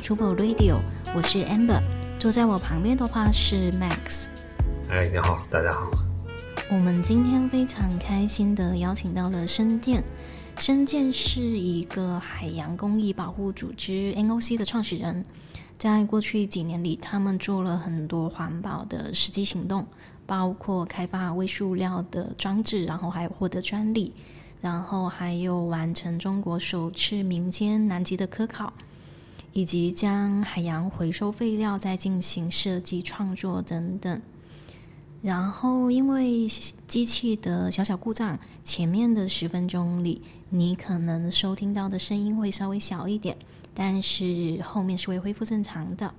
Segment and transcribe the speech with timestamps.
[0.00, 0.80] Trouble Radio，
[1.14, 1.82] 我是 Amber，
[2.18, 4.26] 坐在我旁边的话是 Max。
[4.90, 5.90] 哎，你好，大家好。
[6.70, 10.02] 我们今天非常开心的邀请到了深建，
[10.58, 15.24] 深建是一个海洋公益保护组织 NOC 的创始人，
[15.78, 19.86] 在过去几年里，他们做了很多环保的实际行动，
[20.26, 24.12] 包括开发微塑料的装置，然后还有获得专利，
[24.60, 28.72] 然后还有完成中国首次民间南极的科考，
[29.56, 34.20] 以及将海洋回收废料再进行设计创作等等。
[35.22, 36.46] 然后，因为
[36.86, 43.34] 机器的小小故障，前面的十分钟里，你可能收听到的声音会稍微小一点，
[43.72, 46.12] 但是后面是会恢复正常的。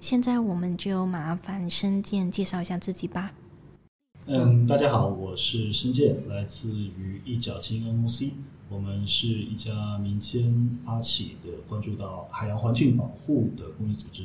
[0.00, 3.32] 现在我们就麻烦申健介绍一下自己吧。
[4.26, 8.32] 嗯，大家好，我是申健，来自于一角金 NOC，
[8.68, 14.24] 我们是一家民间发起的，关注到海洋环境保护的公益组织。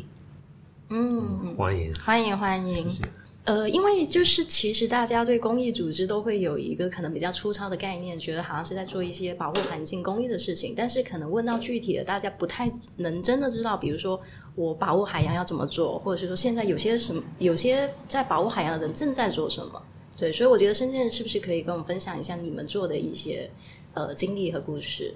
[0.90, 2.90] 嗯，欢迎，欢迎，欢迎。
[2.90, 3.04] 谢谢。
[3.44, 10.74] 呃，因为就是其实大家对公益组织都会有一个可能比较粗糙的概念，觉得好像是在做一些保护环境、公益的事情。
[10.76, 14.20] 但是可能问到具体的，大家不太能真的知道，比如说
[14.56, 19.82] 我保护海洋要怎么做，或者是说现在有些什么，有些在保护海洋的人正在做什么。
[20.18, 23.50] 对，所以我觉得深圳是不是可以跟我们分享一下你们做的一些
[23.94, 25.16] 呃经历和故事？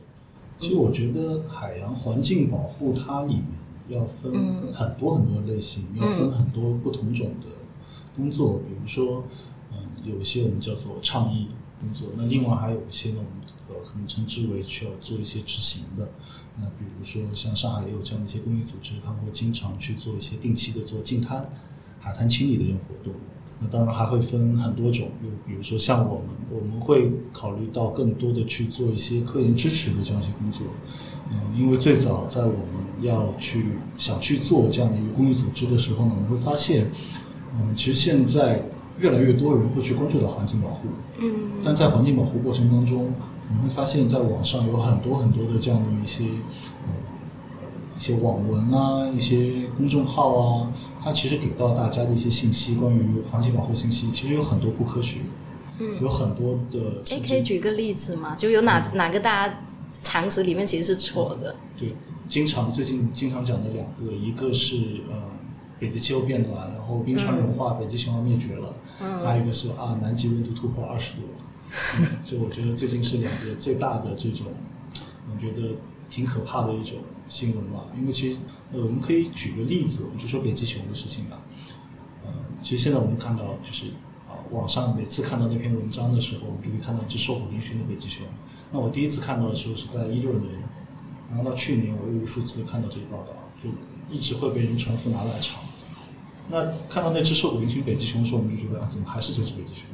[0.58, 3.46] 其实我觉得海洋环境保护它里面
[3.90, 4.34] 要分
[4.74, 7.48] 很多很多类型，要分很多不同种的。
[8.16, 9.26] 工作，比如说，
[9.74, 11.50] 嗯，有一些我们叫做倡议
[11.82, 13.30] 工作，那另外还有一些呢，我们
[13.68, 16.10] 呃可能称之为需要做一些执行的。
[16.58, 21.46] 那比如说，像上海也有这样的一些公益组织，他们会经常去做一些定期的做净滩、
[22.00, 23.14] 海滩清理的这种活动。
[23.60, 30.68] 那当然还会分很多种，就比如说像我们，我们会考虑到更多的去做一些科研支持的这样一些工作。
[31.32, 33.66] 嗯，因为最早在我们要去
[33.98, 36.88] 想去做这样的一个公益组织的时候呢，我们会发现。
[37.58, 38.62] 嗯，其实现在
[39.00, 40.90] 越来越多人会去关注到环境保护，
[41.22, 41.34] 嗯，
[41.64, 43.14] 但在环境保护过程当中，
[43.48, 46.92] 我们会发现，在网上有很多很多的这样的一些，嗯，
[47.96, 50.74] 一些网文啊，一些公众号啊，
[51.06, 55.20] 它其实给到大家的一些信息，关于环境保护信息，其实有很多不科学，
[55.80, 57.02] 嗯，有很多的。
[57.12, 58.36] 哎，可以举个例子吗？
[58.36, 59.64] 就有哪哪个大家
[60.02, 61.56] 常识里面其实是错的？
[61.78, 61.96] 对，
[62.28, 64.78] 经常最近经常讲的两个，一个是
[65.10, 65.36] 呃。
[65.78, 68.74] 北极气候变暖，然后冰川融化，北极熊要灭绝了。
[69.02, 72.10] 嗯还有一个是啊，南极温度突破二十度了。
[72.26, 74.54] 就我觉得最近是两个最大的这种，我
[75.40, 75.76] 觉得
[76.10, 77.86] 挺可怕的一种新闻吧。
[77.98, 78.40] 因为其实
[78.74, 81.40] 呃，我们可以举个例子，我们就说北极熊的事情吧。
[82.24, 82.32] 呃，
[82.62, 83.88] 其实现在我们看到就是
[84.28, 88.26] 啊，网上每次看到那篇文章的时候，我们就会看到一只瘦骨嶙峋的北极熊。
[88.72, 90.52] 那我第一次看到的时候是在一六年，
[91.30, 93.70] 然后到去年我又无数次看到这个报道，就。
[94.08, 95.60] 一直会被人重复拿来炒。
[96.52, 99.86] 那看到那只瘦骨嶙峋北极熊的时候，我们就觉得啊，怎么还是这只北极熊？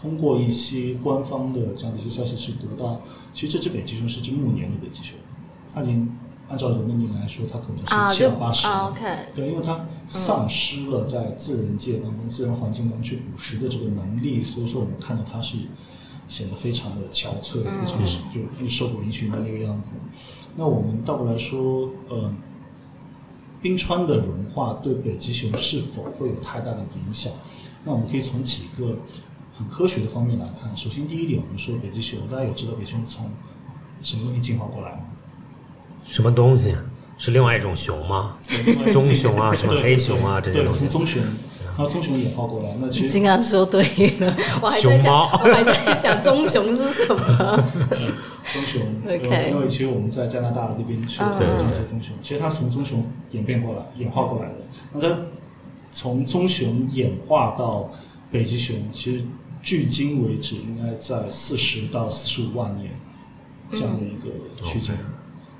[0.00, 3.00] 通过一些官方的这样的一些消息去得到，
[3.34, 5.16] 其实这只北极熊是只暮年的北极熊，
[5.74, 6.16] 它已经
[6.48, 7.76] 按照人的年龄来说，它可能
[8.08, 8.94] 是七老八十了。
[9.34, 15.56] 对，因为它丧失了在自然界当中、自然环境当中去捕食的这个能力，所以说我们看到它是
[16.26, 19.92] 显得非常的憔悴，非常是就瘦骨嶙峋的那个样子。
[20.56, 22.32] 那我们倒过来说，呃。
[23.60, 27.32] 冰川的融化对北极熊是否会有太大的影响？
[27.84, 28.96] 那我们可以从几个
[29.58, 30.74] 很科学的方面来看。
[30.76, 33.28] 首先，第一点，我们说北极熊，大家有知道北极熊从
[34.00, 35.00] 什么东西进化过来吗？
[36.06, 36.74] 什么东西？
[37.18, 38.36] 是另外一种熊吗？
[38.92, 40.78] 棕熊啊，什么黑熊啊，这些东西。
[40.78, 41.20] 从棕熊，
[41.66, 42.76] 然后棕熊演化过来。
[42.80, 43.82] 那其实经常说对
[44.20, 47.64] 了，我还在想，我还在想棕熊是什么。
[48.48, 48.80] 棕熊，
[49.50, 54.54] 因为其实我们在加拿大那边是有这些棕熊，其实它从棕熊演变过来、演化过来的。
[54.92, 55.18] 那它
[55.90, 57.90] 从棕熊演化到
[58.30, 59.24] 北极熊，其实
[59.68, 62.90] 距今为止应该在四十到四十五万年
[63.70, 64.30] 这样的一个
[64.64, 64.96] 区间。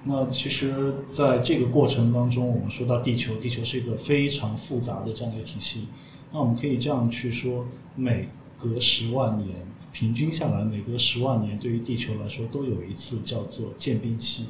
[0.05, 5.89] 那其实，在这个过程当中，我们说到地球，地球是一个非常复杂的这样一个体系。
[6.33, 7.67] 那我们可以这样去说，
[7.97, 9.67] 每隔十万年。
[9.93, 14.47] 平均下来，每隔十万年，对于地球来说，都有一次叫做渐冰期。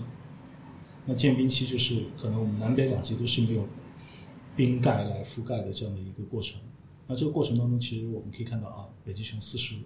[1.05, 3.67] 那渐冰期就是可能我们南北两极都是没有
[4.55, 6.61] 冰盖来覆盖的这样的一个过程。
[7.11, 9.77] 那这个过程当中，其实我们可以看到啊，北极熊四十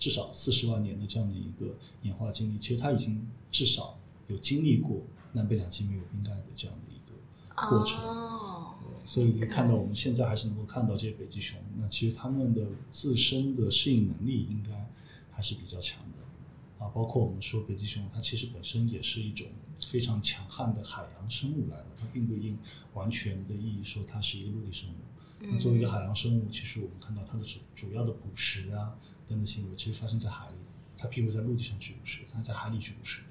[0.00, 5.00] 至少四十万年的这样的一个演化经历，其实它已经至少有经历过
[5.32, 7.98] 南北两极没有冰盖的这样的一个过程。
[8.04, 8.74] 哦，
[9.06, 14.90] 所以可以看到，我们现在还是能够看到这些北极熊，那其实它们的自身的适应能力应该
[15.30, 16.88] 还是比较强的啊。
[16.88, 19.46] 包括我们说北极熊，它其实本身也是一种
[19.86, 22.58] 非常强悍的海洋生物来的，它并不一定
[22.94, 24.94] 完全的意义说它是一个陆地生物。
[25.40, 28.94] 那作为一个海洋生物，其实我们看到它的主主要的捕食啊
[29.26, 30.54] 等等行为，其实发生在海里，
[30.98, 33.22] 它并不在陆地上去捕食，它在海里去捕食。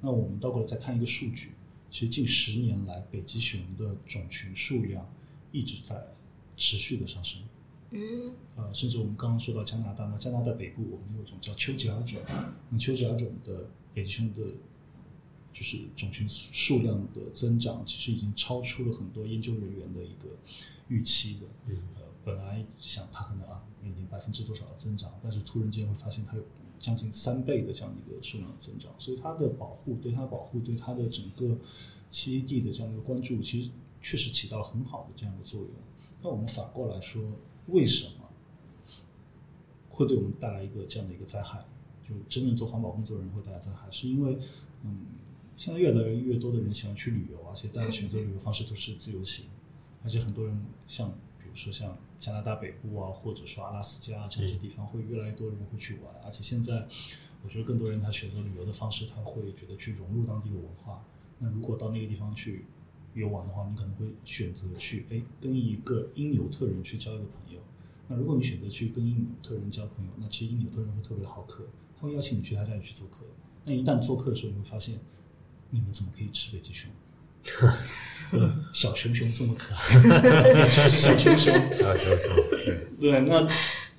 [0.00, 1.50] 那我们倒过来再看一个数据，
[1.90, 5.06] 其实近十年来北极熊的种群数量
[5.52, 6.02] 一直在
[6.56, 7.42] 持续的上升。
[7.92, 12.20] 嗯呃，甚至我们刚刚说到加拿大，那加拿大北部我们有种叫丘吉尔种，
[12.70, 14.42] 那丘吉尔种的北极熊的，
[15.52, 20.28] 就是种群数量的增长，其实已经超出了很多研究人员的一个
[20.90, 21.46] 预期的。
[21.96, 26.42] 呃，本来想它可能啊每年百分之多少的增长，但是突然间会发现它有
[26.78, 31.46] 将近三倍的这样一个数量的增长，所以它的保护对它保护对它的整个
[32.10, 33.70] 栖息地的这样一个关注，其实
[34.02, 35.70] 确实起到了很好的这样的作用。
[36.22, 37.22] 那我们反过来说，
[37.68, 38.28] 为什么
[39.88, 41.64] 会对我们带来一个这样的一个灾害？
[42.02, 44.36] 就真正做环保工作的人会带来灾害，是因为
[44.82, 45.06] 嗯，
[45.56, 49.46] 现在越来越多的人喜欢去旅游，而且大家选择旅游方式都是自由行，
[50.02, 56.86] 而且很多人像比如说像加拿大北部啊，或者说阿拉斯加啊这些地方，会越来越多人会去玩，而且现在
[57.42, 61.04] 我觉得更多人他选择旅游的方式，他会觉得去融入当地的文化。
[61.38, 62.66] 那如果到那个地方去
[63.14, 67.60] 游玩的话，你可能会选择去哎跟一个因纽特人去交一个朋友。
[68.08, 71.66] 那如果你选择去跟因纽特人交朋友，那其实因纽特人会特别的好客，
[71.98, 73.24] 他会邀请你去他家里去做客。
[73.64, 74.98] 那一旦做客的时候，你会发现，
[75.70, 76.90] 你们怎么可以吃北极熊？
[77.42, 78.40] 对
[78.72, 81.52] 小熊熊这么可爱，是 小熊熊。
[81.72, 83.48] 小熊熊，对，对，那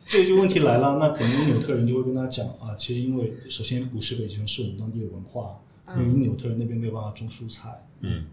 [0.06, 5.60] 这就问题来了，那肯定纽特人就会跟他讲啊，其实因为首先捕食北极熊是我们当地的文化，
[5.98, 8.26] 因为纽特人那边没有办法种蔬菜，嗯，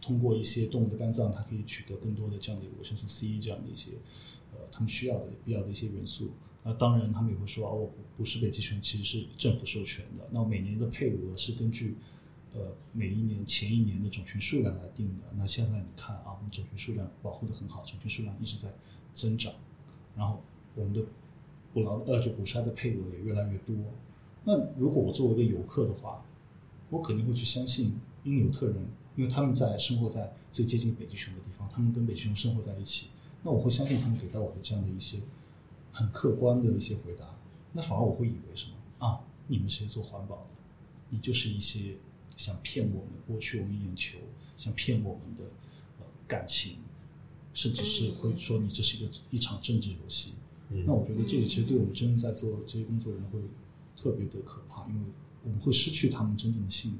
[0.00, 3.90] 通过一些动物的肝脏，它可以取得更多的这样的维生素 C 这样的一些
[4.52, 6.32] 呃他们需要的必要的一些元素。
[6.62, 11.96] 那当然，他们也会说哦，捕食北极熊其实是政府授权的，那每年的配额是根据
[12.54, 15.24] 呃每一年前一年的种群数量来定的。
[15.36, 18.72] 那现在你看啊，我们种群数量保护的很好，种群数量一直在
[19.12, 19.52] 增长，
[20.16, 20.40] 然后
[20.74, 21.02] 我们的
[21.72, 23.74] 捕捞呃就捕杀的配额也越来越多。
[24.44, 26.24] 那如果我作为一个游客的话，
[26.90, 28.76] 我肯定会去相信因纽特人，
[29.16, 33.08] 因为他们在生活在最接近北极熊的地方，他们跟北极熊生活在一起，
[33.42, 35.18] 那我会相信他们给到我的这样的一些
[35.92, 37.24] 很客观的一些回答。
[37.72, 39.20] 那反而我会以为什么啊？
[39.46, 40.46] 你们是做环保的，
[41.10, 41.96] 你就是一些
[42.36, 44.18] 想骗我们、剥去我们眼球、
[44.56, 45.44] 想骗我们的
[46.00, 46.78] 呃感情，
[47.52, 50.34] 甚至是会说你这是一个一场政治游戏。
[50.86, 53.38] 那我觉得这个其实对我们真正在做这些工作的人会
[53.96, 55.06] 特别的可怕，因为
[55.44, 56.92] 我们会失去他们真正的信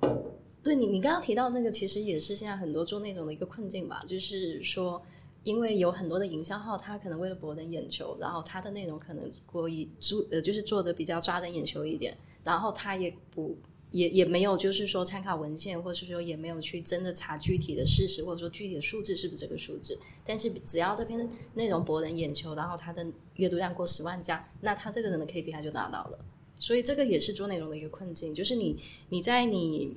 [0.00, 0.24] 任。
[0.62, 5.00] 对你，你刚刚提到那个，其实也是现在很多做内容的一个困境吧，就是说，
[5.42, 13.56] 因为有很多的营销号，他可能为了博人眼球，然后他的内容可能过于做呃，就是做的比较抓人眼球一点，然后他也不
[13.94, 26.18] 也也没有就是说参考文献，或者是说也没有去真的查具体的事实，或者说具体的数字是不是这个数字，但是只要这篇内容博人眼球，然后他的阅读量过十万加，那他这个人的 KPI 就达到了。
[26.58, 28.76] 所以这个也是做内容的一个困境，就是你
[29.10, 29.96] 你在你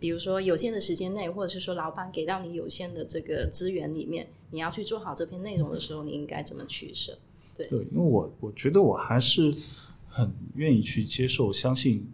[0.00, 7.16] 比如说有限的时间内，或者是说老板给到你有限的这个资源里面，你要去做好这篇内容的时候，你应该怎么取舍？
[7.54, 9.54] 对，对，因为我我觉得我还是
[10.08, 12.04] 很愿意去接受、相信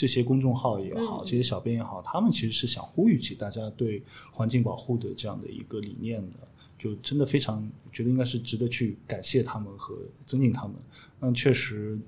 [0.00, 4.02] 这些公众号也好，嗯这些小编也好，他们其实是想呼吁起大家对
[4.32, 6.38] 环境保护的这样的一个理念的，
[6.78, 10.74] 就真的非常觉得应该是值得去感谢他们和尊敬他们。
[11.20, 11.98] 但确实，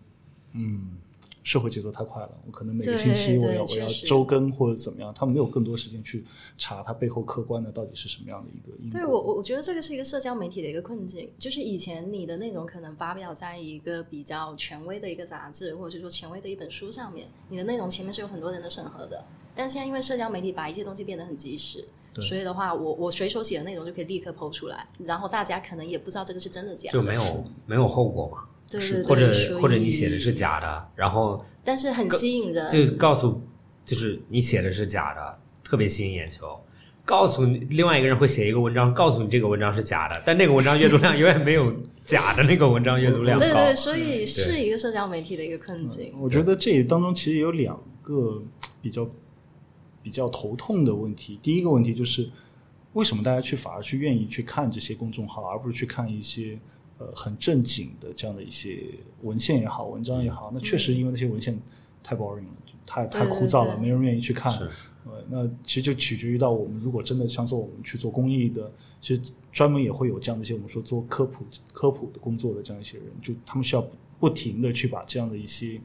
[0.52, 0.96] 嗯。
[1.42, 6.24] 社会节奏太快了，我可能每个星期我要我要周更或者怎么样，他们没有更多时间去
[6.56, 8.98] 查它背后客观的到底是什么样的一个因果。
[8.98, 19.24] 对我我我觉得这个是一个社交媒体的一个困境，就是以前你的内容可能发表在一个比较权威的一个杂志，或者是说权威的一本书上面，你的内容前面是有很多人的审核的。
[19.54, 28.48] 但现在因为社交媒体把一切东西变得很及时，对所以的话，我我随手写的内容就可以立刻抛出来，然后大家可能也不知道这个是真的假的，就没有没有后果嘛，
[28.80, 33.40] 对对对，或者或者你写的是，假的，然后但是很吸引人，就告诉
[33.84, 36.58] 就是你写的是假的，特别吸引眼球。
[37.04, 41.74] 告诉你另外一个人会写一个文章，告诉你这个文章是假的，但那个文章阅读量 永远没有
[42.04, 43.44] 假的那个文章阅读量高。
[43.44, 46.14] 对对，所以是一个社交媒体的一个困境。
[46.20, 48.40] 我觉得这当中其实有两个
[48.80, 49.10] 比较
[50.00, 51.40] 比较头痛的问题。
[51.42, 52.30] 第一个问题就是，
[52.92, 56.56] 为什么大家去反而去愿意去看这些公众号，而不是去看一些
[57.02, 58.84] 呃很正经的这样的一些
[59.22, 60.50] 文献也好，文章也好？
[60.54, 61.58] 那确实因为那些文献
[62.02, 64.52] 太 boring 了，就太太枯燥了，没人愿意去看。
[65.28, 73.84] 那其实就取决于到我们如果真的像做我们去做公益的，其实专门也会有这样的一些我们说做科普科普的工作的这样一些人，就他们需要
[74.20, 75.80] 不停的去把这样的一些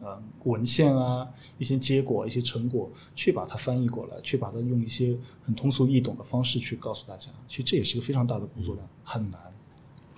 [0.00, 1.28] 呃文献啊、
[1.58, 7.30] 一些结果、一些成果，去把它翻译过来，去把它用一些很通俗易懂的方式去告诉大家。
[7.48, 9.40] 其实这也是个非常大的工作量，很难。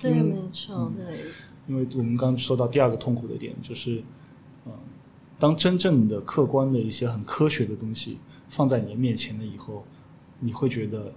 [0.00, 1.04] 对，没错，对，
[1.69, 4.02] 因为我们刚刚说到第二个痛苦的点，就是，
[4.64, 4.73] 嗯、
[5.38, 9.85] 当真正的客观的一些很科学的东西放在你面前了以后，
[10.38, 11.12] 你会觉得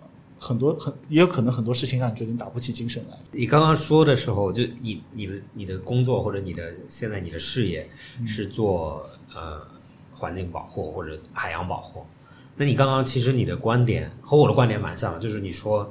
[0.00, 3.18] 呃很多很也有可能很多事情让你觉得你打不起精神来。
[3.32, 7.90] 你刚刚说的时候，就你你的你的工作或者你的现在你的事业
[8.24, 9.60] 是做呃
[10.12, 12.04] 环境保护或者海洋保护，
[12.56, 15.90] 那你刚刚其实你的观点和我的观点蛮像的，就是你说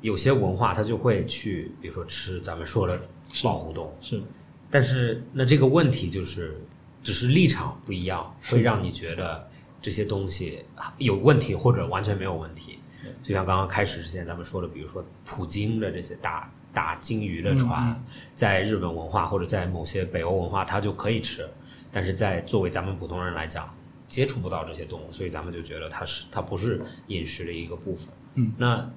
[0.00, 3.00] 有些文化它就会去，比如说吃咱们说的
[3.32, 4.22] 是保护动物，是。
[4.70, 6.56] 但是那这个问题就是，
[7.02, 9.48] 只是立场不一样，会让你觉得
[9.82, 10.64] 这些东西
[10.98, 12.78] 有问题或者完全没有问题。
[13.22, 18.04] 就像刚刚开始之前咱们说的，比如说普京的这些大大鲸鱼的船，嗯。
[18.34, 21.48] 在日本文化或者在某些北欧文化，它就可以吃，
[21.90, 23.68] 但是在作为咱们普通人来讲，
[24.06, 28.08] 接触不到这些动物，所以咱们就觉得它是它不是饮食的一个部分。
[28.36, 28.90] 嗯，那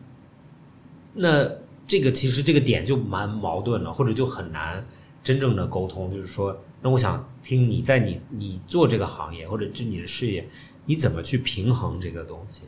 [1.14, 1.50] 那
[1.88, 4.86] 这个其实这个点就蛮矛盾了，或者就很难
[5.24, 6.12] 真正的沟通。
[6.12, 10.48] 就是说，那我想听你在你你做这个行业或者是你的事业，
[10.86, 12.64] 你怎么去平衡这个东西？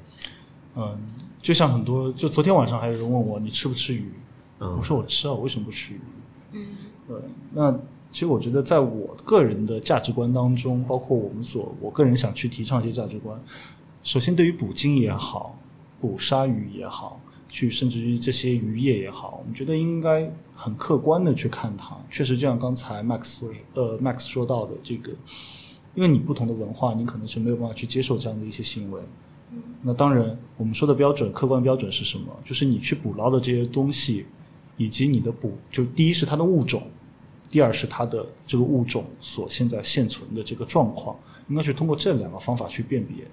[0.76, 0.98] 嗯，
[1.42, 4.12] 就像很多，就昨天晚上还有人问我你吃不吃鱼，
[4.60, 6.00] 嗯我说我吃啊，我为什么不吃鱼？
[6.52, 6.66] 嗯，
[7.08, 7.18] 对，
[7.54, 7.72] 那
[8.12, 13.42] 其实我觉得在我个人的价值观当中，包括我们所我个人想去提倡一些价值观，
[14.04, 15.58] 首先对于捕鲸也好，
[16.02, 17.22] 捕鲨鱼也好，
[17.56, 21.96] 去甚至于这些渔业也好，我们觉得应该很客观的去看它。
[22.12, 25.14] 确实，就像刚才 Max 说呃 Max 说到的这个，
[25.94, 29.00] 因为你不同的文化，你可能是没有办法去接受这样的一些行为。
[29.82, 32.26] 那当然，我们说的标准，客观标准是什么？
[32.44, 34.26] 就是你去捕捞的这些东西，
[34.76, 36.84] 以及你的捕，就第一是它的物种，
[37.50, 43.26] 第二是它的这个物种所现在现存的这个状况，应该是通过这两个方法去辨别。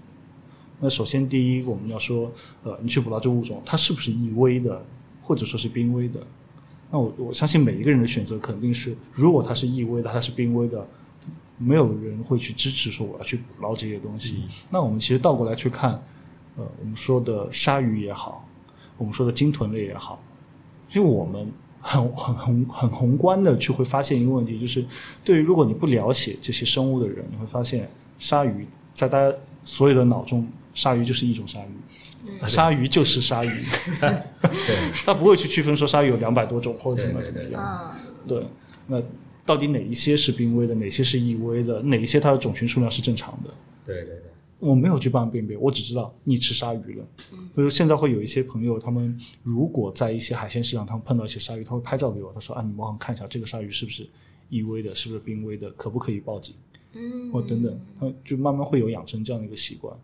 [0.84, 2.28] 那首先，第一，我们要说，
[2.64, 4.84] 呃，你去捕捞这物种，它是不是易危的，
[5.22, 6.20] 或者说是濒危的？
[6.90, 10.84] 那我我相信每一个人的选择肯定是，如果它是易危的，它是濒危的，
[11.56, 14.42] 没有人会去支持说我要去捕捞这些东西。
[14.70, 15.92] 那我们其实倒过来去看，
[16.56, 18.44] 呃，我们说的鲨鱼也好，
[18.98, 20.20] 我们说的鲸豚类也好，
[20.92, 21.46] 因为我们
[21.80, 24.84] 很很宏很宏观的去会发现一个问题，就是
[25.24, 29.32] 对于如果你不了解这些生物的人，你会发现鲨鱼在大家
[29.64, 33.48] 所有的脑中，鲨鱼就是一种鲨鱼，鲨鱼就是鲨鱼，
[34.00, 37.94] 对， 他不会去区分说鲨鱼有两百多种或者怎么怎么样。
[37.94, 38.46] 嗯，对，
[38.86, 39.02] 那
[39.44, 43.50] 到底哪一些是濒危的，哪些是易危的，哪一些它的种群数量是正常的？
[43.84, 44.22] 对对对，
[44.60, 47.04] 我没有去办辨别，我只知道你吃鲨鱼了。
[47.54, 54.08] 所以说现在会有一些朋友，他们如果在一些海鲜市场，他们碰到一些鲨鱼，他会拍照给我，他说啊，你帮我看一下这个鲨鱼是不是
[54.48, 56.54] 易危的，是不是濒危的，可不可以报警？
[56.94, 59.94] 嗯，或等等，他就慢慢会有养成这样的一个习惯。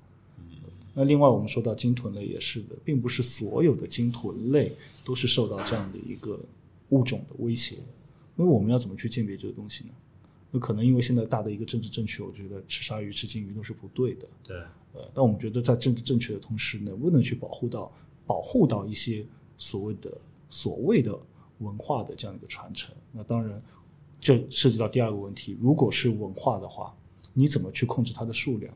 [0.95, 4.73] 那另外，我们说到鲸豚类也是的，并不是所有的鲸豚类
[5.04, 6.40] 都是受到这样的一个
[6.88, 7.76] 物种的威胁。
[8.37, 9.90] 因为我们要怎么去鉴别这个东西呢？
[10.50, 14.28] 那可能因为现在大的一个政治正确，我觉得吃鲨鱼、吃鲸鱼都是不对的。
[14.42, 14.57] 对，
[14.95, 17.92] 呃，但我们觉得在政治正确的同时，能不能去保护到
[18.26, 19.26] 保护到一些
[19.57, 20.16] 所谓的
[20.49, 21.18] 所谓的
[21.59, 22.95] 文化的这样一个传承？
[23.12, 23.62] 那当然，
[24.18, 26.97] 这涉及到第二个问题，如果是文化的话，
[27.35, 28.75] 你怎么去控制它的数量？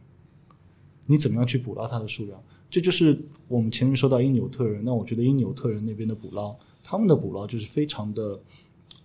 [1.07, 2.43] 你怎么样去捕捞它的数量？
[2.71, 8.41] 这就是我们前面说到因纽特人，那我觉得因纽特人那边的捕捞，他们的捕捞就是非常的，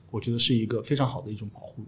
[0.10, 1.84] 我觉得是一个非常好的一种保护。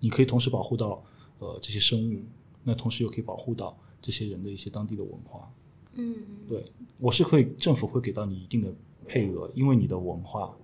[0.00, 1.04] 你可以同时保护到
[1.38, 2.22] 呃这些生物，
[2.64, 5.48] 那同时又可以保护到这些人的一些当地的文化。
[5.94, 6.16] 嗯，
[6.48, 6.64] 对
[6.98, 8.74] 我是会政府会给到你一定的
[9.06, 10.56] 配额，因为你的文化，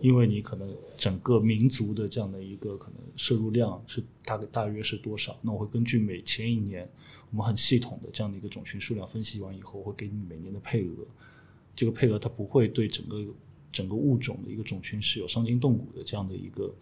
[0.00, 6.88] 因为你可能整个民族的这样的一个可能摄入量是大概大约是多少，那我会根据每前一年
[7.30, 11.06] 我们很系统的这样的一个种群数量分析完以后，会给你每年的配额。
[11.74, 13.22] 这个配额它不会对整个
[13.70, 16.74] 整个物种的一个种群是有伤筋动骨的这样的一个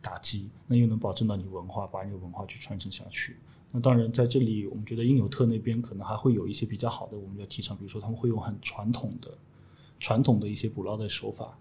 [0.00, 3.36] 打击，那又能保证到你文化，把你的文化去传承下去。
[3.70, 9.36] 那当然，在这里我们觉得因纽特那边可能还会有一些比较好的，我们要提倡，比如说他们会用很传统的、
[10.00, 11.58] 传统的一些捕捞的手法，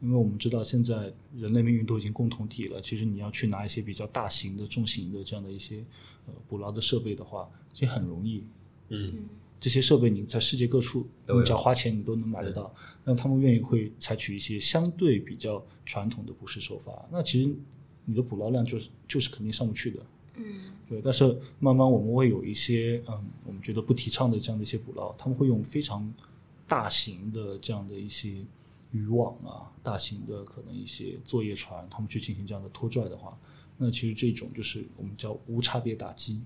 [0.00, 5.84] 因为我们知道现在人类命运都已经共同体了，其实你要去拿一些比较大型的、重型的这样的一些
[6.26, 8.44] 呃捕捞的设备的话，其实很容易。
[8.88, 9.28] 嗯
[9.60, 12.74] 这些设备你在世界各处，你只要花钱你都能买得到。
[13.02, 17.56] 那他们愿意会采取一些相对比较传统的捕食手法，那其实
[18.04, 20.00] 你的捕捞量就是就是肯定上不去的。
[20.36, 20.44] 嗯
[20.86, 21.24] 对，但是
[21.60, 26.12] 慢慢我们会有一些嗯，我们觉得不提倡的这样的一些捕捞，他们会用非常
[26.68, 28.44] 大型的这样的一些
[28.94, 33.36] 渔网啊，大型的可能一些作业船，他们去进行这样的拖拽的话，
[33.76, 36.40] 那其实这种就是我们叫无差别打击。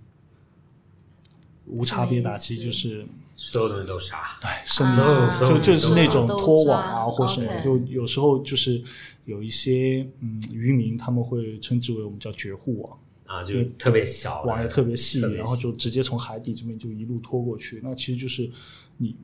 [1.66, 8.82] 无差别打击就是所有东西都杀，对，甚至啊就就是那种拖网啊，或什么，就有时候就是
[9.26, 17.80] 有一些嗯渔民他们会称之为我们叫绝户网，啊，就特别小，网也特别细，然后就直接从海底这边就一路拖过去。
[17.84, 18.50] 那其实就是
[18.96, 19.14] 你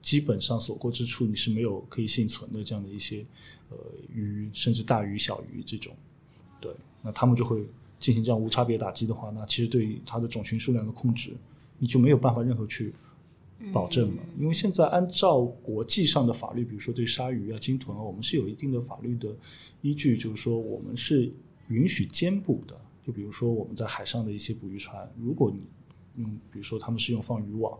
[0.00, 3.24] 基本上所过之处你是没有可以幸存的这样的一些
[3.68, 3.76] 呃
[4.12, 5.94] 鱼，甚至大鱼小鱼这种。
[6.60, 7.66] 对，那他们就会
[7.98, 11.32] 进行这样无差别打击的话，那其实对于它的种群数量的控制，
[11.78, 12.92] 你就没有办法任何去
[13.72, 14.22] 保证了。
[14.38, 19.34] 因为现在按照国际上的法律，比如说对鲨鱼啊、鲸豚啊，我们是有一定的法律的
[19.82, 21.32] 依据，就是说我们是
[21.68, 22.78] 允许兼捕的。
[23.06, 25.66] 就比如说我们在海上的一些捕鱼船，如果你
[26.22, 27.78] 用，比如说他们是用放渔网，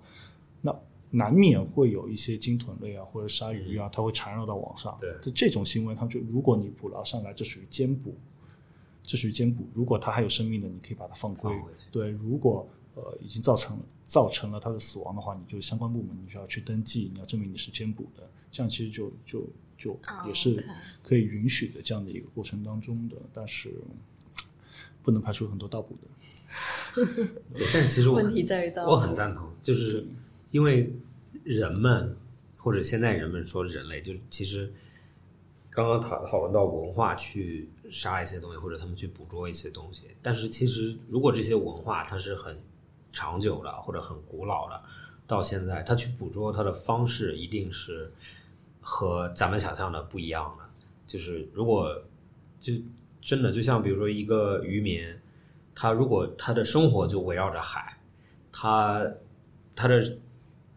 [0.63, 0.75] 那
[1.11, 4.97] 难免会有一些鲸豚类啊或者鲨鱼啊，它会缠绕到网上。
[5.01, 8.15] 对就这种行为，他们就如果你捕捞上来，这属于兼捕，
[9.03, 9.67] 这属于兼捕。
[9.75, 11.53] 如果它还有生命的，你可以把它放归。
[11.53, 19.45] 放对，如果呃已经造成造成了它的死亡的话，你就相关部门你就要去登记，你要证明你是兼捕的，这样其实就就
[19.77, 20.65] 就哦也是
[21.03, 23.75] 可以允许的这样的一个过程当中的，但是
[25.03, 26.09] 不能排除很多盗捕的。
[27.53, 30.07] 对，但是其实我问题在于盗我很赞同，就是
[30.51, 30.93] 因为
[31.45, 32.17] 人们
[32.57, 34.73] 或者现在人们说人类，就是其实
[35.71, 42.61] 刚刚讨讨论到文化去杀一些东西，或者他们去捕捉一些东西，但是其实如果这些文化它是很
[43.13, 44.83] 长久的或者很古老的，
[45.27, 48.13] 到现在它去捕捉它的方式一定是
[48.81, 50.65] 和咱们想象的不一样的。
[51.07, 52.03] 就是如果
[52.61, 52.73] 就
[53.21, 55.03] 真的就像比如说一个渔民，
[55.75, 57.97] 他如果他的生活就围绕着海，
[58.53, 59.05] 他
[59.75, 60.01] 他的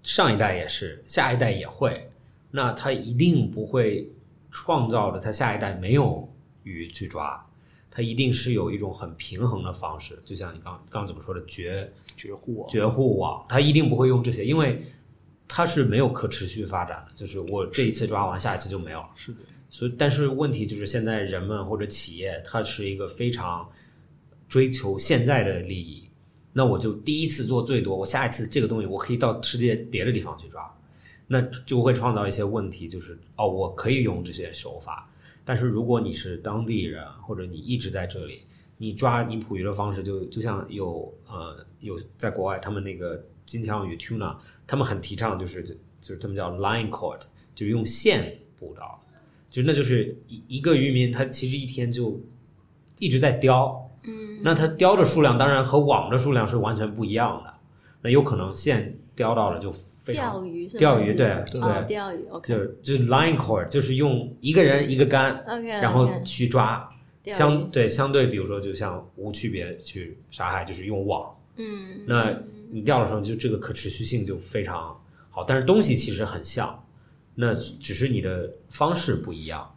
[0.03, 2.07] 上一代也是，下一代也会，
[2.51, 4.07] 那他一定不会
[4.51, 6.29] 创造的他下一代没有
[6.63, 7.43] 鱼去抓，
[7.89, 14.79] 他一定是有一种很平衡的方式，就像你刚刚刚怎么说的绝绝户网，绝户网，他一定不会用这些，因为
[15.47, 19.09] 它是没有可持续发展的，就是我这一次抓完，下一次就没有了。
[19.15, 19.39] 是的，
[19.69, 23.69] 所以，但是问题就是现在人们或者企业，它是一个非常
[24.49, 26.02] 追求现在的利益。
[26.53, 30.71] 那我就第一次做最多，我下一次这个东西我可以到世界别的地方去抓，
[31.27, 35.09] 那就会创造一些问题，就是哦，我可以用这些手法，
[35.43, 38.41] 但是如果你是当地人或者你一直在这里，
[38.77, 44.35] 你抓你捕鱼的方式就就像有呃有在国外他们那个金枪鱼 tuna，
[44.67, 45.75] 他们很提倡就是就
[46.13, 47.21] 是他们叫 line caught，
[47.55, 48.99] 就是用线捕到。
[49.49, 52.19] 就那就是一一个渔民，他其实一天就
[52.97, 57.53] 一直在叼，嗯，那它叼的数量当然和网的数量是完全不一样的，
[58.01, 66.89] 那有可能线叼到了就非常钓鱼是钓鱼对对哦，钓鱼就就是 line cord，就是用一个人一个杆然后去抓，
[67.25, 72.35] 相对相对，比如说就像无区别去杀害，就是用网，嗯，那
[72.69, 76.83] 你钓的时候就这个可持续性就非常好，但是东西其实很像，
[77.35, 79.72] 那只是你的方式不一样。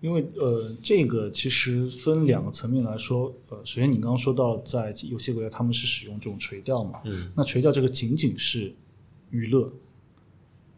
[0.00, 3.32] 因为呃，这个其实分两个层面来说。
[3.48, 8.74] 呃，首先你刚刚说到，在有些国家他们是使用这种垂钓嘛，嗯，那垂钓这个仅仅是
[9.30, 9.72] 娱乐，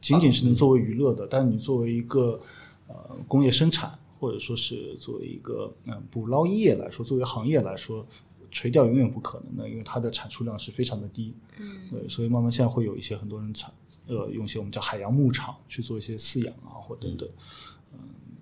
[0.00, 2.40] 仅仅是能作为娱乐的，但是你作为一个
[2.86, 2.94] 呃
[3.26, 8.06] 工业生产，或者说是作为一个嗯、呃捕捞业来说，作为行业来说，
[8.50, 11.34] 垂钓永远不可能的，因为它的产出量是非常的低。
[11.58, 13.72] 嗯，对，所以慢慢现在会有一些很多人产
[14.06, 17.28] 呃用一些我们叫海洋牧场去做一些饲养啊或等等。
[17.28, 17.67] 嗯，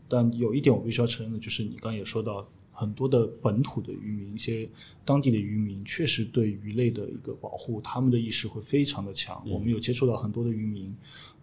[0.08, 2.46] 但有一点我必须要承认的就是，你刚刚也说到。
[2.78, 4.68] 很多的本土的渔民，一些
[5.02, 9.42] 当地的渔民，确实对鱼类的一个保护，他们的意识会非常的强。
[9.48, 10.94] 我们有接触到很多的渔民，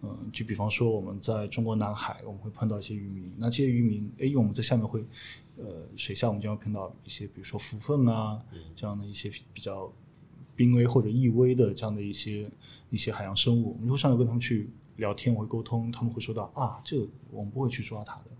[0.02, 5.04] 嗯、就比方说我们在中国南海，我们会碰到一些渔民，那这些渔民，哎，因为我们在下面会，
[5.56, 5.64] 呃，
[5.96, 8.40] 水下我们将会碰到一些，比如说浮粪啊，
[8.76, 9.92] 这样的一些比较
[10.54, 12.48] 濒危或者易危的这样的一些
[12.90, 18.30] 一些海洋生物，我们会上来跟他们去聊天，我会沟通，他们会说到啊，这个我们不会去抓它的。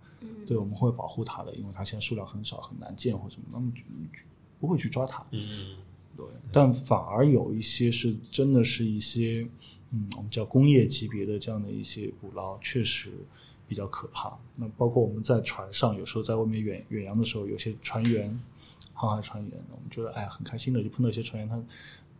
[0.44, 3.82] 对，我们会保护它的，因为它现在数量很少，很难见或什么，那么就
[4.60, 5.24] 不会去抓它。
[5.30, 5.76] 嗯，
[6.16, 9.46] 对，但反而有一些是真的是一些，
[9.90, 13.10] 嗯，我们叫工业级别的这样的一些捕捞，确实
[13.66, 14.36] 比较可怕。
[14.56, 18.38] 那包括我们在船上，有时候在外面远远洋的时候，有些船员，
[18.92, 21.60] 航海船员，我们觉得哎呀很开心的，就碰到一些船员，他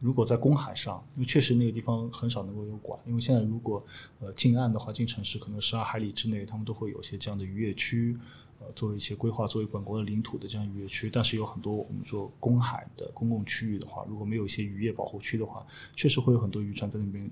[0.04, 3.82] 如果在公海上，因为确实那个地方很少能够有管，因为现在如果
[4.20, 8.14] 呃近岸的话，进城市可能十二海里之内，他们都会有些这样的渔业区，
[8.60, 11.08] 呃，作为一些规划作为本国的领土的这样渔业区。
[11.10, 17.30] 但是有很多我们说公海的公共区域的话，如果没有一些渔业保护区的话，确实会有很多渔船在那边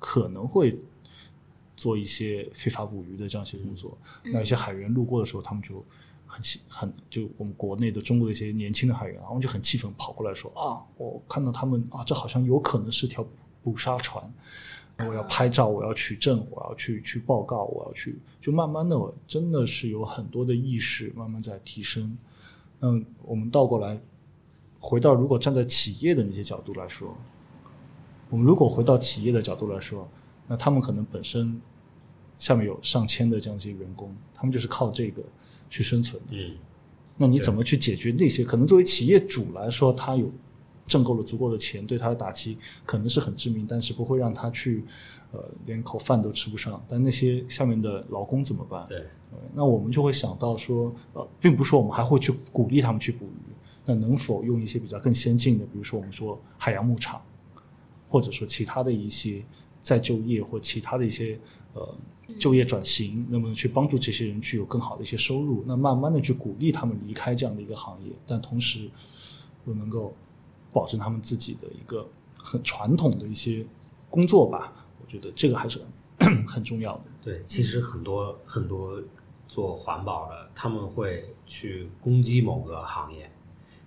[0.00, 0.76] 可能会
[1.76, 3.96] 做一些非法捕鱼的这样一些工作。
[4.24, 5.84] 那一些海员路过的时候，他们就。
[6.28, 13.26] 很，很就我们国内的中国的一些年轻的海员，然后就很气愤，跑过来说啊，我看到他们啊，这好像有可能是条
[13.64, 14.22] 捕杀船，
[14.98, 22.16] 我要拍照，我要取证，我要去去报告，我要去，就慢慢的，真的是有很多的意识慢慢在提升。
[22.80, 23.98] 嗯，我们倒过来，
[24.78, 27.16] 回到如果站在企业的那些角度来说，
[28.28, 30.06] 我们如果回到企业的角度来说，
[30.46, 31.60] 那他们可能本身
[32.38, 35.22] 下面有上千的这样一些员工，他们就是靠这个。
[35.70, 36.52] 去生存，嗯，
[37.16, 38.44] 那你怎么去解决那些？
[38.44, 40.30] 可能作为企业主来说，他有
[40.86, 44.84] 挣够了足够的钱，对他的打击可能是很致命，但是不会让他去
[45.32, 46.82] 呃连口饭都吃不上。
[46.88, 48.86] 但那些下面的劳工怎么办？
[48.88, 49.04] 对，
[49.54, 53.52] 那我们就会想到说，呃，并不是说我们还会去鼓励他们去捕鱼，
[53.84, 57.20] 那能否用一些比较更先进的，比如说我们说海洋牧场，
[58.08, 59.44] 或者说其他的一些
[59.82, 61.38] 再就业或其他的一些
[61.74, 61.94] 呃。
[62.38, 65.64] 就业转型，能不能去帮助这些人去有更好的一些收入？
[65.66, 68.88] 那慢慢的去鼓励他们离开这样的一个行业，但同时
[69.66, 70.14] 又能够
[70.70, 73.64] 保证他们自己的一个很传统的一些
[74.10, 74.74] 工作吧？
[75.00, 75.80] 我觉得这个还是
[76.18, 77.04] 很很重要的。
[77.22, 79.02] 对，其实很多很多
[79.48, 83.28] 做环保的，他们会去攻击某个行业，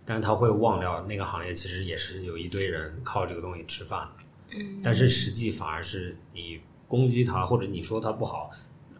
[0.03, 4.20] 但是他会忘掉那个行业其实也是有一堆人靠这个东西吃饭的。
[4.55, 6.59] 嗯，但是实际反而是你。
[6.91, 8.51] 攻击他，或者你说他不好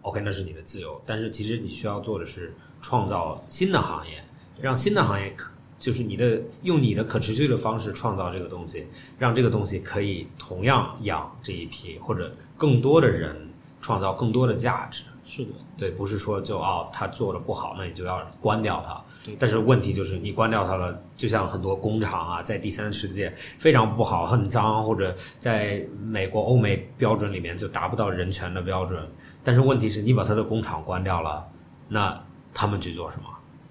[0.03, 1.01] ，OK，那是你的自由。
[1.05, 4.23] 但是其实你需要做的是创造新的行业，
[4.61, 8.87] 让新的行业可就是你的用你的可持续的方式创造这个东西，
[9.19, 13.49] 让这个东西可以同样养这一批或者更多的人，
[13.81, 15.03] 创造更多的价值。
[15.25, 18.81] 是的，对，不是说就哦他做的不好，那你就要关掉
[19.25, 19.31] 它。
[19.39, 29.07] 但是问题就是，你关掉它了，就像很多工厂啊，在第三世界非常不好、很脏，或者在美国、欧美标准里面就达不到人权的标准。
[29.43, 31.47] 但是问题是你把它的工厂关掉了，
[31.87, 33.23] 那他们去做什么？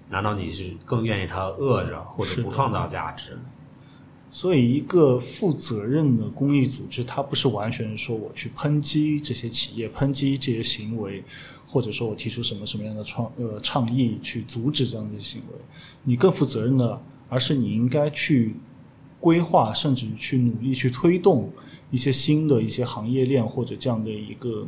[0.09, 3.37] 难道你是更愿意他饿着，或者不创造价值？
[4.29, 11.23] 所以，一个负责任的公益组织，它不是完全说我去抨击这些企业、抨击这些行为。
[11.71, 15.57] 或者说我提出什么什么样的创呃倡议去阻止这样的行为，
[16.03, 18.53] 你更负责任的，而是你应该去
[19.21, 21.49] 规划，甚至去努力去推动
[21.89, 24.67] 一些新的一些行业链或者这样的一个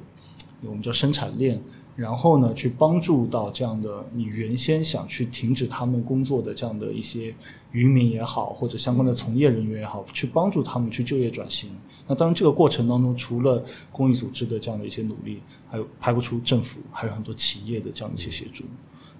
[0.62, 1.62] 我们叫生产链，
[1.98, 7.36] 然后呢去帮助到这样的你原先想去停止他们工作的这样的一些
[7.74, 11.70] 渔民也好，或者相关的从业人员也好，去帮助他们去就业转型。
[12.08, 15.42] 那当然这个过程当中，除了公益组织的这样的一些努力。
[15.74, 18.64] 还有排不出政府，还有很多企业的这样一些协助，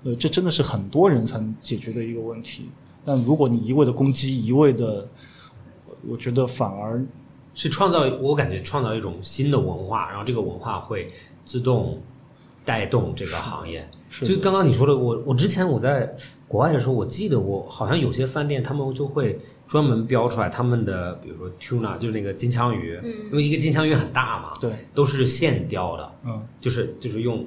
[0.04, 2.70] 呃，这真的是很多人才能解决的一个问题。
[3.04, 5.10] 但如果你一味的攻击，一味的，
[6.08, 7.04] 我觉得反而
[7.56, 11.12] 是创造，我感觉创造一种新的文化，然后这个文化会
[11.44, 12.00] 自动
[12.66, 13.88] 带动这个行业。
[14.22, 16.16] 就刚刚你说的，我我之前我在
[16.48, 19.38] 国外的时候，我记得我好像有些饭店他们就会。
[19.66, 23.00] 专门标出来他们的，比如说 tuna，就是那个金枪鱼，
[23.32, 27.44] 因为一个金枪鱼很大嘛，对，都是现雕的，嗯，就是就是用，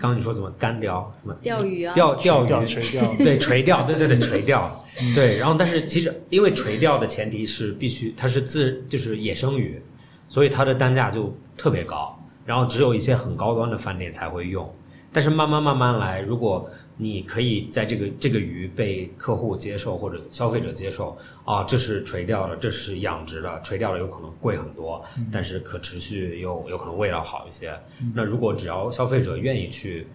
[0.00, 2.66] 刚刚你说怎么干雕什么钓鱼啊，钓钓鱼。
[2.66, 9.80] 垂钓，对垂钓，对对对垂钓，对，然后但是其实因为垂钓的前提是必须它是自就是野生鱼，
[10.26, 12.19] 所以它的单价就特别高，
[12.50, 14.68] 然后只有一些很高端的饭店才会用。
[15.12, 27.72] 但是慢慢慢慢来，如果你可以在这个这个鱼被客户接受或者消费者接受啊，这是垂钓的，这是养殖的，垂钓的有可能贵很多，但是可持续又有可能味道好一些。
[28.12, 30.08] 那如果只要消费者愿意去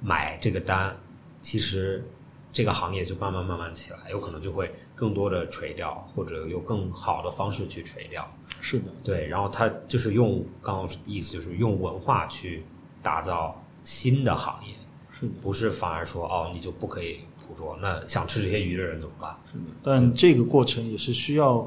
[0.00, 0.96] 买这个单，
[1.42, 2.04] 其实
[2.52, 8.28] 这个行业就慢慢慢慢起来，有可能就会更多的垂钓，或者有更好的方式去垂钓。
[8.60, 12.64] 是的，对，然后他就是用刚刚意思就是用文化去
[13.02, 13.60] 打造。
[13.84, 14.74] 新的行业
[15.10, 17.78] 是的不是反而说哦，你就不可以捕捉？
[17.80, 19.34] 那想吃这些鱼的人怎么办？
[19.50, 21.66] 是的，但这个过程也是需要。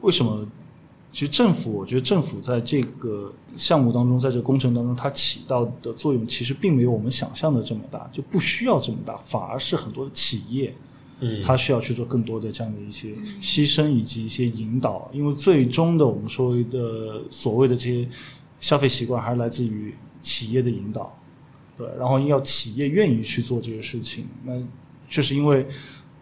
[0.00, 0.46] 为什么？
[1.12, 10.72] 其实政府，我觉得政府在这个项目当中，在这个工程当中，它起到的作用其实并没有我们想象的这么大，就不需要这么大，反而是很多的企业，
[11.20, 18.08] 嗯，他需要去做更多的这样的一些牺牲以及一些引导，因为最终的我们说的所谓的这些
[18.60, 19.94] 消费习惯，还是来自于。
[20.22, 21.18] 企业的引导，
[21.78, 24.52] 对，然后要企业愿意去做这些事情，那
[25.08, 25.66] 确实因为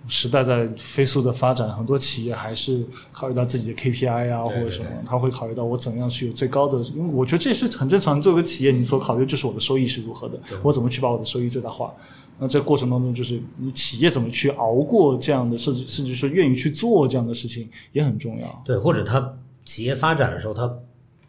[0.06, 8.22] 时代在飞速的发展，很多企业还是考虑到自己的 KPI 啊，或对者什么，他会考虑到我怎样去有最高的，因为我觉得这也是很正常。
[8.22, 11.92] 作为企业，你所考虑就是我的收益是如何的，我怎么去把我的收益最大化。
[12.38, 18.62] 那这过程当中，就是你企业怎么去熬过这样的，甚至甚至是愿意去做这样的事情也很重要。
[18.64, 20.78] 对，或者他企业发展的时候，他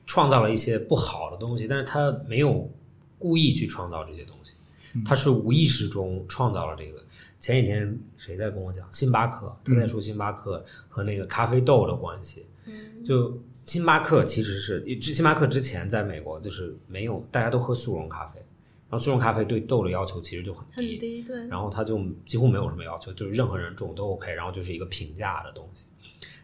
[0.06, 2.70] 创造了一些不好的东西，但是他没有
[3.18, 4.54] 故意去创造这些东西，
[5.04, 7.00] 他是无意识中创造了这个。
[7.40, 9.56] 前几天谁在跟我讲星巴克？
[9.64, 12.46] 他在说星巴克和那个咖啡豆的关系。
[13.04, 18.42] 就星巴克其实是之星巴克之前在美国就是没有大家都喝速溶咖啡，
[18.90, 25.86] 然后速溶咖啡对豆的要求其实就很很低，对，然后它就几乎没有什么要求，就是任何人种都 OK，然后就是一个平价的东西。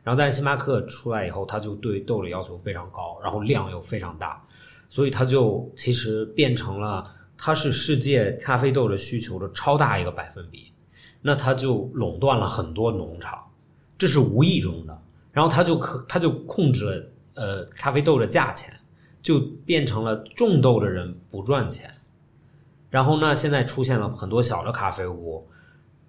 [0.03, 4.39] 然后但是星巴克出来以后，它就对豆的要求非常高，然后量又非常大，
[4.89, 10.71] 所以它就其实变成了它是世界咖啡豆的需求的超大一个百分比，
[11.23, 13.43] 那它就垄断了很多农场，
[13.97, 15.01] 这是无意中的。
[15.31, 18.71] 然后它就可它就控制了呃咖啡豆的价钱，
[19.23, 21.91] 就变成了种豆的人不赚钱。
[22.89, 25.45] 然后呢，现在出现了很多小的咖啡屋，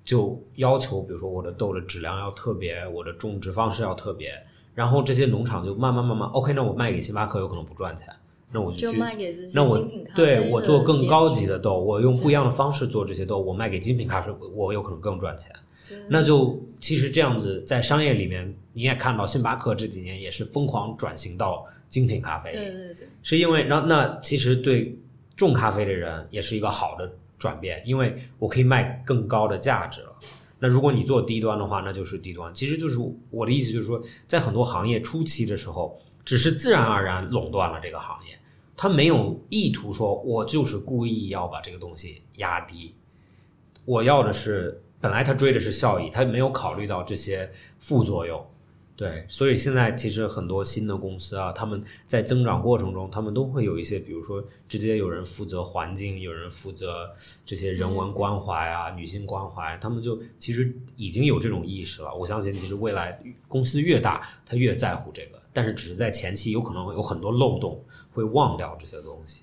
[0.05, 4.33] 就要求，比如说我的豆的质量要特别，我的种植方式要特别，
[4.75, 8.07] 然后这些农场就慢慢慢慢，OK，那我卖给星巴克有可能不赚钱，
[8.53, 15.51] 那我就就去，卖给这些那我精品咖啡对我做更高级的的豆，我用不一样的方式做这些豆，我卖给精品咖啡，我有可能更赚钱。
[16.09, 24.99] 那就其实这样子，在商业里面，你也看到星巴克这几年也是疯狂转型到精品咖啡，对对对，是因为那那其实对
[25.37, 30.17] 种咖啡的人也是一个好的转变，因为我可以卖更高的价值了。
[30.59, 32.53] 那如果你做低端的话，那就是低端。
[32.55, 32.99] 其实就是
[33.31, 38.39] 我的意思，就是说，在很多行业初期的时候，只是自然而然垄断了这个行业，
[38.75, 42.95] 他没有意图说我就是故意要把这个东西压低。
[43.85, 48.43] 我要的是，本来他追的是效益，他没有考虑到这些副作用。
[48.97, 57.11] 对，所以现在其实很多新的公司啊，他们在增长过程中，他们都会有一些，比如说直接有人负责环境，有人负责
[57.45, 62.15] 这些人文关怀啊、女性关怀，他们就其实已经有这种意识了。
[62.15, 69.43] 我相信，其实未来公司越大，他越在乎这个，但是只是在前期有可能有很多漏洞，会忘掉这些东西。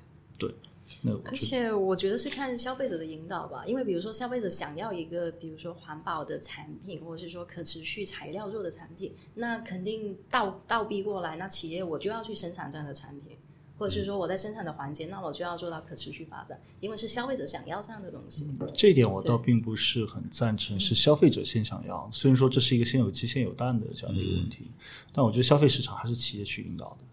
[1.26, 13.38] 而且我觉得是看消费者的引导吧，因为比如说消费者想要一个，比如说环保的产品，或者是说可持续材料做的产品，那肯定倒倒逼过来，那企业我就要去生产这样的产品，
[13.78, 18.50] 或者是说我在生产的环节，那我就要做到可持续发展，因为是消费者想要这样的东西。
[18.76, 22.10] 这一点我倒并不是很赞成，是消费者先想要。
[22.12, 24.72] 虽然说这是一个先有鸡先有蛋的这样的一个问题，
[25.12, 27.06] 但我觉得消费市场还是企业去引导的。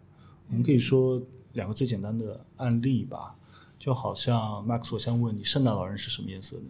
[0.49, 1.21] 我们可以说
[1.53, 3.35] 两个最简单的案例吧，
[3.81, 4.39] 就好像
[4.69, 6.63] Max，我先问你，圣诞老人是什么颜色的？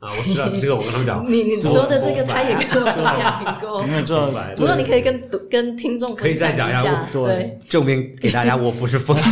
[0.00, 3.92] 啊，我知道这个，我跟他们讲， 你你说的这个，他也跟我们讲过你。
[3.92, 9.22] 也知道不过你可以跟跟听众可以再讲一下下，对对证明给大家我不是疯子。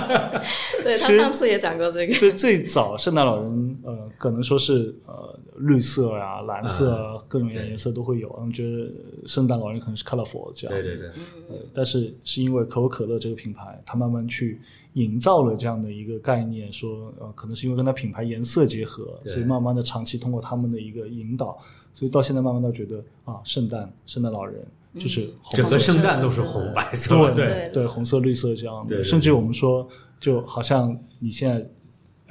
[0.82, 2.14] 对，他上次也讲过这个。
[2.14, 8.28] 最最早圣诞老人，呃，可能说是呃绿色啊、蓝色啊，各种颜色都会有。
[8.38, 8.90] 他们觉得
[9.26, 10.74] 圣诞老人可能是 colorful 这样。
[10.74, 11.08] 对对对，
[11.48, 14.60] 呃，但是是因为可口可乐这个品牌，它慢慢去
[14.94, 21.58] 营造了这样的一个概念，说呃，可能是因为跟它品牌颜色结合，所以慢慢的长期通过他们的一个引导，
[21.92, 25.78] 所以到现在慢慢的觉得啊，圣诞圣诞老人就是红整个。
[25.78, 27.70] 圣诞都是红白色对，对对。
[27.72, 29.88] 对，红色、绿色这样的，甚至我们说，
[30.20, 31.68] 就好像你现在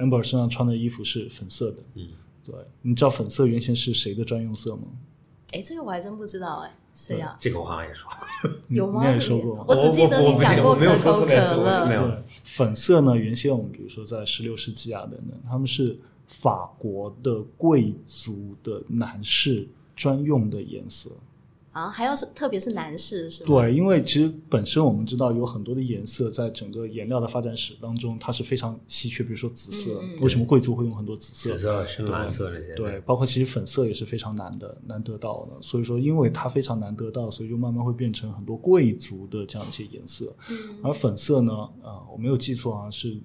[0.04, 2.08] Amber 身上穿的衣服是粉色的，嗯，
[2.50, 4.84] 对，你知道粉色原先是谁的专用色吗？
[5.52, 7.36] 哎，这个我还真不知道，哎，谁呀？
[7.38, 9.06] 这个我好像也说过，有吗？
[9.06, 21.10] 你也说过吗我只记得你讲过我我我没有可口可说特别多乐，没有对，粉色呢，原先我们比如说在十六世纪啊等等，他们是法国的贵族的男士专用的颜色。
[21.72, 23.48] 啊，还要是特别是男士是吗？
[23.48, 31.52] 对，因为其实本身我们知道有很多的颜色在整个颜料的发展史当中，它是非常稀缺，比如说紫色，嗯为什么贵族会用很多紫色？
[31.52, 35.52] 紫色、深蓝色这些，对，包括其实粉色也是非常难的，难得到的。
[35.60, 40.34] 所以说，因为它非常难得到，所以就慢慢会变成很多贵族的这样一些颜色。
[40.50, 41.52] 嗯而粉色呢，
[41.82, 43.20] 呃，我没有记错啊，是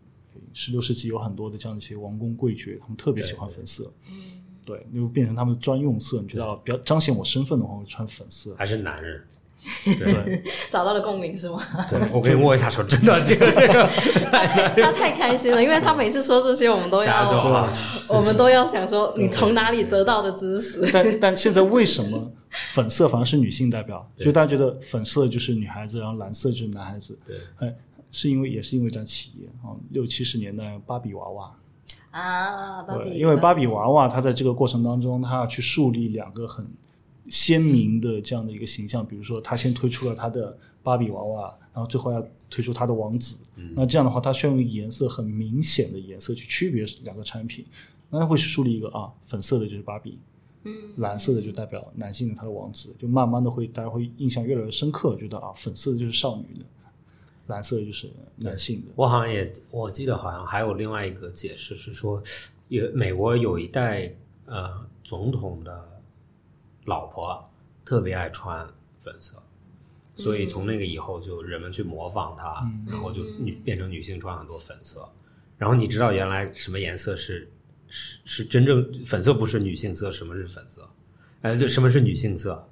[0.52, 3.92] 十六世纪有很多的这样一些王公贵爵，他们特别喜欢粉色。
[4.12, 4.33] 嗯
[4.66, 6.22] 对，就变成他们的专用色。
[6.22, 8.56] 你觉得啊比较彰显我身份的话，我穿粉色。
[8.58, 9.22] 还是男人。
[9.86, 11.58] 对，找到了共鸣是吗？
[11.90, 13.88] 对，我可以握一下手，真的，这个这个，
[14.30, 17.74] 他太他太开心了，因为他每次说这些，我们都要，啊，
[18.10, 20.82] 我们都要想说你从哪里得到的知识。
[20.92, 22.30] 但但现在为什么
[22.74, 24.06] 粉色反而是女性代表？
[24.18, 27.18] 就大家觉得粉色就是女孩子，然后蓝色就是男孩子。
[27.26, 27.74] 对，哎，
[28.12, 31.50] 是因为也是因为一家企业啊，六七十年代芭比娃娃。
[32.14, 36.66] 啊，芭比，对，因为芭比娃娃它在这个过程当中，它要去树立两个很
[37.28, 43.40] 鲜明的这样的一个形象，比如说它先推出了它的芭比娃娃，然后最后要推出它的王子，
[43.76, 47.66] 那这样的话，它需要用颜色很明显的颜色去区别两个产品，
[48.10, 50.20] 那它会树立一个啊，粉色的就是芭比。
[50.66, 56.64] 嗯，蓝色的就代表男性的他的王子，就慢慢的会大家会印象越来越深刻，觉得啊，粉色的就是少女的，
[57.48, 58.92] 蓝色就是男性的。
[58.96, 62.22] 我好像也我记得好像还有另外一个解释是说，
[62.70, 64.14] 有美国有一代
[64.46, 66.02] 呃总统的
[66.86, 67.50] 老婆
[67.84, 69.42] 特别爱穿粉色，
[70.16, 75.08] 所以从那个以后就人们去模仿她，然后就女变成女性穿很多粉色。
[75.58, 77.50] 然后你知道原来什么颜色是
[77.88, 80.90] 是是真正粉色不是女性色，什么是粉色？
[81.42, 82.68] 哎，对什么是女性色？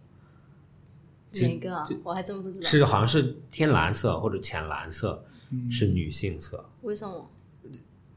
[1.34, 1.88] 哪个啊？
[2.04, 2.66] 我还真不知道。
[2.68, 5.24] 是好像是天蓝色或者浅蓝色
[5.70, 7.30] 是女性色，为什么？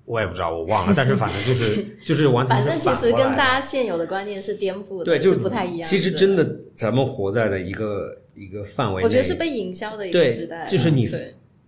[0.04, 0.92] 我也不知道，我忘了。
[0.94, 5.88] 但是反正就是 就是完全反正其实跟大家现有的观念是颠覆的，对就是不太一样。
[5.88, 11.08] 其实真的，咱们活在了一个一个范围内，我觉得是被营销的一个对时代，就是你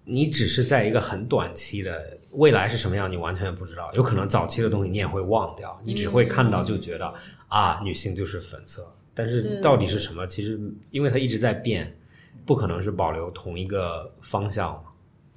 [0.04, 3.90] 你只是在一个很短期的未来是什么样，你完全不知道。
[3.94, 7.12] 有可能早期的东西你也会忘掉，你只会看到就觉得、
[7.48, 10.26] 啊，女性就是粉色，但是到底是什么？
[10.26, 11.98] 其实因为它一直在变，
[12.44, 14.84] 不可能是保留同一个方向。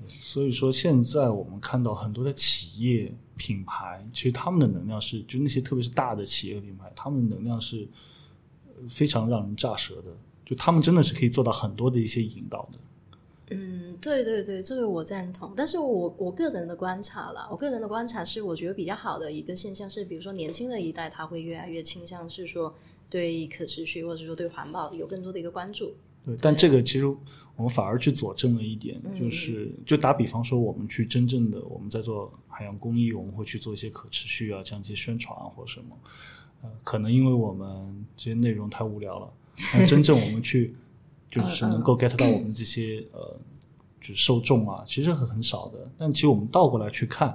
[0.05, 7.87] 所以说，现在我们看到很多的企业品牌，其实他们的能量是，就那些特别是大的企业品牌，他们的能量是
[8.65, 10.11] 呃非常让人炸舌的。
[10.45, 12.79] 就他们真的是可以做到很多的一些引导的。
[13.51, 15.51] 嗯，对对对，这个我赞同。
[15.55, 22.73] 但是我我个人的观察啦，我个人的观察是，我觉得比较好的一个现象是，比如说年轻的一代，他会越来越倾向是说
[23.09, 25.93] 对可持续或者说对环保有更多的一个关注。
[26.25, 35.97] 对，但这个其实我们反而去佐证了一点，嗯就是就打比方说，我们去真正的我们在做海洋公益，我们会去做一些可持续啊，这样一些宣传啊或者什么，
[36.61, 39.33] 呃，可能因为我们这些内容太无聊了，
[39.73, 40.75] 但真正我们去
[41.29, 43.39] 就是能够 get 到我们这些呃，
[44.01, 45.91] 就是受众啊，其实很很少的。
[45.97, 47.29] 但其实我们倒过来去看，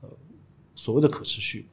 [0.00, 0.08] 呃，
[0.74, 1.66] 所谓的可持续，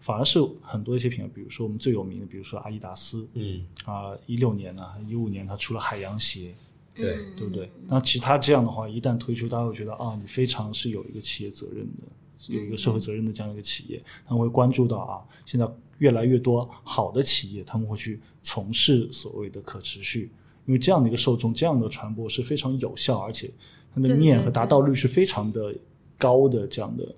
[0.00, 6.54] 反而是很多一些品牌，比如说我们最有名的，比如说阿迪达斯，嗯，啊，一六年呢，一五年它出了海洋鞋，
[6.94, 7.70] 对，对不对？
[7.86, 15.66] 那其他这样的话，一旦推出，大家会觉得啊，你非常是有一个企业责任的，有一个社会责任的这样一个企业，他们会关注到啊，现在
[15.98, 20.30] 越来越多好的企业，他们会去从事所谓的可持续，
[20.66, 23.50] 因为这样的一个受众，这样的传播是非常有效，而且
[23.94, 25.74] 它的面和达到率是非常的
[26.16, 27.14] 高的这样的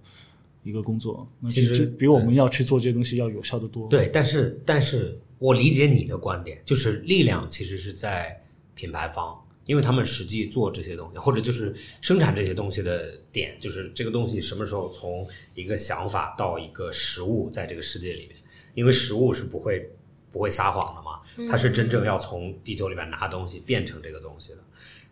[0.62, 1.26] 一个工作。
[1.40, 3.88] 那其实比我们要去做这些东西要有效的多。
[3.88, 8.42] 对，但是但是我理解你的观点，就是力量其实是在
[8.74, 18.36] 品牌方，因为他们实际做这些东西，或者就是生产这些东西的点，就是这个东西什么时候从一个想法到一个实物，在这个世界里面，
[18.74, 19.88] 因为实物是不会
[20.32, 21.05] 不会撒谎的嘛，
[21.50, 24.58] 它是真正要从地球里面拿东西变成这个东西的。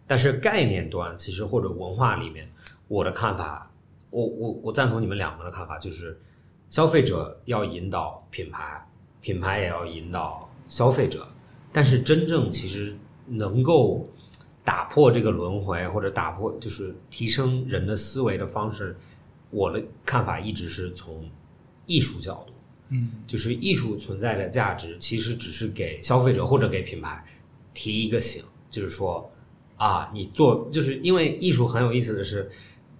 [0.06, 2.50] 但是概念端其实或者文化里面，
[2.88, 3.70] 我的看法，
[4.10, 6.20] 我我我赞同你们两个的看法，就是
[6.68, 8.86] 消费者要引导品牌，
[9.20, 11.26] 品牌也要引导消费者，
[11.72, 12.96] 但是真正其实
[13.26, 14.08] 能够
[14.62, 18.96] 打破这个轮回或者打破就是提升人的思维的方式，
[19.50, 21.30] 我的看法一直是从
[21.86, 22.53] 艺术角度，
[22.90, 27.24] 嗯，就是艺术存在的价值其实只是给消费者或者给品牌
[27.72, 29.30] 提一个醒，就是说
[29.76, 32.48] 啊，你做就是因为艺术很有意思的是，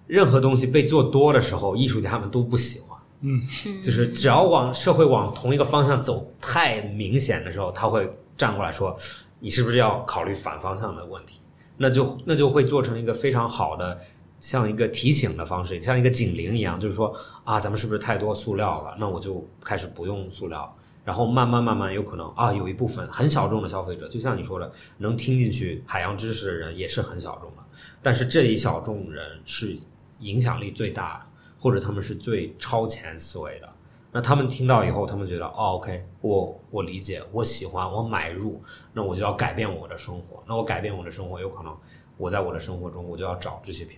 [0.07, 2.99] 任何东西被做多的时候，艺术家们都不喜欢。
[3.21, 3.41] 嗯，
[3.81, 8.95] 就是只要往社会往同一个方向走太明显的时候，他会站过来说，
[9.39, 11.39] 你是不是要考虑反方向的问题？
[11.77, 13.99] 那就那就会做成一个非常好的，
[14.45, 17.11] 像一个提醒的方式，像一个警铃一样，就是说
[17.43, 18.95] 啊，咱们是不是太多塑料了？
[18.99, 20.71] 那我就开始不用塑料。
[21.03, 27.63] 然后慢慢慢慢，有可能啊，有一部分很小众的消费者，就像你说的，能听进去海洋知识的人也是很小众的，
[28.03, 29.75] 但是这一小众人是
[30.19, 33.67] 影响力最大的，或者他们是最超前思维的。
[34.11, 38.61] 那他们听到以后，他们觉得哦，OK，我我理解，我喜欢，我买入，
[38.93, 40.43] 那我就要改变我的生活。
[40.47, 41.75] 那我改变我的生活，有可能
[42.17, 43.97] 我在我的生活中，我就要找这些品。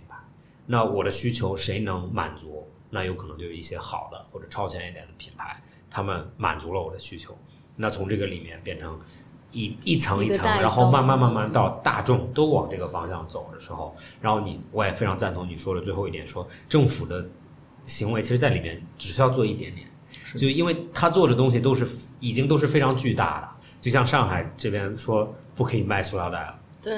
[0.68, 2.68] 那我的需求谁能满足？
[2.90, 5.60] 那有可能就有一些好的或者超前一点的品牌，
[5.90, 7.36] 他们满足了我的需求。
[7.76, 8.98] 那从这个里面变成
[9.52, 17.26] 一一层一层，然后慢慢慢慢到大众都往这个方向走的时候，然后你我也非常赞同你说的最后一点，说政府的
[17.84, 19.88] 行为其实在里面只需要做一点点，
[20.36, 21.86] 就因为他做的东西都是
[22.20, 23.50] 已经都是非常巨大的，
[23.80, 26.94] 就像上海这边说不可以卖塑料袋了，对，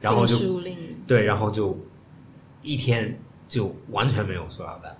[0.00, 0.36] 然后就
[1.06, 1.78] 对，然后就
[2.62, 4.96] 一天就完全没有塑料袋，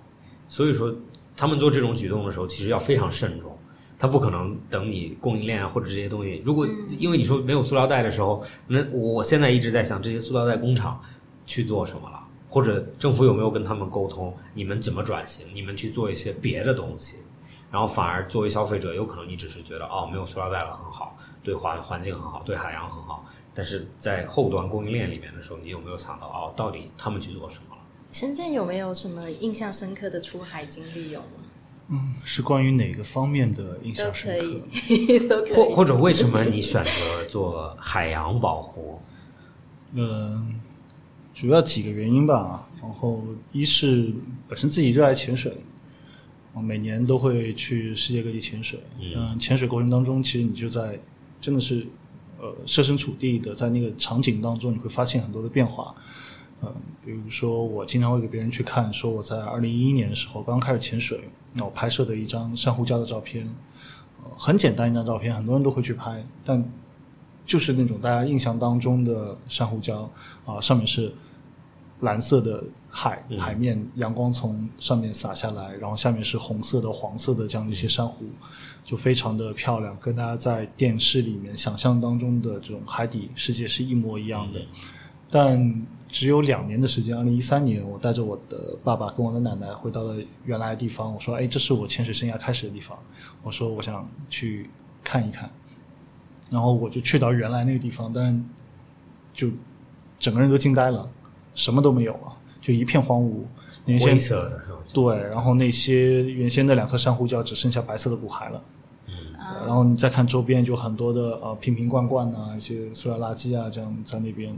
[0.47, 0.93] 所以说
[1.35, 3.55] 他们做这种举动的时候，其实要非常慎重。
[4.01, 6.65] 他不可能等你供应链啊或者这些东西，如果
[6.97, 11.01] 因为你说没有塑料袋的时候，那我现在一直在想这些塑料袋工厂
[11.45, 17.17] 去做什么了，或者政府有没有跟他们沟通，你们怎么转型，你们去做一些别的东西，
[17.69, 23.25] 然后反而作为消费者，有可能你只是觉得哦没有塑料袋了很好，对环环境很好，对海洋很好，
[23.59, 27.81] 但是在后端供应链里面的时候，你有没有想到哦到底他们去做什么了？
[28.09, 31.27] 深圳有没有什么印象深刻的出海经历有吗？
[31.89, 34.47] 嗯，是关于哪个方面的印象深可刻？
[34.93, 35.51] 以，都可以。
[35.59, 39.01] 或或者为什么你选择做海洋保护？
[39.91, 40.57] 嗯，
[41.33, 42.65] 主要几个原因吧。
[42.81, 44.09] 然后一是
[44.47, 45.53] 本身自己热爱潜水，
[46.53, 48.79] 我每年都会去世界各地潜水。
[49.17, 50.97] 嗯，潜水过程当中，其实你就在
[51.41, 51.85] 真的是
[52.39, 55.93] 呃设身处地的在那个场景当中，你会发现很多的变化。
[56.61, 56.75] 嗯，
[57.05, 61.21] 比如说我经常会给别人去看，说我在二零一一年的时候刚开始潜水，
[61.53, 63.47] 那我拍摄的一张珊瑚礁的照片，
[64.23, 66.61] 呃很简单一张照片，很多人都会去拍，但
[67.45, 70.07] 就是那种大家印象当中的珊瑚礁
[70.45, 71.13] 啊、上面是
[72.01, 78.25] 蓝色的海海面，阳光从上面洒下来，然后下面是红色的、黄色的这样的一些珊瑚，
[78.89, 84.59] 就非常的漂亮，跟大家在电视里面想象当中的这种海底世界是一模一样的。
[85.29, 91.13] 但只有两年的时间，二零一三年，我带着我的爸爸跟我的奶奶回到了原来的地方。
[91.13, 92.97] 我说：“哎，这是我潜水生涯开始的地方。”
[93.43, 94.67] 我说：“我想去
[95.03, 95.47] 看一看。”
[96.49, 98.43] 然后我就去到原来那个地方，但
[99.35, 99.49] 就
[100.17, 101.07] 整个人都惊呆了，
[101.53, 103.43] 什么都没有了，就一片荒芜。
[103.85, 104.63] 原先灰色的？
[104.91, 108.59] 对，然后那些原先的两颗珊瑚礁只剩下白色的骨骸了。
[109.65, 114.55] 然后你再看周边，就很多的呃瓶瓶罐罐啊，一些塑料垃圾啊，这样在那边。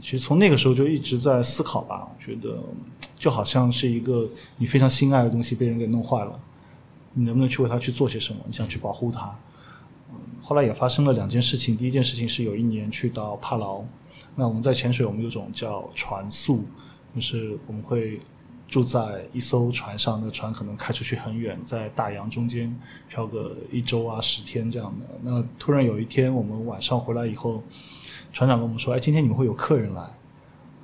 [0.00, 2.58] 其实从那个时候就一直在思考吧，我觉得
[3.16, 6.38] 就好像是一个你非常心爱的东西被人给弄坏了，
[7.14, 8.40] 你能不能去为它去做些什么？
[8.46, 9.34] 你想去保护它。
[10.10, 11.76] 嗯，后来也发生了两件事情。
[11.76, 13.82] 第一件事情是有一年去到帕劳，
[14.34, 16.64] 那我们在潜水，我们有种叫船宿，
[17.14, 18.20] 就是我们会
[18.72, 19.00] 住在
[19.34, 22.74] 一艘船上，那船可能开出去很远，在大洋中间
[23.06, 25.06] 漂个一周啊、十天这样的。
[25.22, 27.62] 那突然有一天，我们晚上回来以后，
[28.32, 30.02] 船长跟我们说：“哎，今天你们会有客人来。”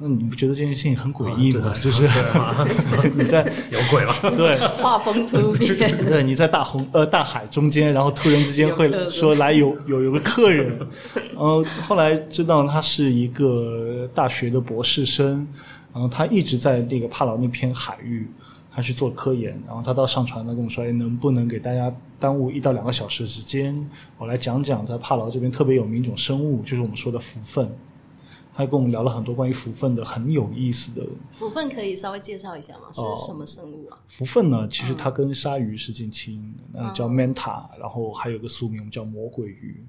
[0.00, 1.72] 那你不觉得这件事情很诡异吗？
[1.74, 2.06] 就是
[3.14, 4.14] 你在有鬼吗？
[4.36, 10.78] 对画风突变，对，你在大红呃大海中间，然后突然之间会说来有 有有个客人，
[11.34, 15.48] 然后后来知道他是一个大学的博士生，
[15.98, 18.24] 然后他一直在那个帕劳那片海域，
[18.70, 27.68] 他去做科研，然后他到上船他跟我说，哎，能不能给大家耽误一到两个小时的时间，我来讲讲在帕劳这边特别有名一种生物，就是我们说的蝠鲼。
[28.54, 32.88] 他跟我们聊了很多关于蝠鲼的很有意思的福分可以稍微介绍一下吗？
[32.92, 33.98] 是哦什么生物啊？
[34.06, 39.84] 蝠鲼呢，其实它跟鲨鱼是近亲，那叫 manta，然后还有个俗名叫魔鬼鱼。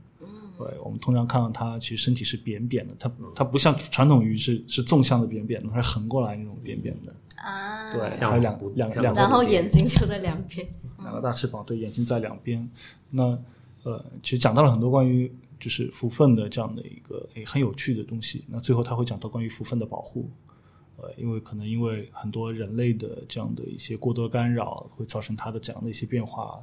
[0.59, 7.15] 对，我们通常看到它其实身体是扁扁的，它它不像传统鱼是是纵向的扁扁的，它是横过来那种扁扁的。
[7.37, 10.67] 啊，对，像还有两两两个然后眼睛就在两边。
[10.99, 12.69] 两个大翅膀，对，眼睛在两边。
[13.09, 13.39] 那
[13.83, 18.43] 呃，其实讲到了很多关于就是蝠粪的这样的一个诶很有趣的东西。
[18.49, 20.29] 那最后他会讲到关于蝠粪的保护，
[20.97, 26.61] 呃，因为可能因为很多人类的这样的一些过多干扰，会造成它的这样的一些变化，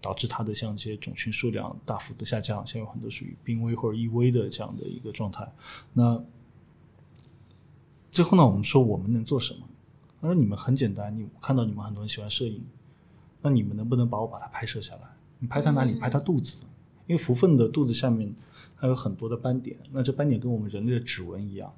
[0.00, 5.50] 导致它的像这些种群数量大幅的下降，现在有很多属于濒危或者易危的这样的一个状态。
[5.92, 6.22] 那
[8.10, 9.60] 最后呢，我们说我们能做什么？
[10.20, 12.62] 他说你们很简单，你看到你们很多人喜欢摄影，
[13.40, 15.02] 那你们能不能把我把它拍摄下来？
[15.38, 15.94] 你拍它哪里？
[15.98, 16.62] 拍它肚子，
[17.06, 18.34] 因为蝠鲼的肚子下面
[18.78, 21.72] 它有很多的斑点，那这斑点跟我们人类的指纹一样，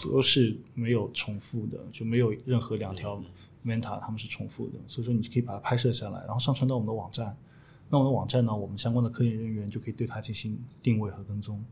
[0.00, 3.22] 都是没有重复的，就没有任何两条
[3.64, 7.36] manta 他们是重复的，所以说你可以把它拍摄下来，然后上传到我们的网站。
[7.90, 11.62] 那我们的网站呢，我们相关的科研人员就可以对它进行定位和跟踪，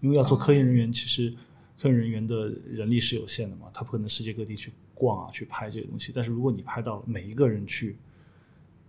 [0.00, 1.30] 因为要做科研人员，其实
[1.78, 6.10] 科研人员的人力是有限的嘛，他不可能世界各地去逛啊，去拍这些东西。
[6.14, 7.98] 但是如果你拍到了每一个人去，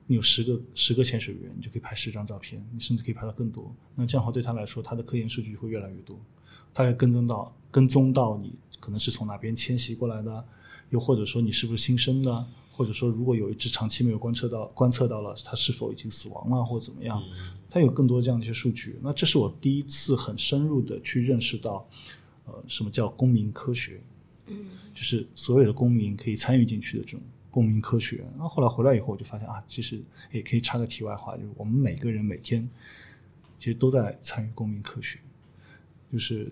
[0.08, 3.72] 你有十个十个潜水员，你就可以拍十张照片，你甚至可以拍到更多。
[3.94, 6.18] 那这样的话对他来说，他的科研数据会越来越多，
[6.74, 10.46] 他可以跟踪到跟踪到你可能是从哪边迁徙过来的，
[10.90, 17.22] 又或者说你是不是新生的，或者说如果有一只长期没有观测到观测到了，它是否已经死亡了或者怎么样，
[17.70, 18.98] 它有更多这样的一些数据。
[19.02, 21.88] 那这是我第一次很深入的去认识到，
[22.46, 24.02] 呃，什么叫公民科学，
[24.94, 27.22] 就是所有的公民可以参与进去的这种
[27.52, 28.26] 公民科学。
[28.38, 32.68] 然后后来回来以后，我就发现啊，其实也可以插个题外话，就是我们每个人每天
[33.58, 35.20] 其实都在参与公民科学。
[36.12, 36.52] 就是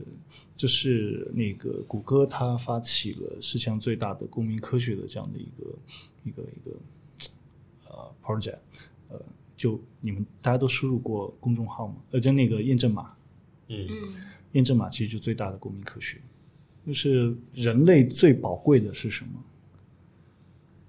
[0.55, 5.75] 这是那个谷歌它发起了世界上最大的公民科学的这样的一个
[6.23, 6.77] 一个一个
[7.89, 8.59] 呃 project，
[9.09, 9.19] 呃，
[9.55, 11.95] 就你们大家都输入过公众号吗？
[12.11, 13.15] 呃，就那个验证码，
[13.67, 13.87] 嗯。
[14.53, 16.19] 验证码其实就最大的公民科学，
[16.85, 19.31] 就是人类最宝贵的是什么？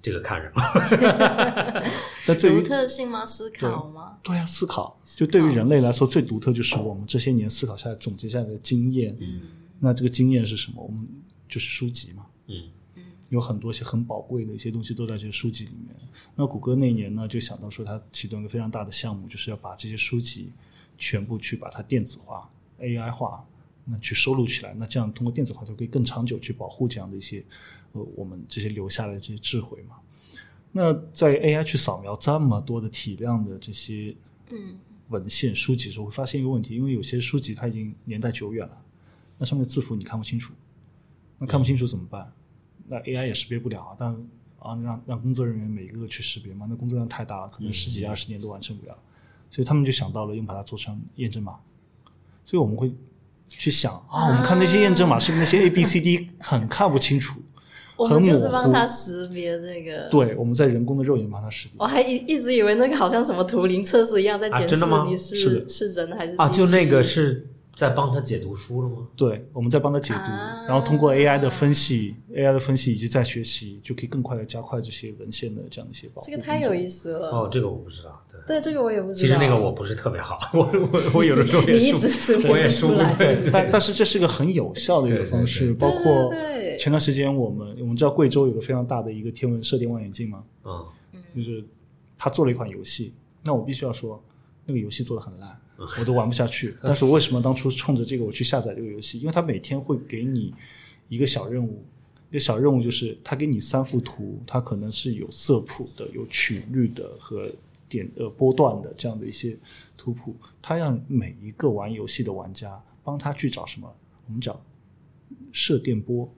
[0.00, 0.50] 这个看人
[2.34, 2.38] 了。
[2.38, 3.24] 但对于独特性吗？
[3.26, 4.18] 思考吗？
[4.22, 9.16] 对啊，思考就对于人类来说最独特就是我们这些年思考下来总结下来的经验。
[9.20, 9.40] 嗯
[9.80, 10.82] 那这个经验是什么？
[10.82, 11.06] 我们
[11.48, 12.26] 就是书籍嘛。
[12.48, 12.64] 嗯
[12.96, 15.94] 嗯有很多些很宝贵的一些东西都在这些书籍里面。
[16.34, 20.50] 那谷歌那年呢，就想到说，它启动一个非常大的项目，就是要把这些书籍
[20.96, 22.50] 全部去把它电子化、
[22.80, 23.44] AI 化，
[23.84, 24.74] 那去收录起来。
[24.74, 27.44] 那这样通过电子化，就可以更长久去保护这样的一些
[27.92, 29.94] 呃我们这些留下来的这些智慧嘛。
[30.72, 34.14] 那在 AI 去扫描这么多的体量的这些
[34.50, 34.78] 嗯。
[35.08, 38.78] 文献书籍的时候，会发现一个问题，因为有些书籍它已经年代久远了，
[39.38, 40.52] 那上面的字符你看不清楚，
[41.38, 42.30] 那看不清楚怎么办？
[42.86, 44.12] 那 AI 也识别不了啊，但
[44.58, 48.94] 啊让让工作人员每一个去识别嘛，那工作量太大了，可能十几二十年都完成不了，
[49.48, 51.58] 所以他们就想到了用把它做成验证码，
[52.44, 52.94] 所以我们会
[53.48, 57.40] 去想啊，我们看那些验证码是不是那些 A B C D 很看不清楚，
[57.98, 60.08] 我们就是帮他识别这个。
[60.08, 61.74] 对，我们在人工的肉眼帮他识别。
[61.78, 67.44] 我还一一直以为那个好像什么图灵测试一样，在检视啊真的吗你是是是人还是啊，机器就那个是
[67.78, 69.06] 在帮他解读书了吗？
[69.14, 76.28] 对，我们在帮他解读，啊然后通过 AI 的分析、AI 的分析以及再学习，就可以更快的加快这些文献的这样的一些保护。
[76.28, 77.28] 这个太有意思了。
[77.30, 78.20] 哦，这个我不知道。
[78.28, 79.18] 对，对，这个我也不知道。
[79.20, 80.62] 其实那个我不是特别好，我
[80.92, 86.32] 我我有的时候也 你一输直是我也输不对，对但但是这是个很有效的一个方式，对对包括
[86.76, 90.84] 前段时间我们我们知道贵州有个非常大的一个天文射电望远镜嘛，嗯
[91.36, 91.64] 就是
[92.16, 93.14] 他做了一款游戏，
[93.44, 94.20] 那我必须要说，
[94.66, 95.56] 那个游戏做的很烂，
[95.98, 96.74] 我都玩不下去。
[96.82, 99.20] 但是我为什么当初冲着这个我去下载这个游戏？
[99.20, 100.52] 因为它每天会给你
[101.08, 101.84] 一个小任务，
[102.30, 107.48] 一个小任务就是它给你三幅图，它可能是有色谱的、有曲率的和
[107.88, 109.56] 点呃波段的这样的一些
[109.96, 113.90] 图谱，它让每一个玩游戏的玩家帮他去找什么？
[114.26, 114.60] 我们讲
[115.52, 116.30] 射电波，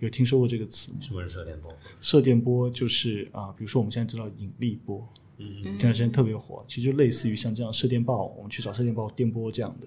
[0.00, 0.98] 有听说过这个词吗？
[1.00, 1.72] 什么是射电波？
[2.00, 5.06] 射电波就是啊，比如说我们现在知道引力波，
[5.40, 9.86] 嗯这段时间特别火，其实就类似于像这样射电暴，我们去找射电暴、电波这样的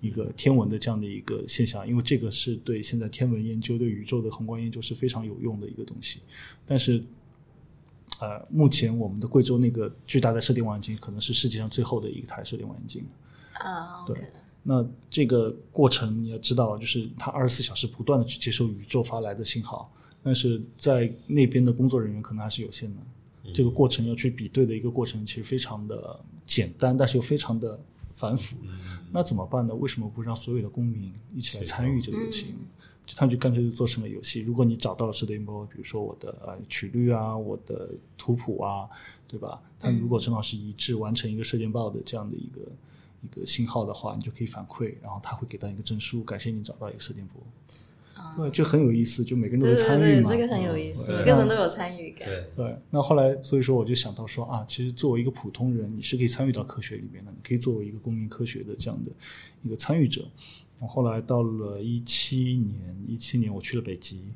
[0.00, 6.20] 一个天文的这样的一个现象，因为这个是对现在天文研究、对宇宙的宏观研究是非常有用的一个东西。
[6.66, 7.02] 但是，
[8.20, 13.04] 呃，目前我们的贵州那个巨大的射电望远镜可能是世界上最后的一台射电望远镜。
[13.54, 14.16] 啊，对
[14.62, 19.90] 那这个过程你要知道，就是它二十四小时不断的去接收宇宙发来的信号，
[20.22, 23.00] 但是在那边的工作人员可能还是有限的。
[23.52, 27.78] 这个过程要去比对的一个过程，其实非常的简单，但是又非常的
[28.14, 28.56] 繁复。
[29.12, 29.74] 那怎么办呢？
[29.74, 32.54] 为什么不让所有的公民一起来参与这个游戏？
[33.06, 34.40] 就他们就干脆就做成了游戏。
[34.40, 38.88] 如果你找到了射电波，比如说我的呃曲率啊，我的图谱啊，
[39.26, 39.60] 对吧？
[39.80, 42.60] 它如果正好是一致完成一个射电报的这样的一个
[43.22, 47.42] 一个信号的话，你就可以反馈，然后他会给到一个证书，感谢你找到一个射电波。
[48.36, 50.30] 对，就很有意思，就每个人都对对对，会参与嘛。
[50.30, 52.28] 这个很有意思，对每个人都有参与感。
[52.28, 59.10] 对，对，那后来所以说我就想到说啊，其实作为一个普通人，你是可以参与到科学里面的，你可以作为一个公民科学的这样的
[59.62, 60.26] 一个参与者。
[60.80, 64.32] 我后来到了一七年，一七年我去了北极，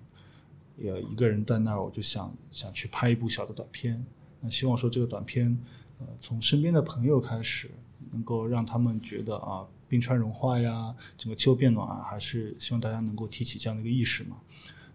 [0.76, 4.04] 也一个人在那儿，我就想想去拍一部小的短片。
[4.40, 5.56] 那希望说这个短片，
[6.00, 7.70] 呃，从身边的朋友开始，
[8.12, 14.36] 能够让他们觉得啊，冰川融化呀，整个气候变暖啊，还是希望大家能够提起这样的一个意识嘛。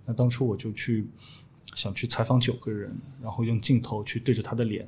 [0.05, 1.07] 那当初我就去
[1.75, 4.87] 想去采访九个人，然后用镜头去对着他的脸，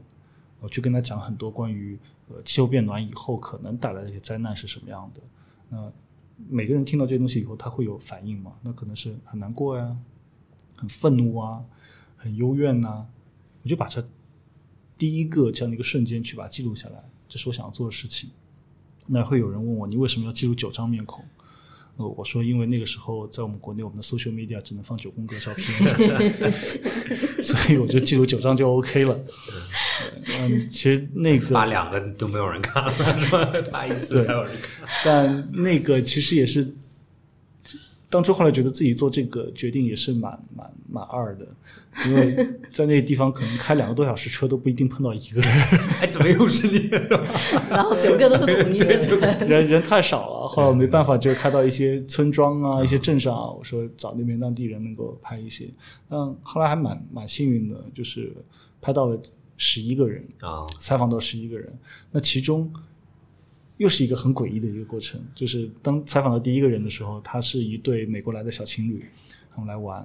[0.60, 1.98] 我去跟他讲很多关于
[2.30, 5.22] 呃气候变暖以后可能带来的一些灾难是什么样的。
[5.70, 5.92] 那
[6.50, 8.54] 每个人听到这些东西以后，他会有反应嘛？
[8.64, 9.96] 那可能是很难过呀，
[10.76, 11.64] 很愤怒啊，
[12.18, 13.06] 很幽怨呐、
[13.62, 14.04] 我就把这
[14.98, 18.32] 第一个这样的一个瞬间去把它记录下来，这是我想要做的事情。
[19.12, 21.24] 那会有人问我，你为什么要记录九张面孔？
[21.98, 26.34] 呃，我说，因为那个时候在我们国内，我们的 social media 只能放九宫格照片，
[27.44, 29.20] 所以我就记录九张就 OK 了。
[30.40, 33.52] 嗯，其实那个发两个都没有人看了，是吧？
[33.70, 34.90] 发一次才有人看。
[35.04, 36.74] 但那个其实也是，
[38.12, 41.48] 当初后来觉得自己做这个决定也是蛮蛮蛮二的，
[42.06, 42.36] 因为
[42.74, 45.50] 在那个地方可能开两个多小时车都不一定碰到一个人，
[46.02, 46.90] 哎，怎么又是你？
[47.72, 50.48] 然后九个都是同一个人，人 人太少了。
[50.50, 55.70] 后来没办法，就开到一些村庄啊、一些镇上啊，我说找那边当地人能够拍一些。
[56.10, 58.34] 但后来还蛮蛮幸运的，就是
[58.82, 59.18] 拍到了
[59.56, 61.72] 十一个人，啊，采访到十一个人，
[62.12, 62.70] 那其中
[63.82, 69.10] 又是一个很诡异的一个过程，就是当采访到第一个人的时候，他是一对美国来的小情侣，
[69.50, 70.00] 他们来玩，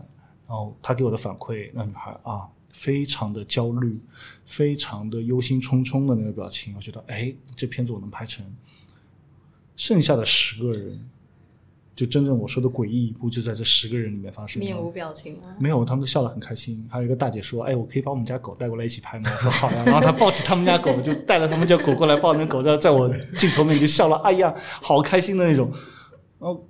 [0.48, 4.00] 然后他给我的反馈，那女孩啊非常的焦虑，
[4.46, 8.46] 非常的忧心忡忡的那个表情，我觉得，哎，这片子我能拍成。
[9.76, 10.98] 剩下的十个人，
[11.96, 14.66] 就真正我说的诡异一步，就在这十个人里面发生了。
[14.66, 15.54] 面无表情吗？
[15.58, 16.86] 没有，他们都笑得很开心。
[16.90, 25.72] 还有一个大姐说：“哎，我可以把我们家狗带过来一起拍吗？”我说：“好呀。”然后她抱起他们家狗，就带了他们家狗过来，抱那狗在在我镜头面前笑了，哎呀，好开心的那种。
[26.38, 26.62] 然后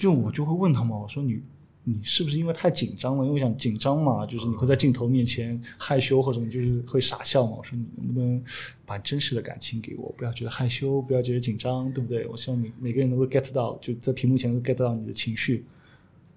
[0.00, 1.40] 就我就会问他们，我说：“你
[1.84, 3.24] 你是不是因为太紧张了？
[3.24, 8.42] 因为我想紧张嘛，就是你会在镜头面前害羞或者你就是会傻笑嘛。”我说：“你能不能
[8.84, 10.14] 把真实的感情给我？
[10.16, 12.26] 不要觉得害羞，不要觉得紧张，对不对？
[12.26, 15.64] 我希望每每个人能够 get 到，就在屏幕前都 get 到你的情绪。”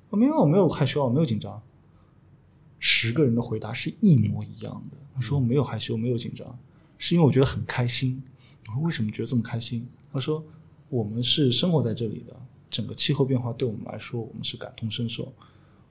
[0.10, 1.62] 我没有，我没有害羞，我没有紧张。
[2.80, 4.98] 十个人的回答是一模一样的。
[5.16, 6.58] 他说没有害羞，没有紧张，
[6.98, 8.22] 是因为我觉得很开心。
[8.68, 9.88] 我说为什么觉得这么开心？
[10.12, 10.44] 他说
[10.89, 12.36] 我们是生活在这里的，
[12.74, 15.32] 整个气候变化对我们来说，我们是感同身受，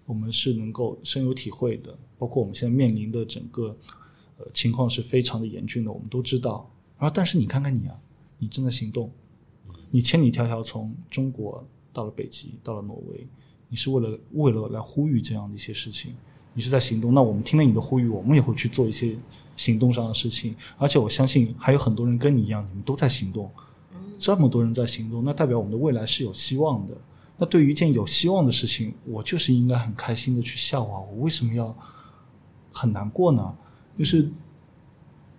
[0.05, 1.97] 我们是能够深有体会的。
[2.19, 3.77] 包括我们现在面临的整个
[4.37, 6.69] 呃情况是非常的严峻的，我们都知道。
[6.99, 7.97] 然后但是你看看你啊，
[8.39, 9.13] 你正在行动，
[9.93, 13.25] 你千里迢迢从中国到了北极，到了挪威。
[13.69, 16.15] 你是为了为了来呼吁这样的一些事情，
[16.53, 17.15] 你是在行动。
[17.15, 19.17] 那我们听了你的呼吁，我们也会去做一些
[19.57, 20.55] 行动上的事情。
[20.77, 23.49] 而且我相信还有很多人跟你一样，你们都在行动。
[24.23, 26.95] 这么多人在行动，那代表我们的未来是有希望的。
[27.37, 31.01] 那对于一件有希望的事情，我就是应该很开心的去笑啊！
[31.11, 31.77] 我为什么要
[32.73, 33.53] 很难过呢？
[33.99, 34.31] 就是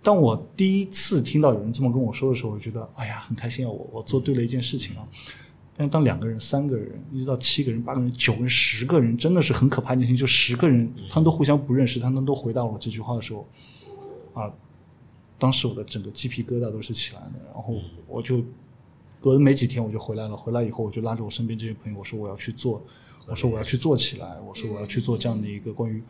[0.02, 3.70] 当我第一次听到有人这么跟我说的时候，我觉得哎呀，很开心啊！
[3.70, 5.08] 我我做对了一件事情啊。
[5.74, 10.14] 但当两个人、三个人，一直到七个人、八个人、九个人、十个人，真的是很可怕的事情。
[10.14, 13.48] 就十个人，他们都互相不认识，他们都回答我这句话的时候，
[14.34, 14.52] 啊，
[15.38, 17.32] 当时我的整个鸡皮疙瘩都是起来的。
[17.54, 17.74] 然后
[18.06, 18.44] 我就
[19.24, 20.36] 隔了没几天，我就回来了。
[20.36, 22.84] 回来以后，我就拉着我身边这些朋友，我说我要去做，
[23.26, 26.04] 我说我要去做起来，我说我要去做这样的一个关于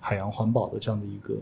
[0.00, 1.34] 海洋环保的这样的一个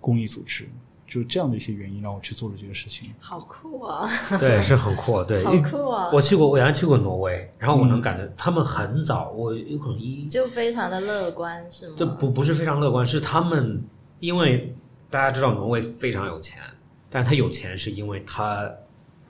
[0.00, 0.68] 公益组织。
[1.06, 3.12] 就这样的一些原因，让我去做了这个事情。
[3.20, 4.08] 好酷啊！
[4.40, 5.22] 对，是很酷。
[5.28, 6.10] 对，好酷啊！
[6.10, 11.94] 我去过，我原来去过挪威，然后我能感觉他们很早，我有可能一就非常的乐观，是吗？
[11.98, 13.84] 这不不是非常乐观，是他们
[14.20, 14.74] 因为
[15.10, 16.62] 大家知道挪威非常有钱，
[17.10, 18.72] 但是他有钱是因为他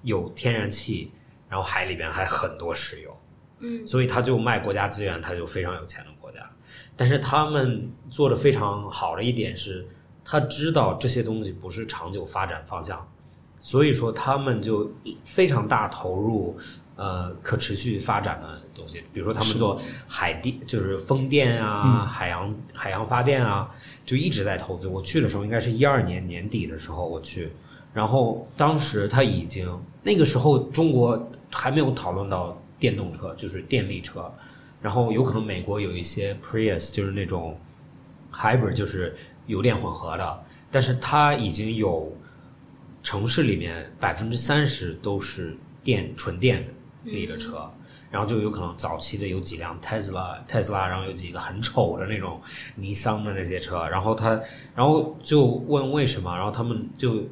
[0.03, 1.11] 有天然气，
[1.49, 3.21] 然后海里边还很多石油，
[3.61, 6.39] 嗯，所以他就卖国家资源，他就非常有钱的国家。
[6.97, 9.87] 但是他们做的非常好的一点是。
[10.25, 13.05] 他知道这些东西不是长久发展方向，
[13.59, 14.89] 所以说他们就
[15.25, 16.57] 非常大投入
[16.95, 23.69] 呃可持续发展的东西，比如说他们做海地就是风电啊、海洋海洋发电啊，
[24.07, 24.87] 就一直在投资。
[24.87, 27.51] 我去的时候应该是一二年年底的时候我去，
[27.93, 29.69] 然后当时他已经
[30.03, 34.33] 那个时候中国还没有讨论到电动车，就是电力车，
[34.81, 37.59] 然后有可能美国有一些 Prius 就是那种
[38.33, 39.15] hybrid 就是。
[39.49, 42.17] 油电混合的，但是它已经有
[43.03, 46.65] 城市里面百分之三十都是电纯电
[47.03, 47.69] 力的车，
[48.09, 52.41] 然后就有可能早期的有几辆 Tesla Tesla，然后有几个很丑的那种
[52.77, 54.41] 尼桑的那些车，然后他
[54.77, 57.25] 然后就问为什么，然后他们就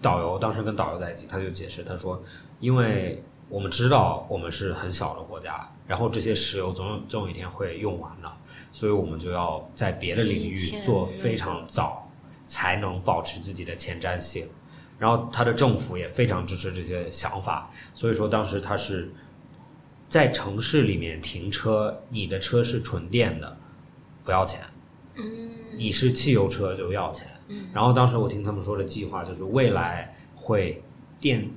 [0.00, 2.22] 导游当时跟导游在一起，他就解释他说，
[2.60, 8.30] 因为我们知道我们是很小的国家，然后这些石油总有总有一天会用完的。
[8.72, 12.10] 所以我们就要在别的领域做非常早，
[12.46, 14.46] 才能保持自己的前瞻性。
[14.98, 19.12] 然后他的政府也非常支持这些想法，所以说当时他是
[20.08, 23.56] 在城市里面停车，你的车是纯电的，
[24.24, 24.60] 不要钱。
[25.16, 27.28] 嗯，你是汽油车就要钱。
[27.48, 30.82] 嗯，然后当时我听他们说的计划就是未来会
[31.20, 31.48] 电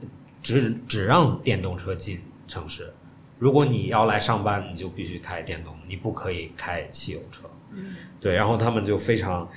[0.42, 2.92] 只只让电动车进城市。
[3.38, 7.50] 如果你要来上班，你就必须开电动，你不可以开汽油车。
[7.72, 9.48] 嗯，对，然后他们就非常，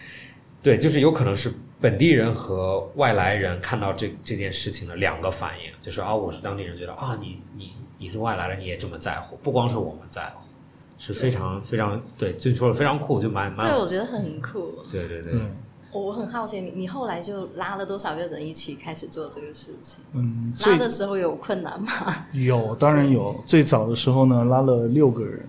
[0.62, 10.46] 对，就是有可能是本地人和外来人看到这这件事情的两个反应，就是啊，我是当地人，觉得啊，你你你是外来的，你也这么在乎，不光是我们在乎，
[10.98, 14.72] 是非常非常对，就说的非常酷，就蛮蛮，对，我觉得很酷。
[14.90, 15.32] 对对对。
[15.92, 20.02] 我很好奇，你你后来就拉了多少个人一起开始做这个事情？
[20.14, 21.90] 嗯，拉的时候有困难吗？
[22.32, 23.38] 有，当然有。
[23.46, 25.46] 最早的时候呢，拉了六个人，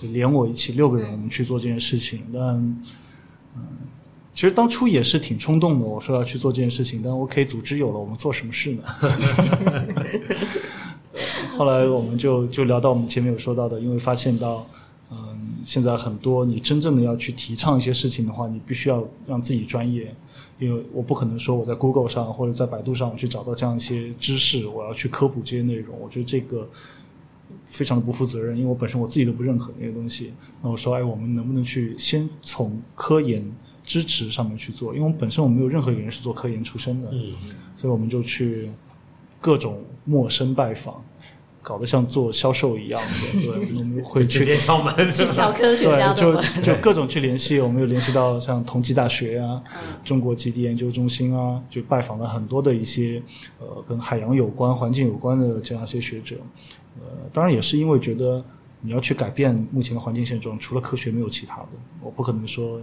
[0.00, 2.22] 就连我一起六个人，我们去做这件事情。
[2.34, 2.42] 但，
[3.54, 3.62] 嗯，
[4.34, 7.00] 其实当初也是挺冲动的，我说要去做这件事情。
[7.02, 8.82] 但 OK，组织有了，我们做什么事呢？
[11.56, 14.66] 后来我们就就聊到我们前面有说到的，因为发现到。
[15.66, 20.14] 现在很多你真正的要去提倡一些事情的话，你必须要让自己专业，
[20.60, 25.98] 因为我不可能说我在 Google 上或者在百度上我去找到这样一些知识，我要去科普这些内容。
[26.00, 26.68] 我觉得这个
[27.64, 30.32] 非常的不负责任，因为我本身我自己都不认可那些东西。
[30.62, 33.44] 那我说，哎，我们能不能去先从科研
[33.82, 34.94] 支持上面去做？
[34.94, 37.10] 因为我们本身我们没有任何一个人是做科研出身的，
[37.76, 38.70] 所以我们就去
[39.40, 41.04] 各种陌生拜访，
[41.66, 43.40] 搞得像做销售一样的。
[43.42, 46.44] 对，我们 会直去接敲门， 去敲 科学家，的门。
[46.62, 49.60] 就就各种去联系，我们有联系到像同济大学啊、
[50.04, 53.20] 中国极地研究中心啊，就拜访了很多的一些
[53.58, 56.36] 呃跟海洋有关、环境有关的这样一些学者。
[57.00, 58.44] 呃，当然也是因为觉得
[58.80, 61.68] 你要去改变目前的环境现状，除了科学没有其他的，
[62.00, 62.80] 我不可能说。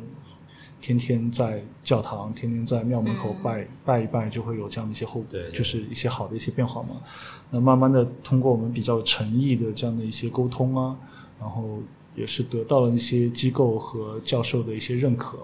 [0.83, 5.51] 天天在教堂，天天在庙门口拜、拜一拜，就会有这样的一些后，对对。
[5.53, 6.89] 就是一些好的一些变化嘛。
[7.49, 10.93] 那慢慢的通过我们比较有诚意的这样的一些沟通啊，
[11.39, 11.79] 然后
[12.15, 15.37] 也是得到了一些机构和教授的一些认可，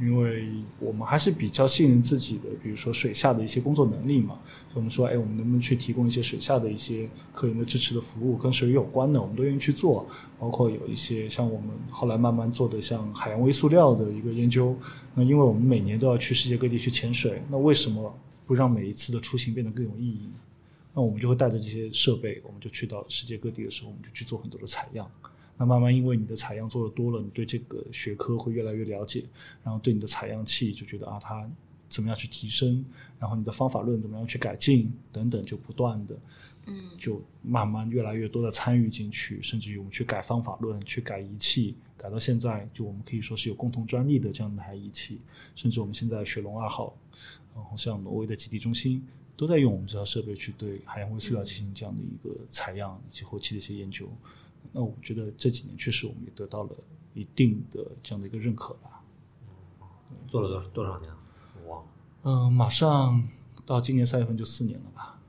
[0.00, 4.38] 因为我们还是比较信任自己的，比如说水下的一些工作能力嘛，
[4.74, 14.76] 我们说，哎，我们能不能去提供一些水下的一些科研的支持的服务，跟水有关的，我们都愿意去做，包括有一些像我们后来慢慢做的像海洋微塑料的一个研究，
[15.14, 20.34] 那因为我们每年都要去世界各地去潜水，那为什么不让每一次的出行变得更有意义呢？
[20.94, 25.10] 那我们就会带着这些设备，我们就去到世界各地的时候，我们就去做很多的采样。
[25.58, 29.24] 那慢慢因为你的采样做的多了，你对这个学科会越来越了解，
[29.62, 31.50] 然后对你的采样器就觉得啊，它
[31.88, 32.84] 怎么样去提升，
[33.18, 36.16] 然后你的方法论怎么样去改进等等，就不断的，
[36.66, 45.18] 嗯，就慢慢越来越多的参与进去，甚至于我们去改方法论、去改仪器，改到现在，就我们可以说是有共同专利的这样的一台仪器，
[45.54, 46.96] 甚至我们现在雪龙二号，
[47.54, 49.04] 然后像挪威的极地中心。
[49.36, 54.10] 都在用我们这套设备去对海洋微塑料进行这样的一个采样以及后期的一些研究。
[54.72, 56.70] 那我觉得这几年确实我们也得到了
[57.14, 59.02] 一定的这样的一个认可吧。
[60.26, 61.18] 做了多多少年了？
[61.62, 61.88] 我忘了。
[62.22, 63.26] 嗯、马上
[63.64, 65.20] 到今年三月份就四年了吧。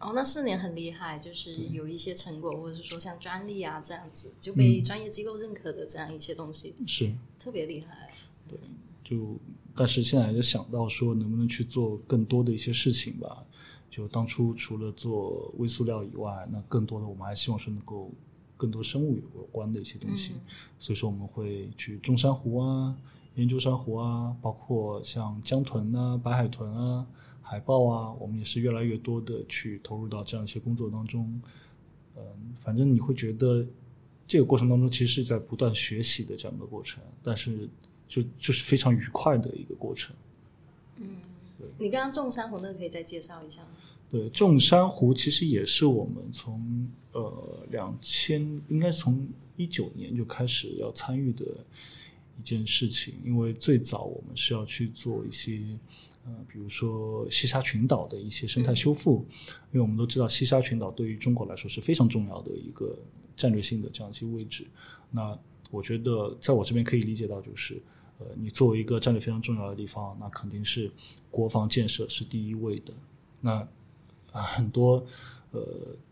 [0.00, 8.10] 哦，那四年很厉害，就是有一些成果，或者是说像专利啊这样子，就被专业机构认可的这样一些东西，是，特别厉害。
[8.48, 8.58] 对
[9.02, 9.36] 就
[9.74, 13.44] 但是现在就想到说，能不能去做更多的一些事情吧？
[13.90, 18.10] 就当初除了做微塑料以外，那更多的我们还希望说能够
[18.58, 20.34] 更多生物有关的一些东西。
[20.78, 22.94] 所以说我们会去种珊瑚啊，
[23.36, 27.06] 研究珊瑚啊，包括像江豚啊、白海豚啊、
[27.40, 31.40] 海豹啊，我们也是越来越多的去投入到这样一些工作当中。
[32.16, 32.22] 嗯，
[32.58, 33.64] 反正你会觉得
[34.26, 37.66] 这个过程当中其实是在不断学习的这样一个过程，但是
[38.06, 40.14] 就就是非常愉快的一个过程。
[40.96, 41.06] 嗯
[41.76, 43.68] 你刚刚种珊瑚那个可以再介绍一下吗？
[44.10, 51.44] 对，种珊瑚其实也是我们从呃两千，应该从一九年就开始要参与的
[52.38, 53.14] 一件事情。
[53.22, 55.60] 因为最早我们是要去做一些
[56.24, 59.26] 呃，比如说西沙群岛的一些生态修复，
[59.72, 62.98] 因为我们都知道西沙群岛对于中国来说是非常重要的一个
[63.36, 64.66] 战略性的这样一些位置。
[65.10, 65.38] 那
[65.70, 67.78] 我觉得在我这边可以理解到，就是
[68.18, 70.90] 呃，你作为一个战略非常重要的地方，那肯定是
[71.30, 72.94] 国防建设是第一位的。
[73.40, 73.68] 那
[74.32, 75.04] 啊，很多
[75.50, 75.60] 呃，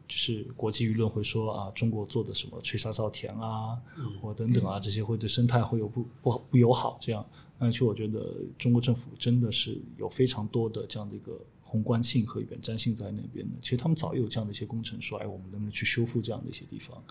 [0.09, 3.79] 就是国际舆论会说啊，中国做的什么吹沙造田啊，
[4.21, 7.25] 或等等啊，这些会对生态会有不不不友好这样。
[7.59, 13.57] 但其实我觉得中国政府真的是有非常多的这样的一个宏观性和远瞻性在那边的。
[13.63, 17.03] 其实他们早有这样的一些工程，说哎，我们能不能去修复这样的一些地方？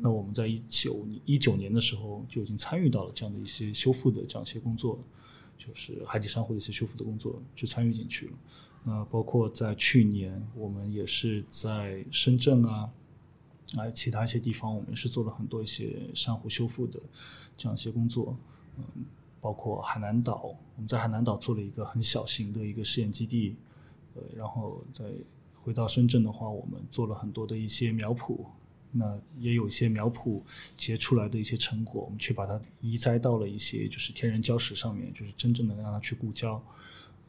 [0.00, 4.98] 那我们在一九一九年的时候就已经参与到了这样的一些修复的这样一些工作，
[5.56, 8.32] 就是海底珊瑚的一些修复的工作，就参与进去了。
[8.84, 12.90] 那包括在去年，我们也是在深圳啊，
[13.76, 17.00] 还有其他一些地方，我们是做了很多一些珊瑚修复的
[17.56, 18.36] 这样一些工作。
[18.76, 18.84] 嗯，
[19.40, 23.54] 包括海南岛，我们在海南岛做了一个很小型的一个试验基地。
[24.14, 25.04] 呃，然后再
[25.54, 28.44] 回到深圳的话，我们做了很多的一些苗圃，
[28.90, 30.42] 那也有一些苗圃
[30.76, 36.60] 结出来的一些成果，我们去把它移栽到了一些就是天然礁石上面，就是真正的让它去固礁。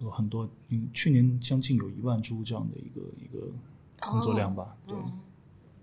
[0.03, 3.47] 有很多，嗯，去年将近有一万株这样的一个一个
[3.99, 4.95] 工作量吧，对。
[4.97, 5.19] 嗯，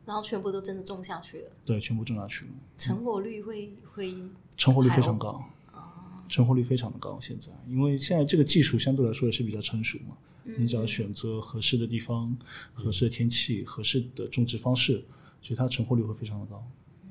[0.05, 4.15] 然后全部都真的种下去了，对，全部种下去了，成活率会会
[4.57, 5.43] 成活率非常高，
[5.73, 5.81] 哦。
[6.29, 7.19] 成活率非常的高。
[7.21, 12.37] 现在，因为现在这个技术相对来说也是比较成熟嘛，嗯你只要选择合适的地方、
[12.73, 15.05] 合适的天气、合适的种植方式，
[15.41, 16.63] 所以它成活率会非常的高。
[17.05, 17.11] 嗯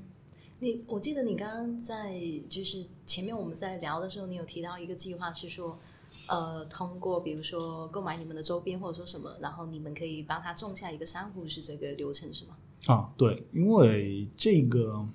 [0.62, 5.80] 你我记得你刚刚在就是前面我们在聊的时候，你有提到一个计划是说，
[6.30, 12.56] 呃，通过比如说购买你们的周边或者说什么，然后你们可以帮他种下一个珊瑚，是这个流程是吗？
[12.86, 15.06] 啊，对，因为这个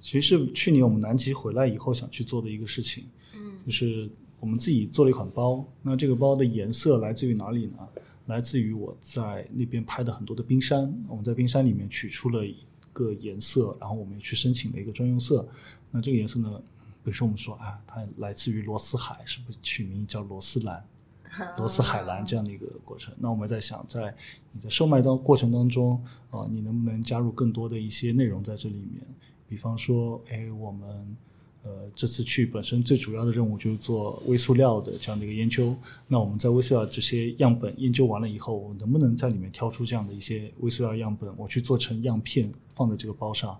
[0.00, 3.04] 其实是去年我们南极回来以后想去做的一个事情，
[3.34, 5.64] 嗯，就是我们自己做了一款包。
[5.80, 7.78] 那这个包的颜色来自于哪里呢？
[8.26, 12.56] 来自于我在那边拍的很多的冰山，我们在冰山里面取出了一
[12.92, 15.48] 个颜色，然后我们也去申请了一个专用色。
[15.90, 16.62] 那这个颜色呢，
[17.02, 20.84] 本身我们说啊，它来自于罗斯海，是不是取名叫罗斯兰？
[21.56, 23.14] 罗斯海蓝这样的一个过程。
[23.18, 24.12] 那我们在想，在
[24.50, 29.00] 你在售卖当过程当中啊，你能不能加入更多的一些内容在这里面？
[29.48, 31.16] 比方说，哎，我们
[31.62, 35.76] 呃这次去本身最主要的任务就是做微塑料的这样的一个研究。
[36.08, 43.56] 那我们在微塑料这些样本研究完了以后，我能不能在里面挑出这样的一些微塑料样本，我去做成样片放在这个包上？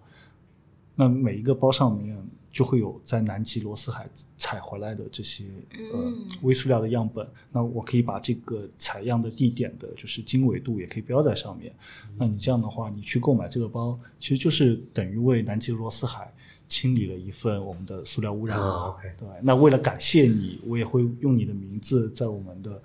[0.97, 2.21] 那每一个包上面
[2.53, 5.45] 就会有在南极罗斯海采回来的这些
[5.93, 11.73] 呃微塑料的样本，那我可以把这个采样的地点的就是经纬度也可以标在上面。
[12.19, 16.33] 那你这样的话，你去购买这个包，其实就是等于为南极罗斯海
[16.67, 18.59] 清理了一份我们的塑料污染。
[18.59, 22.83] 啊，OK 对，那为了感谢你，我也会用你的名字在我们的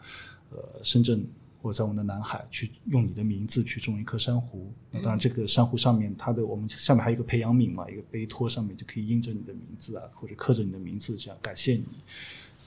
[0.51, 1.26] 呃深圳
[1.66, 4.72] 或者在我们的南海去用你的名字去种一棵珊瑚。
[4.91, 11.86] 那当然，这个珊瑚上面它的我们下面还有一个培养皿嘛，一个杯托上面就可以印着你的名字啊，或者刻着你的名字，这样感谢你。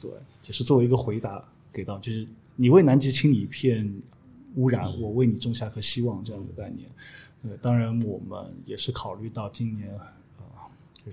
[0.03, 0.11] 对，
[0.47, 2.27] 也是作为一个回答给到，就是
[2.57, 4.03] 你为南极清理一片
[4.57, 6.91] 污染，我为你种下颗希望这样的概念。
[7.45, 9.97] 对，当然我们也是考虑到今年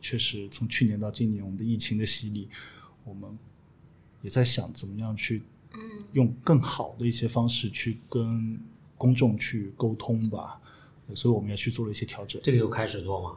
[0.01, 2.49] 确实从去年到今年我们的疫情的洗礼，
[3.03, 3.29] 我们
[4.23, 5.43] 也在想怎么样去
[6.13, 8.59] 用更好的一些方式去跟
[8.97, 10.59] 公众去沟通吧。
[11.13, 12.41] 所以我们也去做了一些调整。
[12.43, 13.33] 这个又开始做吗？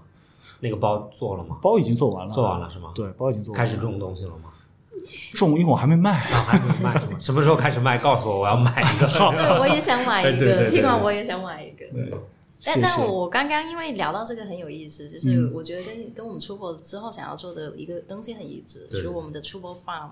[0.60, 1.58] 那个包做了吗？
[1.60, 2.92] 包已经做完了，做完了是吗？
[2.94, 3.66] 对，包已经做完了。
[3.66, 4.52] 开始种东西了吗？
[5.34, 6.10] 种，因为我还没卖。
[6.30, 7.18] 啊，还没卖是吗？
[7.20, 7.98] 什么时候开始卖？
[7.98, 9.06] 告诉我，我要买一个。
[9.36, 11.86] 对，我也想买一个，听完我也想买一个。
[11.92, 12.10] 对，
[12.64, 20.08] 但但我刚刚因为聊到这个很有意思，就是嗯我觉得跟跟我们出国之后想要做的一个东西很一致，对就是我们的出国 farm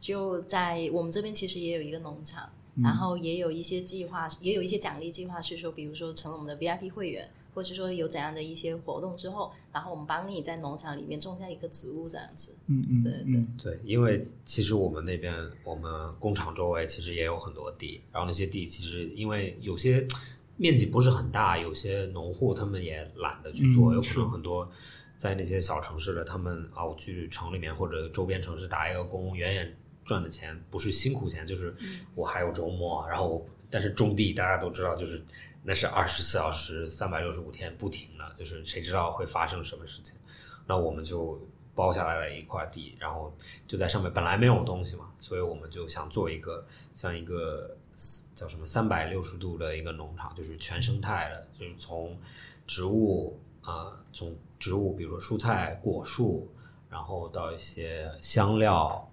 [0.00, 12.56] 就在我们这边其实也有一个农场，嗯然后也有一些计划，也有一些奖励计划是说，比如说成为我们的 VIP 会员，或是说有怎样的一些活动之后，然后我们帮你在农场里面种下一棵植物这样子。
[12.66, 15.34] 嗯嗯，对对嗯对，因为其实我们那边，
[15.64, 15.90] 我们
[16.20, 20.06] 工厂周围其实也有很多地，然后那些地其实因为有些
[20.56, 24.70] 面积不是很大，有些农户他们也懒得去做，有可能很多
[25.16, 29.76] 在那些小城市的，他们啊，我去城里面或者周边城市打一个工，远远
[30.08, 31.72] 赚的钱不是辛苦钱，就是
[32.14, 35.22] 我还有周末，然后我但是种地大家都知道，就是
[35.62, 40.16] 那是二十四小时、三百六十五天不停的，就是谁知道会发生什么事情？
[40.66, 41.38] 那我们就
[41.74, 43.32] 包下来了一块地，然后
[43.66, 47.76] 就在上面本来没有东西嘛，所以我们就想做一个像一个
[48.34, 52.18] 叫什么三百六十度的一个农场，就是全生态的，就是从
[52.66, 56.50] 植物啊、呃从植物，比如说蔬菜、果树，
[56.90, 59.07] 然后到一些香料，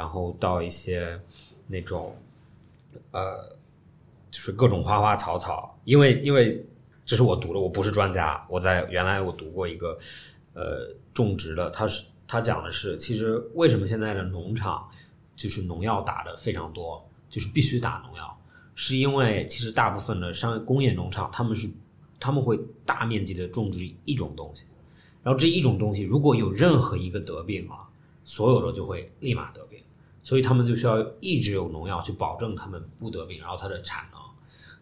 [0.00, 1.20] 然后到一些
[1.66, 2.16] 那种
[3.12, 3.54] 呃，
[4.30, 6.64] 就是各种花花草草，因为因为
[7.04, 9.98] 这是我读的，我不是专家，我在原来我读过一个
[10.54, 14.88] 呃种植的，他是他讲的是，其实为什么现在的农场
[15.36, 18.40] 就是农药打的非常多，就是必须打农药，
[18.74, 21.68] 是因为其实大部分的商工业农场他们是
[22.18, 24.64] 他们会大面积的种植一种东西，
[25.22, 27.76] 然后这一种东西如果有任何一个得病了，
[28.24, 29.78] 所有的就会立马得病，
[30.22, 34.20] 所以他们就需要一直有农药去保证他们不得病，然后它的产能。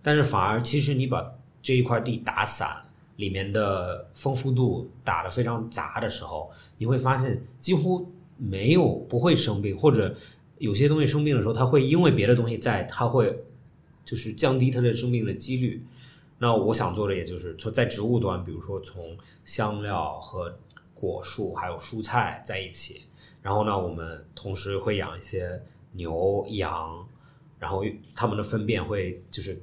[0.02, 2.76] 但是反而其实你把这一块地打散，
[3.16, 10.14] 里面的丰富度打得非常杂的时候，你会发现几乎没有不会生病，或者
[10.58, 13.44] 有些东西生病的时候，它会因为别的东西在，它会
[14.04, 15.84] 就是降低它的生病的几率。
[16.38, 20.56] 那我想做的也就是从在植物端，比如说从香料和
[20.94, 23.02] 果树还有蔬菜在一起，
[23.48, 25.58] 然后呢，我们同时会养一些
[25.92, 27.08] 牛、羊，
[27.58, 27.82] 然后
[28.14, 29.58] 它们的粪便会就是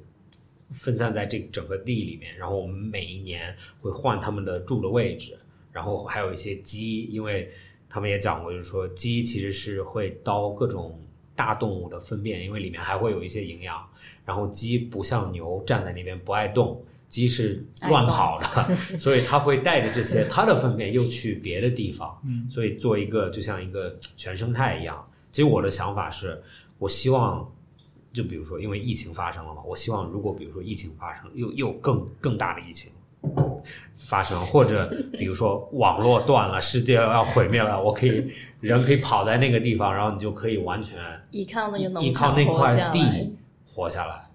[0.70, 5.38] 分散在这整个地里面，然后我们每一年会换它们的住的位置，
[5.70, 7.48] 然后还有一些鸡，因为
[7.88, 11.00] 他们也讲过，就是说鸡其实是会叨各种
[11.36, 13.88] 大动物的粪便，因为里面还会有一些营养。
[14.24, 16.84] 然后鸡不像牛站在那边不爱动，
[17.16, 25.02] 鸡是乱跑的， 所以它会带着这些它的粪便又去别的地方，所以做一个就像一个全生态一样。
[25.32, 26.42] 其实我的想法是，
[26.78, 27.50] 我希望。
[28.12, 32.90] 就比如说，因为疫情发生了嘛，我希望如果比如说疫情发生，又又更更大的疫情
[33.94, 40.96] 发生，或者比如说网络断了，世界要毁灭了，我可以人可以跑在那个地方，然后你就可以完全
[41.30, 43.36] 依靠那个依靠那块地
[43.66, 44.25] 活下来。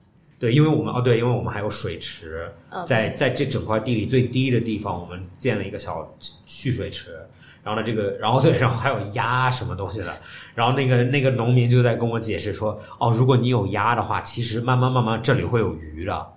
[0.42, 7.16] 对，因为我们哦，对，因为我们还有水池，嗯在在这整块地里最低的地方，我们建了一个小蓄水池。
[7.64, 10.12] 然后呢，这个，然后 对，然后还有鸭什么东西的。
[10.56, 16.28] 然后那个那个农民就在跟我解释说，哦，如果你有鸭的话，其实慢慢慢慢这里会有鱼的，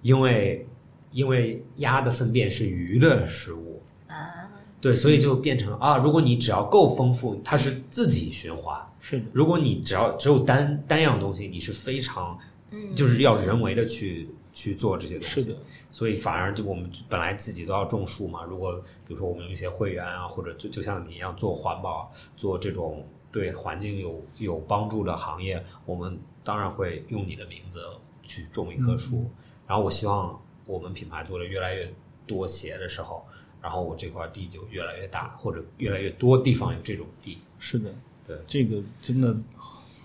[0.00, 0.66] 因为
[1.12, 4.48] 因为鸭的粪便是鱼的食物，啊，
[4.80, 8.74] 对，所以就变成啊，如果你只要够丰富，它是自己循环。
[9.02, 12.34] 是的，如果你只要只有单单样东西，你是非常，
[12.70, 15.40] 嗯，就是要人为的去去做这些东西。
[15.40, 15.56] 是的，
[15.90, 18.44] 所以反而就我们本来自己都要种树嘛。
[18.44, 27.82] 如果比如说我们有一些会员啊，或者就就像你一样做环保、做这种对环境有有帮助的行业，我们当然会用你的名字
[28.22, 29.30] 去种一棵树。
[29.66, 31.92] 然后我希望我们品牌做的越来越
[32.26, 33.24] 多鞋的时候，
[33.60, 37.38] 然后我这块地就越来越大，或者越来越多地方有这种地。
[37.58, 37.94] 是的，
[38.26, 39.36] 对这个真的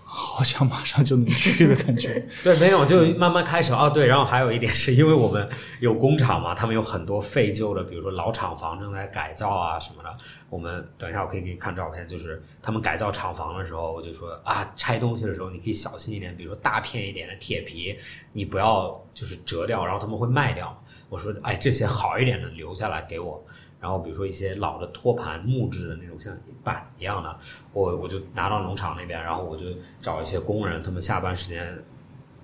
[0.08, 2.24] 好像马上就能去的感觉。
[2.44, 3.90] 对，没有，就慢慢开始哦。
[3.90, 5.46] 对，然后还有一点是因为我们
[5.80, 10.16] 有工厂嘛，他们有很多废旧的，比如说老厂房正在改造啊什么的。
[10.48, 17.98] 我们等一下我可以给你看照片，就是他们改造厂房的时候，我就说啊，拆东西的时候你可以小心一点，比如说大片一点的铁皮，
[18.32, 20.80] 你不要就是折掉，然后他们会卖掉。
[21.08, 23.44] 我说，哎，这些好一点的留下来给我。
[23.86, 27.38] 然后比如说一些老的托盘木质的那种像板一样的，
[27.72, 29.66] 我我就拿到农场那边，然后我就
[30.02, 31.72] 找一些工人，他们下班时间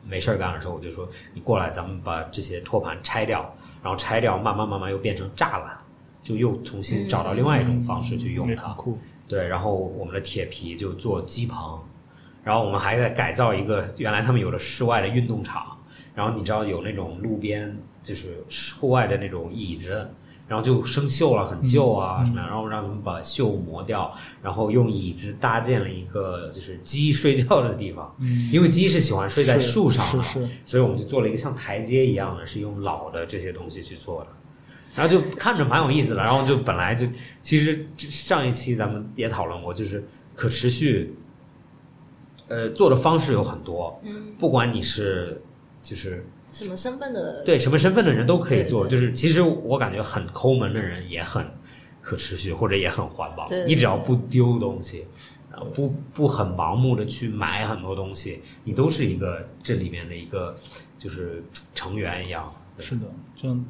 [0.07, 5.77] 没事儿干的时候，我就说你过来，咱们把这些托盘拆掉，然后拆掉，慢慢慢慢又变成栅栏，
[6.23, 8.77] 就又重新找到另外一种方式去用它。
[9.27, 11.81] 对，然后我们的铁皮就做机棚，
[12.45, 15.77] 然后我们还在改造一个原来他们有的室外的运动场，
[16.15, 18.45] 然后你知道有那种路边就是
[18.79, 20.09] 户外的那种椅子，
[20.49, 24.13] 然后就生锈了，很旧啊什么样，然后让他们把锈磨掉，
[24.43, 28.15] 然后用椅子搭建了一个就是鸡睡觉的地方，
[28.53, 34.29] 因为鸡是喜欢睡在树上的，所以我们就做了一个像台阶一样的，是用老的这些东西去做的。
[34.95, 37.07] 然后就看着蛮有意思的，然后就本来就
[37.41, 41.17] 其实上一期咱们也讨论过，就是可持续，
[42.49, 45.41] 呃，做的方式有很多，嗯，不管你是
[45.81, 47.43] 就是什么身份的？
[47.43, 51.45] 对什么身份的人都可以做，对对就是其实我感觉很抠门的人也很
[52.01, 55.05] 可持续，或者也很环保，你只要不丢东西。
[55.51, 60.55] 然后不不很盲目的去买很多东西，你都是一个这里面的一个
[60.97, 61.45] 就是
[61.75, 62.51] 成员一样。
[62.79, 63.03] 是的，
[63.37, 63.63] 这样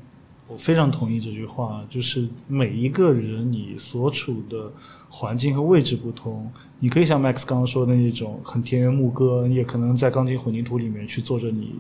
[0.47, 4.72] 我非常同意这句话，就是每一个人你所处的
[5.09, 11.74] 环境和位置不同，你可以像 Max 刚刚说的那种很田园牧歌，你也可能在钢筋混凝土里面去做着你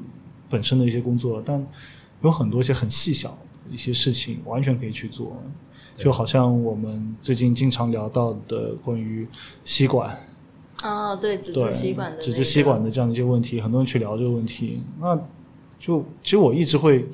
[0.52, 1.66] 本身的一些工作，但
[2.22, 5.42] 有很多一些很细小的一些事情完全可以去做。
[5.96, 9.26] 就好像我们最近经常聊到的关于
[9.64, 10.18] 吸管，
[10.82, 14.82] 哦，对，纸对质吸管的、那个，纸质吸管的这样的一些问题，很多人去聊这个问题。
[15.00, 15.18] 那
[15.78, 17.06] 就其实我一直会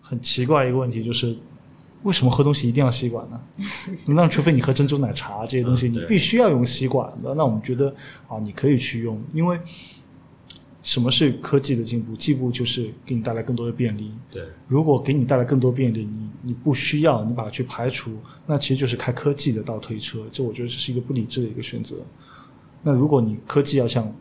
[0.00, 1.36] 很奇怪一个问题，就是
[2.02, 3.40] 为什么喝东西一定要吸管呢？
[4.08, 7.34] 那除非你喝珍珠奶茶这些东西，嗯你必须要用吸管的。
[7.34, 7.94] 那我们觉得
[8.26, 9.60] 啊，你可以去用，因为
[10.82, 12.16] 什么是科技的进步？
[12.16, 14.12] 进步就是给你带来更多的便利。
[14.30, 20.26] 对，如果给你带来更多便利，你你不需要，你把它去排除，那其实就是开科技的倒推车。
[20.32, 21.96] 这我觉得这是一个不理智的一个选择。
[22.82, 24.12] 那如果你科技要向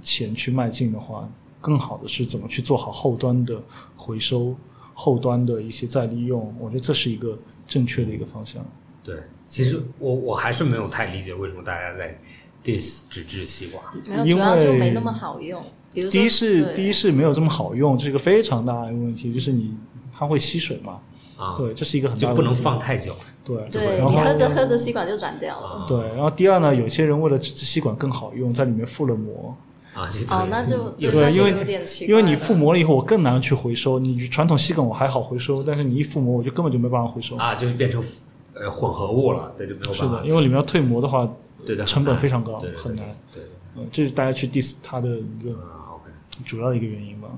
[0.00, 1.28] 前去迈进的话，
[1.60, 3.60] 更好的是怎么去做好后端的
[3.96, 4.54] 回收、
[4.94, 6.54] 后端的一些再利用。
[6.60, 7.36] 我觉得这是一个
[7.66, 8.64] 正确的一个方向。
[9.02, 12.16] 对，其实我我还是没有太理解为什么大家在
[12.62, 13.82] diss 纸质西瓜。
[14.06, 15.60] 没有，因主要就为没那么好用。
[16.02, 19.74] 第一是第一是没有这么好用，这是一个非常大的一个问题，就是你
[20.12, 20.98] 它会吸水嘛，
[21.36, 23.14] 啊，对，这是一个很大就不能的问题放太久。
[23.44, 25.84] 对对然后你喝着喝着吸管就软掉了。
[25.86, 29.56] 对，然后第二呢，有些人为了纸质吸管更好用，在里面附了膜，
[29.94, 31.54] 啊，就哦，那就有对因为。
[32.08, 34.00] 因为你附膜了以后，我更难去回收。
[34.00, 37.36] 你传统吸管我还好回收，但是你一附膜，我就根本就没办法回收。
[37.36, 38.02] 啊，就是变成
[38.54, 40.04] 呃混合物了，对，就没有办法。
[40.06, 41.28] 是的，因为里面要退膜的话，
[41.64, 43.44] 对的，成本非常高很难对，
[43.76, 45.50] 嗯，这是大家去 diss 它的一个
[46.44, 47.30] 主要的一个原因吧。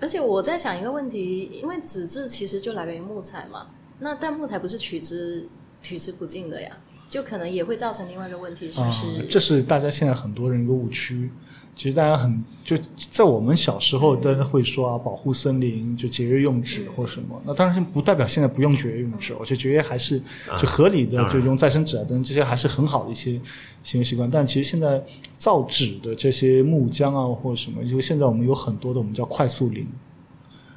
[0.00, 3.68] 而且我在想一个问题，因为纸质其实就来源于木材嘛，
[4.00, 5.48] 那但木材不是取之
[5.82, 6.76] 取之不尽的呀，
[7.08, 11.30] 就可能也会造成另外一个问题，是不啊是？，这是大家现在很多人一个误区。
[11.76, 17.40] 其实大家很就在我们小时候，大家会说啊，保护森林就节约用纸或什么。
[17.44, 20.22] 那当然不代表现在不用节约用纸，我觉得节约还是
[20.58, 23.40] 就合理的，就用再生纸啊等等这些还是很好的一些
[23.82, 24.30] 行为习惯。
[24.30, 25.02] 但其实现在
[25.36, 29.86] 造纸的这些木浆啊或者什么，就现在我们有很多的我们叫快速林，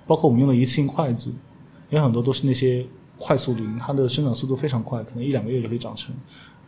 [0.07, 1.31] 包括我们用的一次性筷子，
[1.89, 2.85] 有很多都是那些
[3.17, 6.13] 快速林，它的生长速度非常快，可能一两个月就可以长成，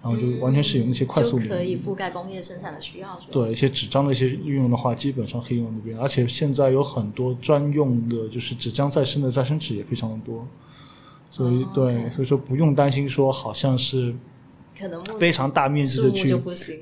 [0.02, 10.48] 然后就完全是有那些快速可以覆盖工业生产的需要，对一些纸张的一些运用的话，基本上可以用那边，而且现在有很多专用的，就是纸浆再生的再生纸也非常的多，
[11.30, 14.16] 所以、哦对所以说不用担心说好像是
[14.78, 16.34] 可能非常大面积的去。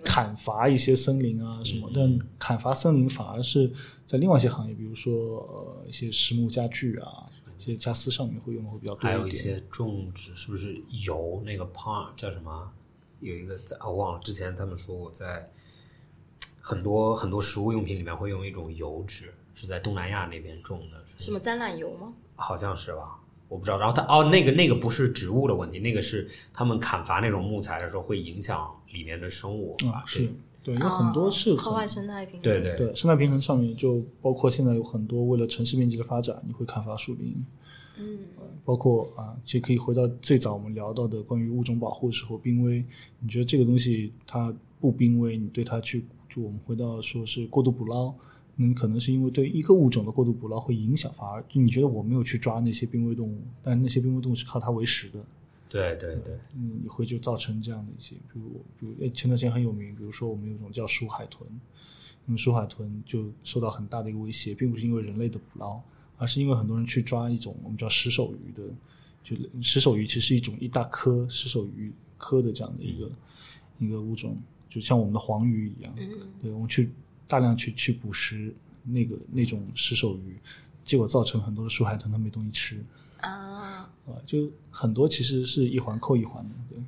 [0.03, 3.71] 砍伐一些森林啊什么，但砍伐森林反而是
[4.05, 7.25] 在另外一些行业，比如说呃一些实木家具啊，
[7.57, 9.31] 一些家私上面会用的会比较多还有一。
[9.31, 12.71] 些种植，是不是油那个 palm 叫什么？
[13.19, 15.49] 有一个在我忘了，之前他们说我在
[16.59, 22.13] 很多很多食物用品里面会用一种油脂，是在东南亚那边种的，什么橄榄油吗？
[22.35, 23.19] 好像是吧？
[23.49, 23.77] 我不知道。
[23.79, 30.03] 然后它哦，那个那个不是植物的问题，那个是他们砍伐那种木材的时候会影响里面的生物啊，吧？
[30.05, 30.29] 是
[30.61, 32.41] 对，有很多是破坏很生态平衡。
[32.41, 37.33] 对对对生态平衡上面，就包括现在有很多为了城市面积的发展，你会砍伐树林，
[37.99, 38.19] 嗯，
[38.63, 42.83] 包括啊，其实可以回到最早我们聊到的关于物种保护的时候，濒危，
[43.19, 48.13] 你觉得这个东西它不濒危，你对它去，就我们回到说是过度捕捞，
[48.55, 55.25] 那你可能是因为对一个物种的过度捕捞会影响，反而就你觉得我没有去抓那些濒危动物，但那些濒危动物是靠它为食的，
[55.69, 61.49] 对对对，嗯，也会就造成这样的一些，比如比如前段时间很有名，比如说我们有一种叫鼠海豚，
[62.25, 65.81] 那么鼠海豚就受到很大的一个威胁，并不是因为人类的捕捞，
[66.17, 68.63] 而是因为很多人去抓一种我们叫石首鱼的，
[69.23, 73.11] 就石首鱼其实是一种一大颗石首鱼科的这样的一个、
[73.79, 74.37] 一个物种，
[74.69, 76.09] 就像我们的黄鱼一样，嗯
[76.41, 76.91] 对我们去
[77.27, 78.53] 大量去去捕食
[78.83, 80.37] 那个那种石首鱼，
[80.83, 82.83] 结果造成很多的树海豚它没东西吃。
[83.21, 86.79] 啊，啊，就很多其实是一环扣一环的，对。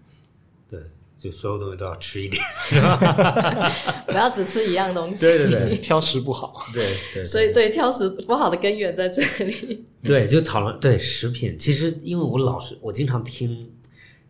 [0.70, 0.90] 对，
[1.20, 2.42] 就所有东西都要吃一点。
[4.08, 5.20] 不要只吃一样东西。
[5.20, 6.66] 对对对挑食不好。
[6.74, 9.86] 对对，所以对挑食不好的根源在这里。
[10.02, 11.60] 对，就讨论对食品。
[11.60, 13.70] 其实因为我老是我经常听，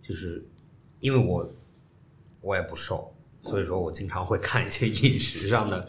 [0.02, 0.44] 就是
[1.00, 1.48] 因为我
[2.42, 3.14] 我也不瘦，
[3.44, 5.88] 所以说我经常会看一些饮食上的。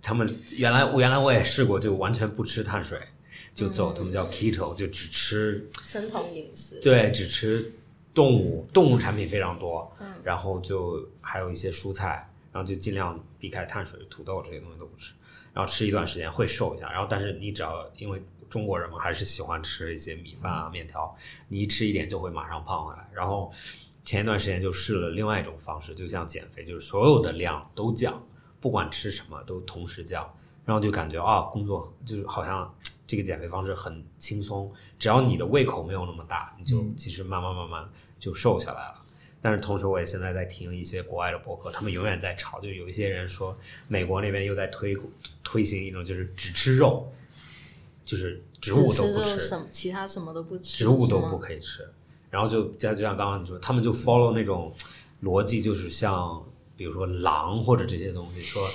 [0.00, 2.98] 他们原来我原来我也试过，就完全不吃碳水，
[3.54, 6.80] 就走他们叫 keto，就只吃生酮饮食。
[6.80, 7.70] 对，只吃
[8.14, 9.90] 动物，动物产品非常多，
[10.22, 15.14] 然后就还有一些蔬菜，然后就尽量避开碳水、土豆这些东西都不吃，
[15.54, 21.14] 然后吃一段时间会瘦一下，然后但是你只要因为中国人嘛，还是喜欢吃一些米饭啊、面条，
[21.48, 23.08] 你一吃一点就会马上胖回来。
[23.12, 23.50] 然后
[24.04, 28.22] 前一段时间就试了另外一种方式，就像减肥，就是所有的量都降，
[28.60, 30.30] 不管吃什么都同时降，
[30.66, 32.74] 然后就感觉啊，工作就是好像
[33.12, 37.86] 这个减肥方式很轻松，只要你的胃口没有那么大，你就其实慢慢慢慢
[38.18, 38.94] 就瘦下来了。
[39.42, 43.54] 但是同时，我也现在在听一些国外的博客，他们永远在吵，就有一些人说
[43.86, 44.96] 美国那边又在推
[45.44, 47.06] 推行一种就是只吃肉，
[48.02, 51.86] 就是植物都不吃，什么其他什么都不吃，植物都不可以吃。
[52.30, 54.72] 然后就就像刚刚你说，他们就 follow 那种
[55.22, 56.42] 逻辑，就是像
[56.78, 58.66] 比如说狼或者这些东西，说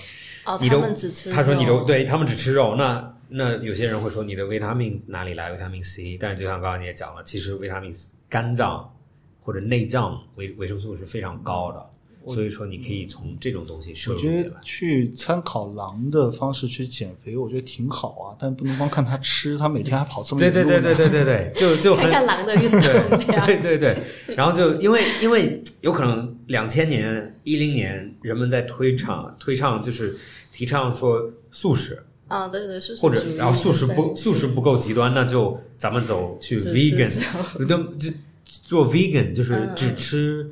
[0.45, 1.35] 哦，你都他们只吃肉。
[1.35, 5.51] 他说你都对他们只吃肉，那那有些人会说你的维他命哪里来？
[5.51, 8.93] 维他命 C，但是就像刚刚你也讲了，其实维他命 C 肝脏
[9.41, 14.59] 或者内脏维维生素是非常高的，所以说你可以从这种东西摄我觉得入进来。
[14.61, 23.45] 去参考狼的方式去减肥，我觉得挺好啊，但不能光看他吃，他每天还跑这么对对对对对对对，就就很看看狼的运动量。
[23.45, 23.97] 对对对，
[24.35, 30.17] 然后就因为因为有可能两千年、一零年人们在推倡推倡就是
[30.51, 38.09] 提倡说素食，啊，对对，素食或者然后素食不素食不够极端，那就咱们走去 vegan，都就
[38.45, 40.49] 做 vegan 就是嗯只吃。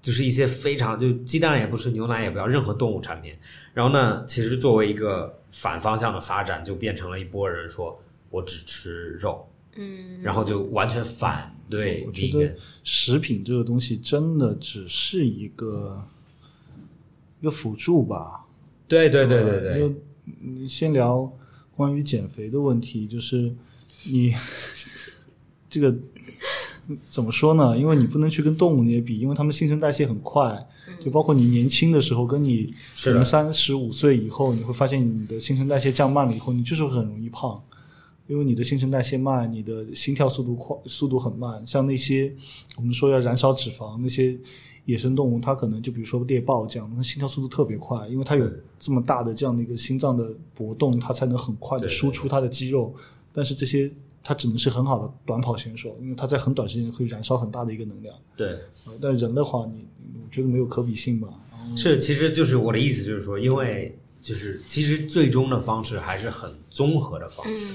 [0.00, 3.34] 就是一些非常就鸡蛋也不吃，牛奶也不要，任何动物产品。
[3.74, 7.98] 然后呢，其实作为一个反方向的发展，就变成了一波人说
[8.30, 12.56] 我只吃肉，嗯，然后就完全反对我觉 vegan 得。
[12.84, 16.02] 食品这个东西真的只是一个
[17.40, 18.46] 一个辅助吧。
[18.86, 19.94] 对对对对对，
[20.66, 21.32] 先聊
[21.76, 23.54] 关于减肥的问题，就是
[24.10, 24.34] 你
[25.68, 25.96] 这个
[27.10, 27.76] 怎么说呢？
[27.76, 30.66] 因为你不能去跟动物那些比，因为它们新陈代谢很快。
[31.00, 32.74] 就包括你年轻的时候，跟你
[33.04, 37.62] 可能三十五岁以后，你会发现你的新陈代谢降慢了以后，你就是很容易胖。
[38.26, 41.64] 因为你的新陈代谢慢，你的心跳速度快，速度很慢。
[41.66, 42.34] 像那些
[42.76, 44.38] 我们说要燃烧脂肪那些
[44.88, 52.94] 野生动物，它可能就比如说猎豹这样，它心跳速度特别快，因为它有这么大的这样的一个心脏的搏动，它才能很快的输出它的肌肉。
[53.30, 53.92] 但是这些
[54.24, 58.16] 它只能是很好的短跑选手，因为它在很短时间会燃烧很大的一个能量。
[58.34, 58.48] 对，
[58.86, 61.28] 呃但人的话，你我觉得没有可比性吧。
[61.76, 67.66] 是，其实就是我的意思，就是说，因为就是其实最终的方式还是很综合的方式，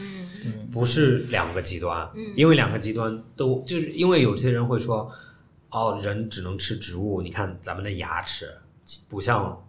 [0.47, 5.09] 嗯不是两个极端，因为两个极端都就是因为有些人会说，
[5.73, 8.49] 哦，人只能吃植物，你看咱们的牙齿
[9.09, 9.61] 不像。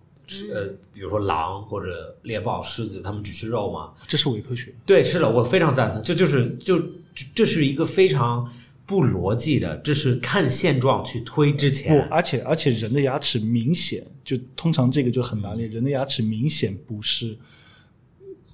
[0.55, 3.93] 呃，比如说狼或者猎豹、狮子，它们只吃肉嘛？
[4.09, 4.75] 这是伪科学。
[4.87, 6.03] 对，是的，我非常赞同。
[6.03, 6.79] 这就是就
[7.15, 8.51] 这这是一个非常
[8.87, 17.37] 不逻辑的，这是看现状去推之前不前，，而且而且人的牙齿明显就通常这个就很难练，人的牙齿明显不是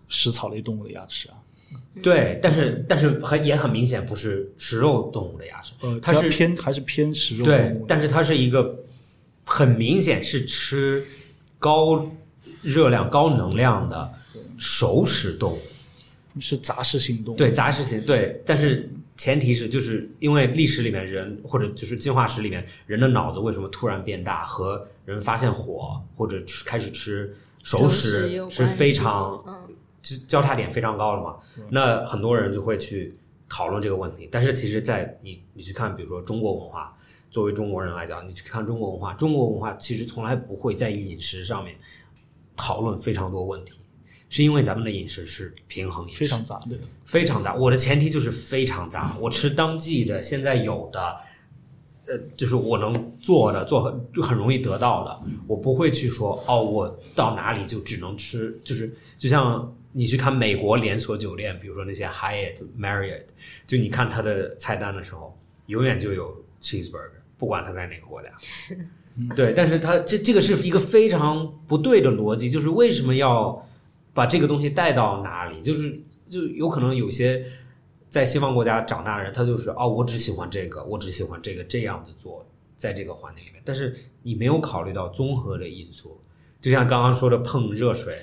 [0.09, 1.40] 食草类动物的牙齿啊。
[2.03, 8.79] 对，但是但是很也很明显不是食肉动物的牙齿，呃，它它是偏还是偏食肉动对物，对，但是它是一个
[9.45, 11.05] 很明显是吃
[11.59, 12.11] 高
[12.63, 14.13] 热量、高能量的
[14.59, 15.61] 熟食动物。
[16.41, 17.37] 是杂食性动物。
[17.37, 27.35] 对，杂食性对，但是前提是就是因为历史里面人或者就是进化史里面人的脑子为什么突然变大，和人发现火或者吃开始吃
[27.65, 31.37] 熟熟食是非常嗯交交叉点非常高了嘛。
[31.69, 33.17] 那很多人就会去
[33.49, 36.97] 讨论这个问题，但是其实，在你你去看，比如说中国文化，
[37.31, 41.75] 作为中国人来讲，你去看中国文化，中国文化其实从来不会在饮食上面
[42.57, 43.73] 讨论非常多问题，
[44.29, 46.79] 是因为咱们的饮食是平衡饮食，非常杂的。
[47.05, 47.55] 非常杂。
[47.55, 51.17] 我的前提就是非常杂，我吃当季的，现在有的，
[52.07, 63.25] 呃，就是我能做的，做很就很容易得到的，我不会去说哦，我到哪里就只能吃，就是就像你去看美国连锁酒店，比如说那些 Hyatt、Marriott，
[63.67, 65.37] 就你看它的菜单的时候，
[65.67, 68.31] 永远就有 cheeseburger，不管它在哪个国家。
[69.35, 73.69] 对，但是它这这个是一个非常不对的逻辑，就是为什么要
[74.15, 75.61] 把这个东西带到哪里？
[75.63, 76.01] 就是
[76.31, 77.45] 就有可能有些
[78.09, 82.47] 在西方国家长大的人，他就是哦，我只喜欢这个，我只喜欢这个这样子做，
[82.77, 86.19] 在这个环境里面，但是你没有考虑到综合的因素，
[86.61, 88.15] 就像刚刚说的碰热水，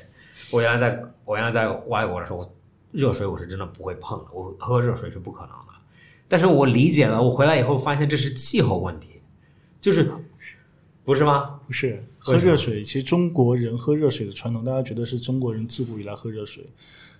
[0.52, 2.56] 我原来在我原来在外国的时候，我
[2.92, 5.74] 热水我是真的不会碰的，我喝热水是不可能的。
[6.30, 9.20] 但是我理解了，我回来以后发现这是气候问题，
[9.82, 10.10] 就是
[11.04, 11.44] 不是吗？
[11.68, 16.66] 不是喝热水，其实中国人喝热水的传统，大家觉得是中国人自古以来喝热水，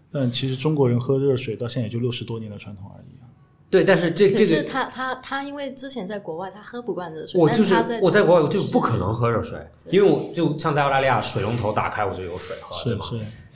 [0.10, 3.28] 但其实中国人喝热水到现在也就六十多年的传统而已啊。
[3.70, 9.60] 对，但是这可这个是他他他因为之前在国外，他喝不惯热水，我就是他在我在国外我就不可能喝热水，
[9.92, 13.06] 因为我就像在澳大利亚水龙头打开我就有水喝，对吗？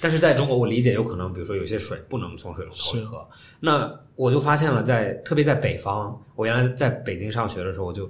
[0.02, 3.26] 但是在中国，我理解有可能，比如说有些水不能从水龙头里喝。
[3.60, 8.10] 那我就发现了在，特别在北方，我原来在北京上学的时候，我就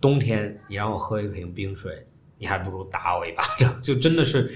[0.00, 2.06] 冬天你让我喝一瓶冰水，
[2.38, 4.52] 你还不如打我一巴掌，就真的是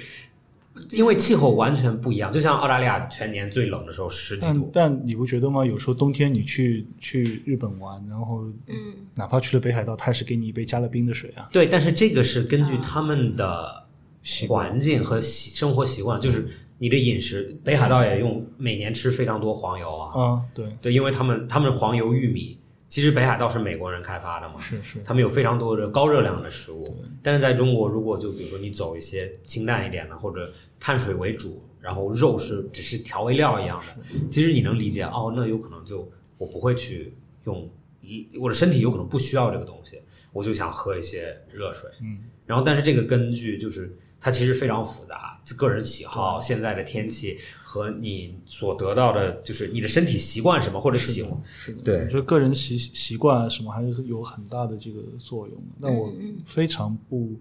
[0.93, 2.31] 因为气候完全不一样。
[2.31, 5.65] 就像澳大利亚全年最冷的时候十几度， 但你不觉得吗？
[5.65, 8.77] 有时候冬天你去去日本玩，然后嗯，
[9.15, 11.49] 哪怕去了北海道，他也是给你一杯加了冰的水啊。
[11.51, 13.85] 对，但是这个是根据他们的
[14.23, 16.47] 习环境和习生活习惯，就是
[16.79, 17.57] 你的饮食。
[17.65, 22.59] 北海道也用每年吃非常多黄油啊，啊，对，对，因为他们他们黄油玉米，
[22.89, 26.97] 其实北海道是美国人开发的嘛，是是，他们有非常多的高热量的食物。
[27.23, 30.49] 但是在中国，如果就比如说你走一些清淡一点的，或者
[30.79, 36.09] 碳水为主，然后肉是只是调味料一样的，其实你能理解哦，那有可能就
[36.39, 37.69] 我不会去用，
[38.03, 40.01] 一我的身体有可能不需要这个东西，
[40.33, 41.91] 我就想喝一些热水。
[42.03, 51.41] 嗯，然后但是这个根据就是它其实非常复杂，个人喜好、现在的天气和你所得到的，就是你的身体习惯什么或者喜欢。
[51.47, 55.73] 是的，对我觉得个人习习惯啊什么还是有很大的这个作用的。
[55.81, 56.13] 但我
[56.45, 57.37] 非常不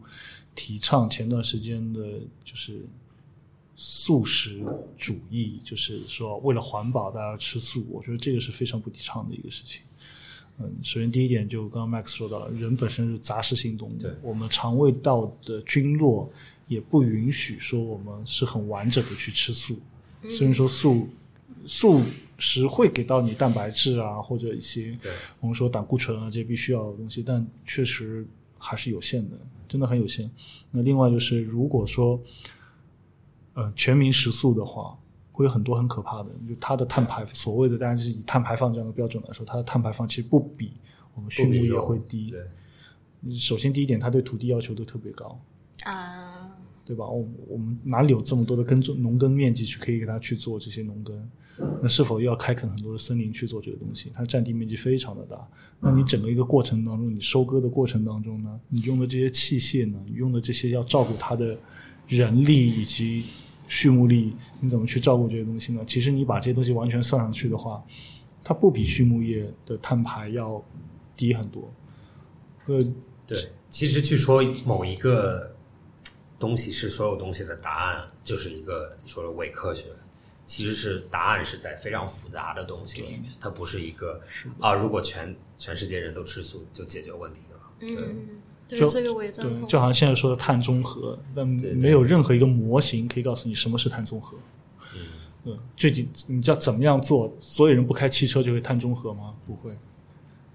[0.53, 2.01] 提倡前段时间的，
[2.43, 2.85] 就是
[3.75, 4.63] 素食
[4.97, 9.81] 主义，就是说为了环保大家吃素，我觉得这个是非常不提倡的一个事情。
[10.57, 16.31] 嗯，首先第一点就刚刚 Max 说到了，人本身是杂食性动物，我们肠胃道的菌落
[16.67, 19.79] 也不允许说我们是很完整的去吃素。
[20.29, 21.07] 虽然说素
[21.65, 22.01] 素
[22.37, 28.25] 食会给到你蛋白质啊，或者一些对我们说胆固醇啊这些必须要的东西，但确实
[28.57, 29.37] 还是有限的，
[29.67, 30.29] 真的很有限。
[30.71, 32.19] 那另外就是，如果说
[33.53, 34.97] 呃全民食素的话，
[35.31, 40.73] 会有很多很可怕的，就它的碳排所谓的当然是以碳排放这样的标准来说，它的碳排放其实不比
[41.13, 42.31] 我们畜牧业会低。
[42.31, 45.39] 对，首先第一点，它对土地要求都特别高。
[45.83, 46.34] 啊，
[46.85, 47.05] 对吧？
[47.07, 51.29] 我我们哪里有这么多的耕种农耕面积去可以给它去做这些农耕？
[51.81, 54.11] 那是否又要开垦很多的森林去做这个东西？
[54.13, 55.47] 它占地面积非常的大。
[55.79, 61.57] 那你整个一个过程当中，你收割的过程当中呢，你用的这些器械呢，你用的这些要照顾它的
[62.07, 63.23] 人力以及
[63.69, 65.81] 畜牧力，你怎么去照顾这些东西呢？
[65.87, 67.81] 其实你把这些东西完全算上去的话，
[68.43, 70.61] 它不比畜牧业的碳排要
[71.15, 71.73] 低很多。
[72.65, 72.77] 呃，
[73.25, 73.39] 对，
[73.69, 75.54] 其实去说某一个
[76.39, 79.87] 东西是所有东西的答案，就是一个你说的伪科学。
[80.47, 84.21] 其实是答案是在非常复杂的东西里面，它不是一个
[84.59, 87.59] 啊，如果全全世界人都吃素就解决问题了。
[87.79, 88.27] 对，嗯，
[88.67, 89.67] 就对这个我也赞，同。
[89.67, 94.37] 就好像现在说的碳中和，但对对没有任何一个模型可以告诉你什么是碳中和。
[94.93, 95.07] 嗯，
[95.45, 97.35] 嗯，具体你要怎么样做？
[97.39, 99.33] 所有人不开汽车就会碳中和吗？
[99.47, 99.75] 不会，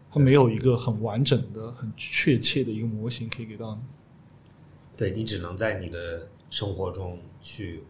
[0.08, 3.80] 它没有一个很完整的、很确切的一个模型可以给到你。
[5.00, 7.82] 对你只能在你的生活中去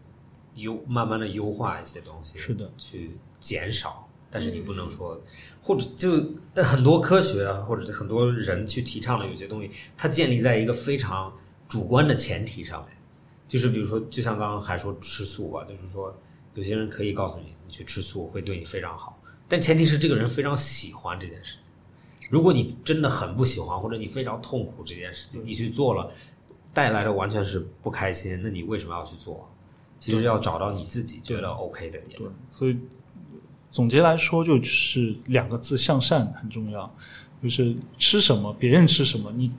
[0.55, 2.71] 优慢慢的优化一些东西，是的。
[2.77, 5.21] 去减少，但是你不能说，
[5.61, 6.09] 或者就
[6.63, 12.95] 很多科学啊，或者很多人去提倡的有些东西，它建立在一个非常主观的前提上面，
[13.45, 16.17] 就是比如说，就像刚刚还说吃素吧，就是说
[16.53, 21.69] 有些人可以告诉你，你去吃素会对你非常好，但前提是这个人非常喜欢这件事情。
[22.29, 26.09] 如果你真的很不喜欢，或者你非常痛苦这件事情，你去做了，
[26.73, 29.49] 带来的完全是不开心，那你为什么要去做？
[29.99, 32.17] 其实要找到你自己觉得 OK 的点。
[32.17, 32.77] 对，所以
[33.69, 36.91] 总结来说就是两个字：向善很重要。
[37.43, 39.51] 就是吃什么，别人吃什么，你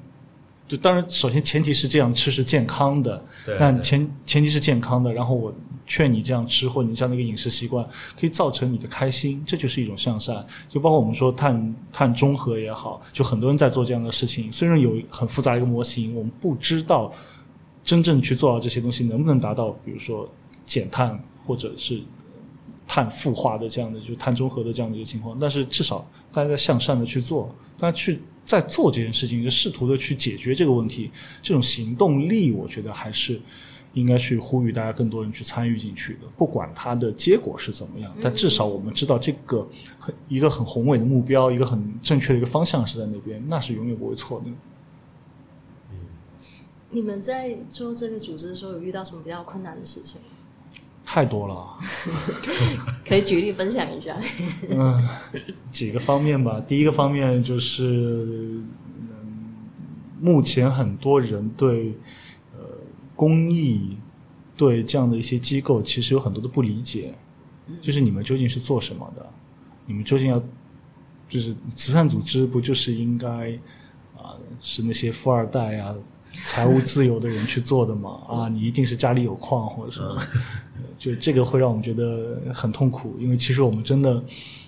[0.68, 5.12] 就当然首先前提是这样吃是健康的，对但前前提是健康的。
[5.12, 5.52] 然后我
[5.92, 7.86] 劝你这样吃，或者你这样的一个饮食习惯，
[8.18, 10.42] 可以造成你的开心，这就是一种向善。
[10.66, 14.50] 就包括我们说碳碳中和也好，就很多人在做这样的事情。
[14.50, 17.12] 虽然有很复杂一个模型，我们不知道
[17.84, 20.26] 真正去做到这些东西能不能达到，比如说
[20.64, 22.00] 减碳或者是
[22.88, 25.36] 碳富化的这样的，就碳中和的这样的一个情况。
[25.38, 31.10] 但是至少大家在向善的去做，大家去在做这件事情，就试图的去解决这个问题，
[31.42, 33.38] 这种行动力，我觉得还是
[33.94, 36.20] 应该去呼吁大家更多人去参与进去的。
[36.36, 44.46] 不管它的结果是怎么样，但至少我们知道这个很一个很宏伟的目标，一个很正确的一个方向是在那边，那是永远不会错的。
[46.94, 50.20] 你们在做这个组织的时候，有遇到什么比较困难的事情？
[51.04, 51.76] 太多了。
[53.04, 54.14] 可以举例分享一下。
[54.70, 55.08] 嗯，
[55.70, 56.62] 几个方面吧。
[56.66, 59.54] 第一个方面就是，嗯，
[60.20, 61.92] 目前很多人对呃
[63.22, 63.96] 公益、
[64.56, 67.14] 对这样的一些机构，其实有很多的不理解。
[67.80, 69.24] 就是你们究竟是做什么的？
[69.86, 70.42] 你们究竟要，
[71.28, 73.52] 就是慈善组织不就是应该
[74.16, 75.94] 啊、是那些富二代啊、
[76.32, 78.22] 财务自由的人去做的吗？
[78.28, 80.20] 啊，你一定是家里有矿或者什么？
[80.98, 84.20] 就这个会让我们觉得很痛苦，因为其实我们真的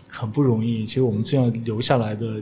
[0.06, 0.86] 很不容易。
[0.86, 2.40] 其实我们这样留下来的，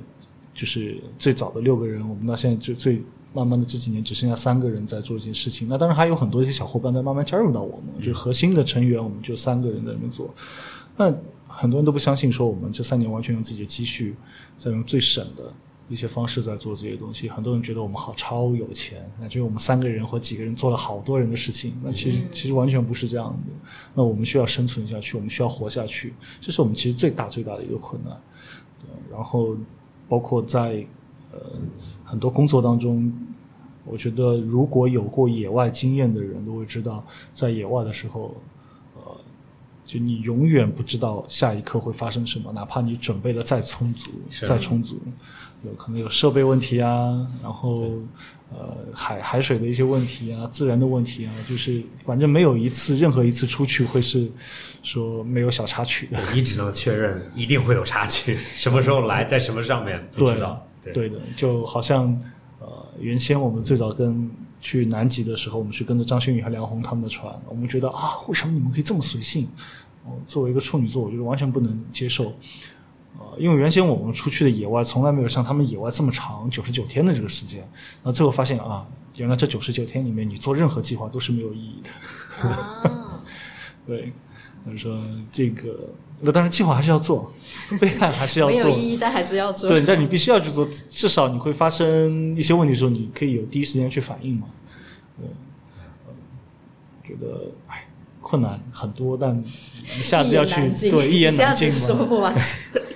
[0.53, 3.03] 就是最早的六个人，我们到现在就最
[3.33, 5.67] 慢慢的这几年只剩下三个人在做这件事情。
[5.69, 10.33] 那当然还有很多一些小伙伴在慢慢加入到我们，就是核心的成员，我们就三个人在那边做。
[10.97, 11.13] 那
[11.49, 14.15] 很多人都不相信说我们这三年完全用自己的积蓄，
[14.59, 15.53] 在用最省的
[15.89, 17.29] 一些方式在做这些东西。
[17.29, 21.75] 很多人觉得我们好超有钱，那只有我们三个人或几个人做了好多人的事情。
[21.83, 23.53] 那其实其实完全不是这样的。
[23.95, 28.15] 那我们需要生存下去，我们需要活下去，这是我们其实最大最大的一个困难。
[29.11, 29.57] 然后
[30.09, 30.85] 包括在
[31.31, 31.39] 呃
[32.13, 33.11] 很多工作当中，
[33.87, 37.03] 我觉得如果有过野外经验的人都会知道，
[37.33, 38.37] 在野外的时候，
[38.95, 39.17] 呃，
[39.87, 44.11] 就你永远不知道下一刻会发生什么，哪怕你准备的再充足、
[44.47, 45.01] 再充足，
[45.65, 47.91] 有可能有设备问题啊，然后
[48.51, 54.31] 呃海海水的一些问题啊，自然的问题啊，就是反正没有一次任何一次出去会是
[54.83, 56.19] 说没有小插曲的。
[56.35, 60.63] 你只能确认一定会有插曲，什么时候来，在什么上面不知道。
[60.83, 62.19] 对对的，就好像
[62.61, 64.31] 呃，原先我们最早跟
[64.61, 69.49] 去南极的时候，我们是跟着张馨予和梁红他们的船，我们觉得啊，为什么你们可以这么随性？
[70.05, 72.35] 哦，作为一个处女座，我觉得完全不能接受。
[73.19, 77.61] 呃，因为原先我们出去的野外从来没有像他们野外这么长，九十九天的这个时间。
[77.61, 78.87] 然后最后发现啊，
[79.17, 81.91] 原来这九十九天里面，你做任何计划都是没有意义的。
[82.49, 83.23] 啊，
[83.87, 84.13] 对，
[84.65, 84.99] 他说
[85.31, 85.91] 这个，
[86.25, 87.33] 那当然计划还是要做，
[87.81, 88.57] 备案还是要做。
[88.57, 89.69] 没有意义，但还是要做。
[89.69, 94.47] 对，但你必须要去做，至少你会发生一些问题的时候，你可以有第一时间去反应嘛。
[95.19, 95.27] 对，
[96.07, 96.15] 呃
[97.05, 97.89] 觉得哎，
[98.21, 102.05] 困难很多，但一下子要去对一言难尽一 下子说嘛。
[102.05, 102.35] 不完。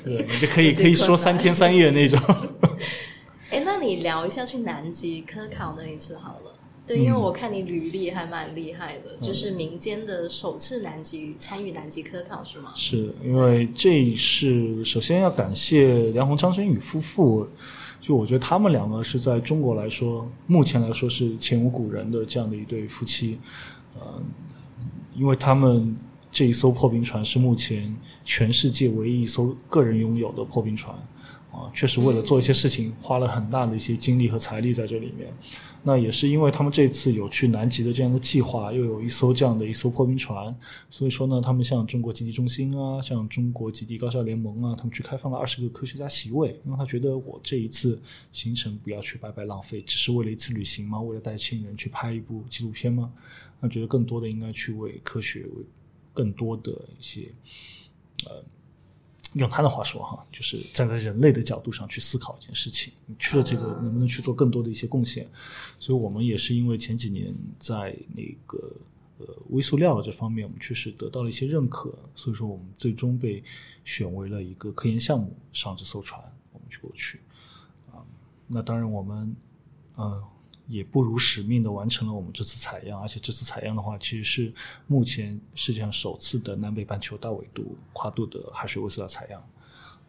[0.05, 2.21] 对，你就可以 可以说三天三夜那种。
[3.51, 6.56] 哎，那你聊一下去南极科考那一次好了。
[6.87, 12.71] 对，嗯因为我看你履历还蛮厉害的，就是民间的首次南极参与南极科考是吗？
[12.75, 17.47] 是因为这是首先要感谢梁红、张馨予夫妇，
[18.01, 23.39] 就我觉得他们两个是在中国来说，目前来说是前无古人的这样的一对夫妻，
[23.99, 24.23] 呃，
[25.15, 25.97] 因为他们
[26.31, 27.95] 这一艘破冰船是目前
[28.25, 30.95] 全世界唯一一艘个人拥有的破冰船，
[31.57, 35.33] 啊，确实为了做一些事情花了很大的一些精力和财力在这里面。
[35.83, 40.55] 那也是因为他们这次有去南极的这样的计划，又有一艘这样的一艘破冰船，
[40.91, 48.01] 所以说呢，他们像中国极地中心啊，像中国极地高校联盟啊，他们去开放了二十个科学家席位，因为他觉得我这一次
[48.33, 51.01] 行程不要去白白浪费，只是为了一次旅行吗？
[51.01, 53.13] 为了带亲人去拍一部纪录片吗？
[53.61, 55.65] 那觉得更多的应该去为科学，为
[56.13, 57.29] 更多的一些，
[58.25, 58.43] 呃，
[59.37, 65.29] 用他的话说哈，就是站在人类的角度上去思考一件事情，你去了这个能不能去做更多的一些贡献？
[65.79, 68.59] 所以我们也是因为前几年在那个
[69.19, 73.43] 呃微塑料这方面，我们确实得到了一些认可，所以说我们最终被
[73.85, 76.21] 选为了一个科研项目上这艘船，
[76.53, 77.21] 我们去过去
[77.93, 78.01] 啊。
[78.47, 79.37] 那当然我们
[79.97, 80.25] 呃
[80.69, 84.53] 也不辱使命的完成了我们这次采样，而且这次采样的话，其实是
[84.87, 89.43] 目前世界上首次的南北半球大纬度跨度的海水微塑料采样。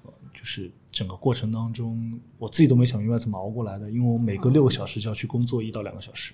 [0.03, 6.33] 呃，就是整个过程当中，我自己都没想明白怎么熬过来的，因为我每隔六个小时就要去工作一到两个小时，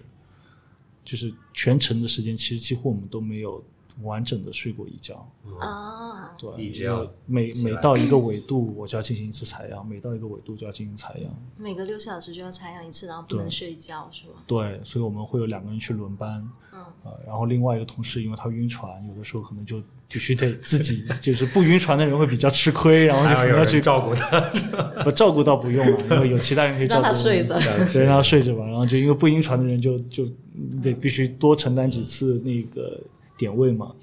[1.04, 3.64] 就是全程的时间，其实几乎我们都没有
[4.02, 5.28] 完整的睡过一觉。
[5.60, 11.32] 啊，对，一直要每每到一个纬度，我就要进行一次采样；每到一个纬度就要进行采样。
[11.58, 14.34] 每个六小时就要采样一次，然后不能睡觉，是吗？
[14.48, 24.40] 对，所以我们会有两个人去轮班，嗯，呃，然后另外一个同事因为他晕船，有的时候可能就必须得自己， 就是不晕船的人会比较吃亏，然后就还要有可能要去照顾他。
[25.04, 27.04] 不照顾倒不用了，因为有其他人可以照顾。
[27.04, 27.60] 让他睡着
[27.92, 28.66] 对，让他睡着吧。
[28.66, 33.00] 然后就因为不晕船的人就就你得必须多承担几次那个
[33.38, 33.96] 点位嘛。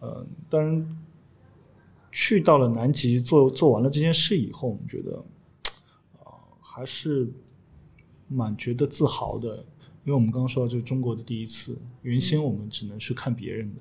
[0.00, 0.98] 呃，当然
[2.10, 5.22] 去到了南极做做完了这件事以后，我们觉得
[6.24, 7.30] 啊、还是
[8.28, 9.56] 蛮觉得自豪的，
[10.04, 13.80] 因为我们刚刚说到就是中国的第一次，原先我们只能去看别人的，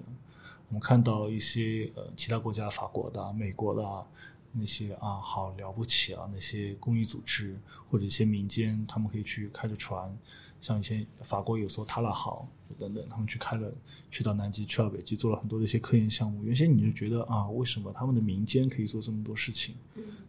[0.67, 4.05] 我们看到一些呃其他国家，法国的啊、美国的啊，
[4.51, 7.57] 那些啊好了不起啊，那些公益组织
[7.89, 10.13] 或者一些民间，他们可以去开着船，
[10.59, 12.47] 像以前法国有艘塔拉号
[12.77, 13.73] 等等，他们去开了，
[14.11, 16.43] 去到南极，去到北极，做了很多的一些科研项目。
[16.43, 19.75] 原先你就觉得啊，为什么他们的民间可以做这么多事情？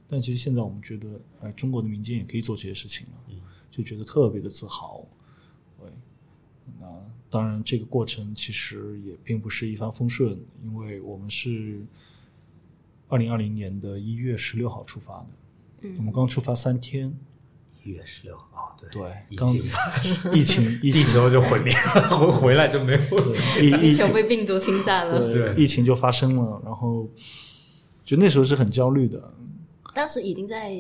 [0.09, 3.13] 但其实现在我们觉得，哎，中国的民间也可以做这些事情了，
[3.71, 5.07] 就觉得特别的自豪。
[5.79, 5.89] 对，
[6.81, 6.87] 那
[7.29, 11.87] 当然，这个过程其实也并不是一帆风顺，因为我们是
[13.09, 15.29] 二零二零年的一月十六号出发的，
[15.83, 17.17] 嗯我们刚出发三天，
[17.91, 19.63] 一月十六号，对对疫刚情
[20.33, 23.37] 疫情， 疫情，地球就毁灭了，回回来就没有了。
[23.61, 25.33] 疫疫地球被病毒侵占了。
[25.33, 27.09] 对疫情就发生了，然后
[28.05, 29.33] 就那时候是很焦虑的，
[29.93, 30.71] 当时已经在，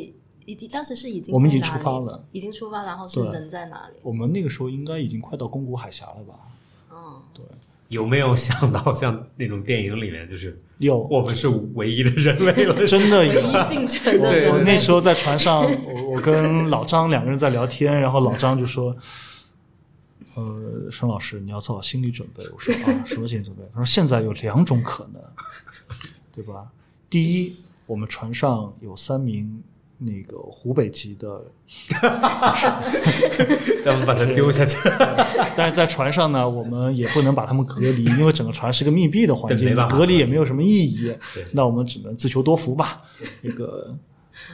[0.44, 3.96] 已经当时是已经我们已经出发了，已经出发，然后是人在哪里？
[4.02, 6.34] 我们那个时候应该已经快到宫古海峡了吧？
[6.92, 7.44] 嗯，对，
[7.90, 12.74] 有没有想到像那种电影里面，就是有我们是唯一的人类了？
[12.86, 13.48] 真的有唯。
[13.48, 14.48] 一幸存的对。
[14.48, 18.96] 我那时候在船上，我我跟老张两个人在聊天，然后老张就说
[20.36, 25.20] ：“呃，沈老师，你要做好心理准备。”我说：“啊，什么心理准备？”他说：“现在有两种可能，
[26.30, 26.68] 对吧？
[27.10, 27.52] 第一，
[27.86, 29.60] 我们船上有三名
[30.02, 31.42] 那个湖北籍的
[33.84, 34.78] 咱们把它丢下去，
[35.54, 41.44] 但是在船上呢，我们也不能把他们隔离，因为整个船是个密闭的环境隔离也没有什么意义对。
[41.52, 43.02] 那我们只能自求多福吧。
[43.42, 43.92] 那个，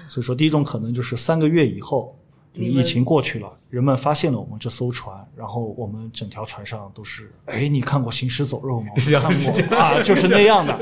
[0.09, 2.18] 所以说第一种可能就是三个月以后，
[2.65, 8.89] 疫情过去了，人们发现了我们这艘船，然后我们整条船上都是，哎，你看过《行尸走肉》吗？
[9.20, 10.73] 看过啊，就是那样的。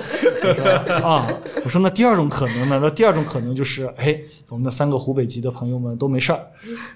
[1.02, 1.28] 啊，
[1.64, 2.78] 我说那第二种可能呢？
[2.82, 4.18] 那第二种可能就是，哎，
[4.50, 6.50] 我们的三个湖北籍的朋友们都没事儿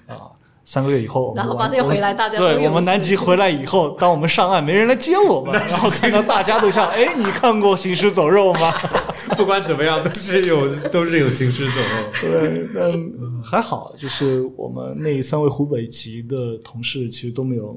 [0.07, 0.31] 啊。
[0.69, 8.71] 三个月以后，然后完发现回来大家对我们南极回来以后，当我们上岸，没人来接我们， 然后看到大家都像， 哎，你看过《行尸走肉》吗？
[9.35, 12.11] 不管怎么样，都是有都是有行尸走肉。
[12.21, 17.75] 对，但还好，就是我们那三位湖北籍的同事其实都没有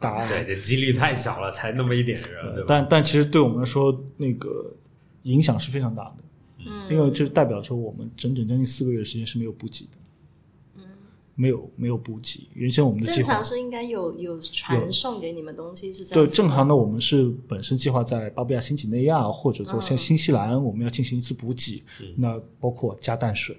[0.00, 2.64] 大碍，对，这几率太小了，才那么一点人，对？
[2.66, 4.50] 但但其实对我们来说，那个
[5.22, 6.14] 影响是非常大的，
[6.66, 9.90] 嗯因为就代表着我们整整将近四个月的时间是没有补给的，
[11.34, 12.46] 没有没有补给。
[12.54, 16.34] 原先我们的计划正常是应该有有传送给你们东西是这对样对。
[16.34, 21.82] 正常的，我们是本身计划在巴布亚新几内亚或者说像新西兰，我们要进行一次补给，
[22.16, 23.56] 那包括加淡水、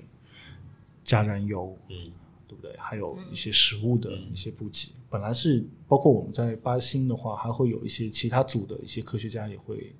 [1.03, 2.11] 加燃油，嗯，
[2.47, 2.75] 对不对？
[2.77, 4.91] 还有一些食物的一些补给。
[5.09, 9.95] 本来是包括我们在巴新的话，还会有一些其他组的一些科学家也会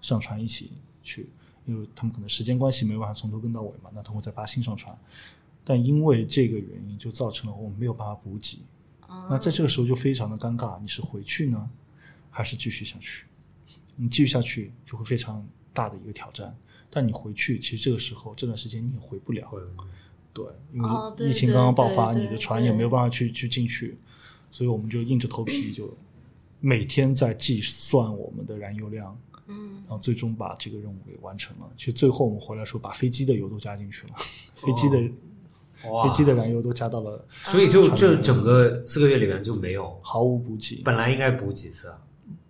[0.00, 0.72] 上船一起
[1.02, 1.30] 去，
[1.66, 4.96] 因为他们可能时间关系没办法从头跟到尾嘛，那通过在巴新上船。
[5.68, 8.60] 但因为这个原因，就造成了我们没有办法补给。
[9.28, 11.68] 那在这个时候就非常的尴尬，你是回去呢，
[12.30, 13.26] 还是继续下去？
[13.94, 16.56] 你继续下去就会非常大的一个挑战。
[16.88, 19.52] 但你回去，其实这个时候这段时间你也回不了。
[20.32, 23.98] 对，因为疫情刚刚爆发，你的船也没有办法去去进去，
[24.50, 25.94] 所以我们就硬着头皮就
[26.60, 31.70] 每天在计算我们的燃油量，嗯，然后最终把这个任务给完成了。
[31.76, 34.14] 其实最后我们回来的时候，把飞机的油都加进去了，
[34.54, 35.08] 飞机的哇
[35.82, 40.82] 飞机的燃油都加到了，所以就这整个四个月里面就没有，毫无补给。
[40.84, 41.98] 本来应该补几次啊？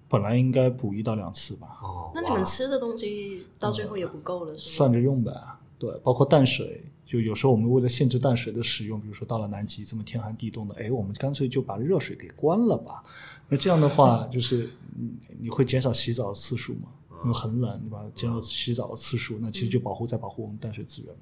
[0.09, 4.76] 本来应该补一到两次吧，哦，那你们吃的东西到最后也不够了，是吗？
[4.76, 5.30] 算着用呗。
[5.78, 13.02] 对，包括淡水，就有时候我们为了限制淡水的使用，比如说到了南极这么天寒地冻的，哎，我们干脆就把热水给关了吧。
[13.48, 16.88] 那这样的话，就是你你会减少洗澡的次数嘛？
[17.24, 21.20] 因为很冷，对吧减少洗澡的次数，那其实就保护在保护我们淡水资源嘛。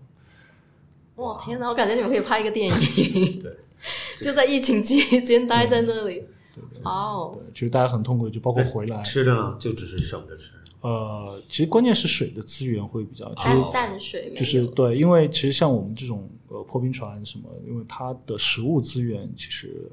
[1.16, 1.68] 哇，天哪！
[1.68, 3.56] 我感觉你们可以拍一个电影，对，
[4.20, 6.22] 就在疫情期间待在那里。
[6.54, 9.02] 对对哦，对，其实大家很痛苦，就包括回来。
[9.02, 10.52] 吃的呢，就只是省着吃。
[10.82, 19.90] 呃，其实关键是水的资源会比较，其实淡淡水就是对，因为其实像我们这种呃破冰船什么，因为它的食物资源其实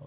[0.00, 0.06] 呃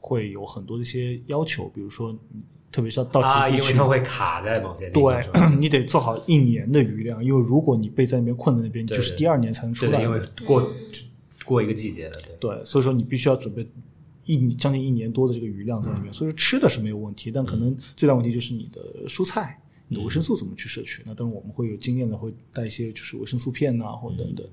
[0.00, 10.20] 会有很多的一些要求，比如说嗯特别是到啊，因为极地区，它会卡在某些地方，对， 你得做好一年的余量，因为如果你被在那边困在那边，你就是第二年才能出来，因为。
[10.44, 10.70] 过
[11.44, 12.50] 过一个季节的，对。
[12.50, 13.66] 对，所以说你必须要准备
[14.24, 21.02] 一将近一年多的这个余量在里面，所以说吃的是没有问题，但可能最大问题就是你的蔬菜、你的维生素怎么去摄取。
[21.06, 24.46] 那当然我们会有经验的，会带一些就是维生素片呐、或者等等。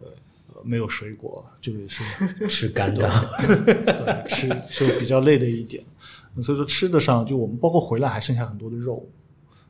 [0.00, 0.08] 呃，
[0.54, 2.04] 呃没有水果，这个是
[2.48, 3.10] 吃肝脏，
[3.46, 5.82] 对吃 就比较累的一点。
[6.42, 9.08] 所以说吃的上，就我们包括回来还剩下很多的肉，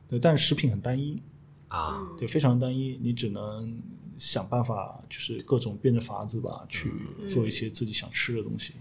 [0.07, 1.21] 对，但是食品很单一，
[1.67, 3.79] 啊，对，非常单一，你只能
[4.17, 6.91] 想办法，就是各种变着法子吧，去
[7.29, 8.73] 做一些自己想吃的东西。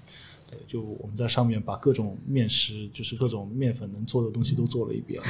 [0.50, 5.20] 对，就我们在上面把各种面食，就是各种面粉能做的东西都做了一遍。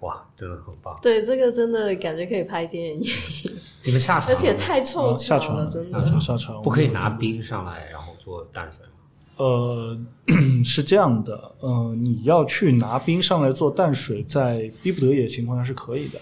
[0.00, 0.96] 哇，真的很棒！
[1.02, 3.02] 对这个真的感觉可以拍电影，
[3.82, 6.20] 你们下船，而且太凑啊下巧了，船真下船的。
[6.20, 8.92] 下船，不可以拿冰上来，然后做淡水吗？
[9.38, 9.98] 呃，
[10.64, 16.20] 是这样的，呃，你要去拿冰上来做淡水，在逼不得已的情况下是可以的，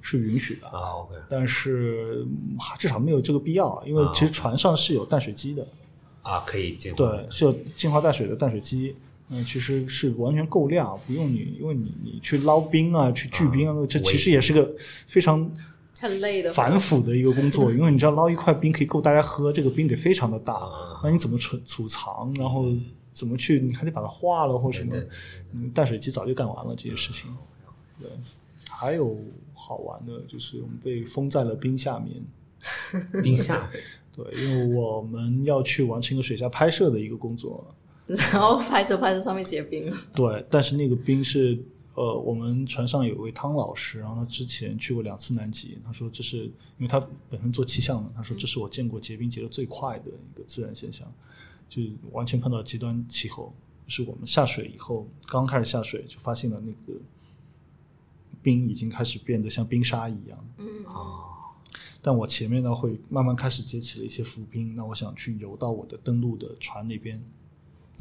[0.00, 0.66] 是允许的。
[0.68, 5.66] 啊，OK，但是嗯至少没有这个必要，因为其实船上是有淡水机的。
[6.22, 8.96] 啊，可以进化对，是有净化淡水的淡水机，
[9.28, 14.74] 嗯，其实是完全够量，不用你，因为你你去捞冰啊，去聚冰啊，这其实也是个
[15.06, 15.48] 非常
[16.04, 22.66] 很累的，反腐的一个工作，因为你知道捞一块冰可以够大家喝，这个冰得非常的大，啊那你怎么储储藏，然后
[23.12, 25.08] 怎么去，你还得把它化了或什么对对，
[25.52, 27.34] 嗯，淡水机早就干完了这些事情，
[27.98, 28.08] 对，
[28.68, 29.18] 还有
[29.54, 32.22] 好玩的就是我们被封在了冰下面。
[33.22, 33.68] 冰下
[34.10, 37.62] 对，因为我们要去完成一个水下拍摄的一个工作，
[38.06, 39.96] 然后拍着拍着上面结冰了。
[40.14, 41.58] 对，但是那个冰是
[41.94, 51.10] 呃，我们船上有一位汤老师，然后他之前去过两次南极，他说这是因为他本身做气象的，他说这是我见过结冰结的最快的一个自然现象，
[51.68, 53.54] 就完全碰到极端气候。
[53.86, 56.98] 是我们下水以后，刚开始下水就发现了那个
[58.42, 60.48] 冰已经开始变得像冰沙一样。
[60.56, 60.66] 嗯
[62.00, 67.22] 但我前面呢会慢慢开始结起了一些浮冰，那我想去游到我的登陆的船那边，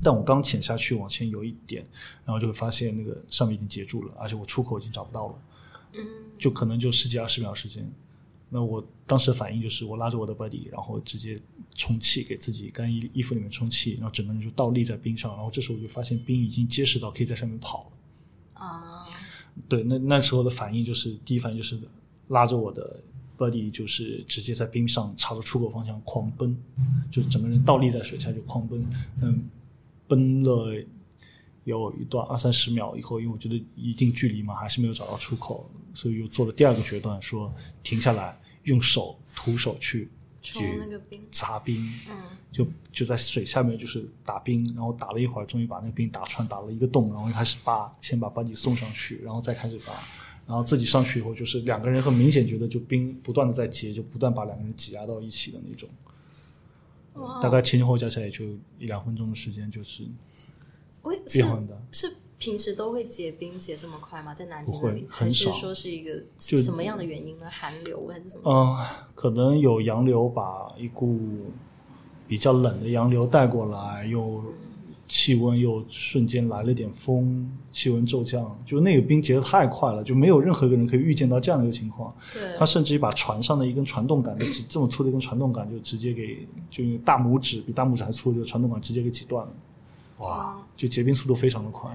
[0.03, 1.85] 但我刚潜下去往前游一点，
[2.25, 5.35] 然后就会发现那个上面已经结住了，而且我出口已经找不到了，
[5.93, 6.05] 嗯，
[6.38, 7.89] 就可能就十几二十秒时间。
[8.49, 11.39] 那我当时的反应就是我拉着我的 buddy，然后直接
[11.73, 18.63] 充气，给自己干衣衣服里面充气，然后整个人就倒立在冰上，然后这时候我就发现冰已经结实到可以在上面跑了。
[18.65, 19.07] 啊，
[19.67, 21.80] 对，那那时候的反应就是第一反应就是
[22.27, 22.99] 拉着我的
[23.35, 26.55] buddy，就是直接在冰上朝着出口方向狂奔，
[27.09, 28.85] 就整个人倒立在水下就狂奔，
[29.23, 29.43] 嗯，
[30.14, 30.76] 奔了
[31.64, 40.10] 有一段二三十秒以后，因为我觉得一定距离嘛，还是没有找到出口，所以又做了第二个决断，说停下来，用手徒手去
[40.41, 41.77] 冲那个冰，砸冰，
[42.10, 42.18] 嗯，
[42.52, 49.94] 就就在水下面就是打冰，然后打了一会儿，终于把那个冰打穿，打了一个洞，然后开始扒，先把班底送上去，然后再开始扒，
[50.45, 55.88] 然后自己上去以后，就是两个人很明显觉得就冰不断的在结，就不断把两个人挤压到一起的那种，
[57.15, 58.45] 哇大概前前后后加起来也就
[58.80, 60.07] 一两分钟的时间，就是
[61.03, 61.77] 喂，是变换的。
[61.91, 64.34] 是平时都会结冰结这么快吗？
[64.34, 67.48] 在南极不会那里，还是说是一个就什么样的原因呢？
[67.49, 68.52] 寒流还是什么？
[68.52, 68.85] 嗯，
[69.15, 71.19] 可能有洋流把一股
[72.27, 74.44] 比较冷的洋流带过来，又
[75.07, 82.13] 气温又瞬间来了点风，气温骤降，就那个冰结得太快了，就没有任何一个人可以预见到这样的一个情况。
[82.31, 89.53] 对，他甚至于把船上的一根传动杆，就直这么粗的一根传动杆，就直接给就用大拇指比大拇指还粗的这个传动杆直接给挤断了，
[90.19, 91.91] 哇，就结冰速度非常的快。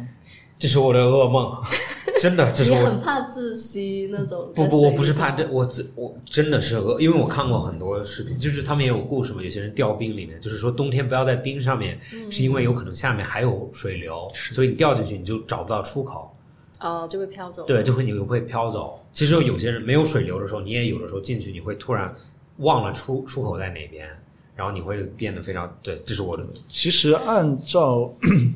[0.58, 1.56] 这是我的噩梦，
[2.18, 4.50] 真的，这是我你很怕窒息那种？
[4.54, 16.34] 不不，我不是怕这，我真我真的是恶，因为我看过很多视频，就是他们也有故事嘛，有些人掉冰里面，就是说冬天不要在冰上面，嗯是因为有可能下面还有水流，所以你掉进去你就找不到出口，
[16.80, 17.64] 哦，就会飘走。
[17.64, 19.00] 对，就会你会飘走。
[19.12, 22.14] 其实有些人没有水流的时候，你也有的时候进去，你会突然
[22.58, 24.08] 忘了出出口在哪边，
[24.54, 28.12] 然后你会变得非常对，这是我的其实按照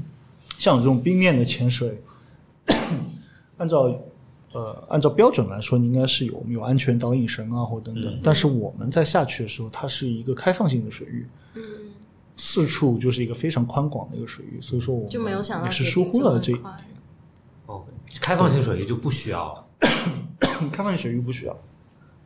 [0.58, 2.00] 像这种冰面的潜水，
[3.62, 3.94] 按照
[4.54, 8.20] 呃，按照标准来说，你应该是有我们有安全导引绳啊，或等等。
[8.22, 11.62] 但是我们在下去的时候，它是一个开放性的水域，嗯，
[12.36, 16.66] 四处就是一个非常宽广的一个水域，所以说我们就没有想到也是疏忽了这一点
[17.66, 17.84] 哦，
[18.20, 19.54] 开放性水域就不需要。
[19.54, 19.64] 了，
[20.72, 21.56] 开放性水域不需要，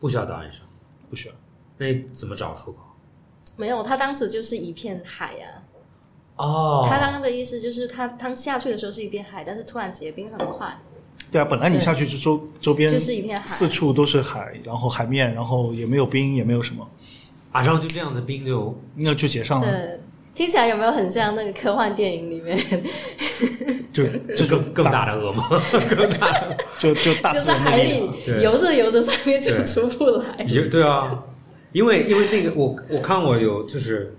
[0.01, 0.63] 不需要导引绳，
[1.11, 1.35] 不需要。
[1.77, 2.79] 那怎么找出口？
[3.57, 5.47] 没有，他当时就是一片海呀、
[6.37, 6.87] 哦。
[6.89, 10.77] 他刚刚的意思就是他他下去的时候是一片海，但是突然结冰很快，
[11.37, 13.47] 对啊，本来你下去就周周边就是一片海。
[13.47, 16.89] 四处都是海，然后海面，然后也没有冰，也没有什么，
[17.53, 20.01] 马上就这样的冰就那就结上了，对，
[20.35, 22.57] 听起来有没有很像那个科幻电影里面，
[23.93, 24.03] 就
[24.35, 25.45] 这就更更大的噩梦，
[25.95, 28.11] 更大的 就就大就在自然的海里
[28.43, 30.37] 游着游着上面就出不来。
[30.49, 31.23] 有对啊，
[31.73, 34.17] 因为因为那个我我看过有就是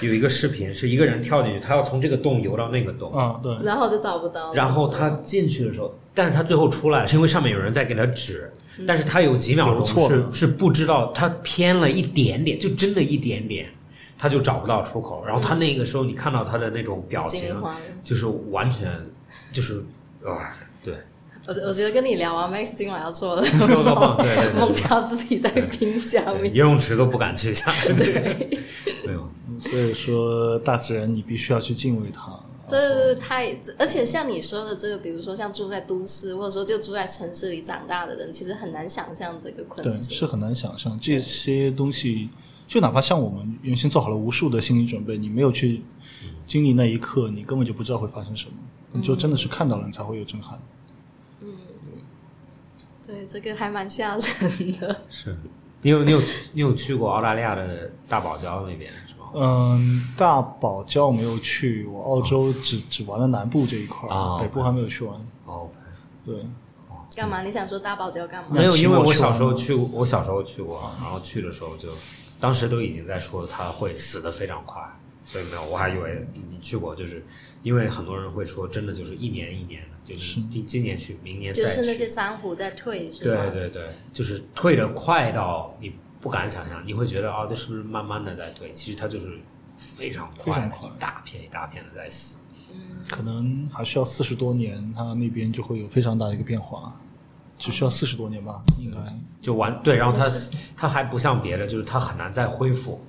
[0.00, 4.54] 有一个视频，是一个人跳进去，他要从这个洞游到那个洞，啊，对，然后就找不到了。
[4.54, 8.52] 然后他进去的时候，但是他最后出来了，是因为上面有人在给他指，
[8.86, 13.68] 但是他有几秒钟是是不知道，他偏了一点点，就真的一点点，
[14.18, 15.24] 他就找不到出口。
[15.26, 17.54] 然后他那个时候，你看到他的那种表情。
[18.04, 18.92] 就是完全
[19.50, 19.78] 就是
[20.22, 20.73] 啊，对，
[21.46, 26.54] 我我觉得跟你聊完，Max 今晚要做的做到棒，对对对梦对到自己在冰下对，面。
[26.54, 28.58] 游泳池都不敢去下，对，
[29.06, 29.28] 没有，
[29.60, 32.38] 所以说大自然你必须要去敬畏它。
[32.66, 42.30] 对对对，太而且像你说的这个，比如说像住在都市，或者说就住在城市里长大的人，其实很难想象这个困对，是很难想象这些东西。
[42.66, 45.82] 就哪怕像我们原先做好了无数的心理准备，你没有去
[46.46, 48.52] 经历那一刻，你根本就不知道会发生什么。
[48.92, 50.58] 你就真的是看到了，你才会有震撼。
[53.06, 55.00] 对，这个还蛮吓人的。
[55.08, 55.36] 是
[55.82, 59.26] 你有你有去你有去过澳大利亚的大堡礁那边是吗？
[59.34, 65.14] 嗯，大堡礁没有去，我澳洲只只玩了南部这一块儿，啊北部还没有去完。
[65.44, 65.68] 哦，
[66.24, 66.34] 对，
[67.14, 67.42] 干嘛？
[67.42, 68.48] 你想说大堡礁干嘛？
[68.50, 71.90] 没有，因为我小时候去过，我小时候去过，然后去的时候就，
[72.40, 74.80] 当时都已经在说他会死的非常快，
[75.22, 77.22] 所以没有，我还以为你你去过，就是
[77.64, 83.50] 因为很多人会说，真的就是一年一年的，就是今今年去，明年再去，就是那些珊瑚在退，是吧？
[83.50, 88.70] 对对对，就是退的快到你不敢想象，你会觉得哦，这是不是慢慢的在退？
[88.70, 89.38] 其实它就是
[89.76, 92.36] 非常快的，非常快一大片一大片的在死。
[93.10, 96.94] 可能还需要四十多年，它那边就会有非常大的一个变化，
[97.56, 98.96] 只需要四十多年吧，应该。
[99.40, 100.26] 就完对，然后它
[100.76, 103.00] 它还不像别的，就是它很难再恢复，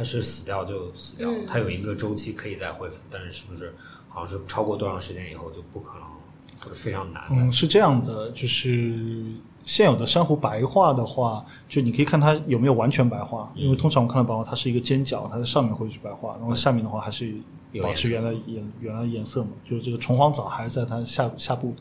[0.00, 3.74] 它是死掉就死掉，嗯它有一个周期可以再恢复，但是是不是
[4.08, 6.16] 好像是超过多长时间以后就不可能了，
[6.58, 7.22] 或者非常难。
[7.30, 9.22] 嗯，是这样的，就是
[9.62, 17.34] 现有的珊瑚白化的话，就你可以看它有没有完全白化，因为通常我们看到白化，它是一个尖角，它在上面会去白化，然后下面的话还是
[17.82, 21.74] 保持原来颜原来颜色嘛，就是这个虫黄藻还是在它下下部。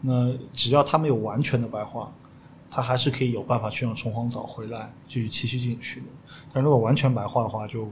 [0.00, 2.10] 那只要它没有完全的白化，
[2.70, 6.06] 它还是可以有办法去让虫黄藻回来继续栖息进去的。
[6.52, 7.88] 但如果完全白化的话，就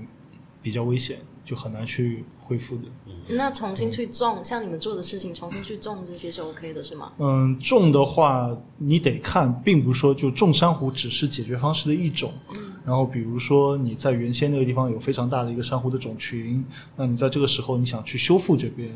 [0.63, 2.83] 比较危险，就很难去恢复的。
[3.29, 7.13] 那重新去种，像你们做的事情，重新去种这些是 OK 的，是吗？
[7.19, 12.33] 嗯，种的话你得看，并不是说就种珊瑚只是解决方式的一种。
[12.57, 16.65] 嗯然后比如说你在原先那个地方有非常大的一个珊瑚的种群，
[16.97, 18.91] 那你在这个时候你想去修复这边，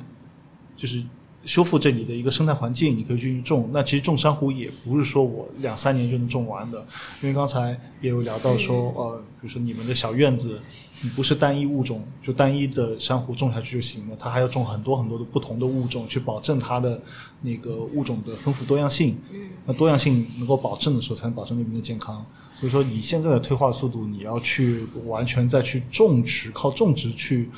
[0.75, 1.05] 就是
[1.45, 3.69] 修复这里的一个生态环境，你可以去种。
[3.73, 6.85] 那其实种珊瑚也不是说我两三年就能种完的，
[7.21, 10.61] 因为刚才也有聊到说，呃，比如说你们的小院子，
[11.03, 17.01] 你不是单一物种，就单一的珊瑚种下去就行了，它还要种很多很多的不同的物种，去保证它的
[17.41, 19.19] 那个物种的丰富多样性。
[19.33, 22.25] 嗯，那多样性能够保证的时候，才能保证那边的健康。
[22.57, 27.51] 所以说，你现在的退化速度，你要去完全再去种植，靠种植去，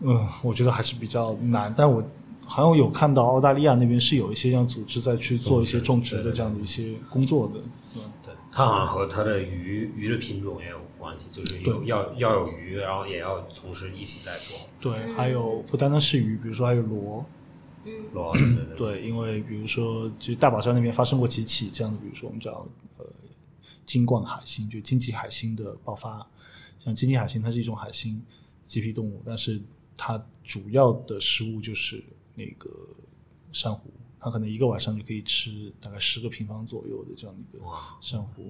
[0.00, 1.74] 嗯，我觉得还是比较难。
[1.76, 2.02] 但我
[2.48, 7.60] 好像有看到澳大利亚那边是有一些这样组织在去做一些种植的这样的一些工作的。
[7.96, 14.58] 嗯对，它好像和它的鱼鱼的品种也有关系，就是有要要有鱼，然后也要同时一起在做。
[14.80, 17.24] 对，还有不单单是鱼，比如说还有螺。
[18.12, 22.66] 螺，对对对，对，因为比如说，就大堡礁那边发生过几起这样的，比如说我们叫
[22.98, 23.06] 呃
[23.86, 26.26] 金冠海星，就经济海星的爆发。
[26.78, 28.20] 像经济海星，它是一种海星
[28.66, 29.58] 棘皮动物，但是
[29.96, 32.04] 它主要的食物就是
[32.38, 32.70] 那个
[33.50, 33.90] 珊瑚，
[34.20, 37.64] 它可能一个晚上就可以吃大概十个平方左右的这样的一个，
[38.00, 38.42] 珊瑚，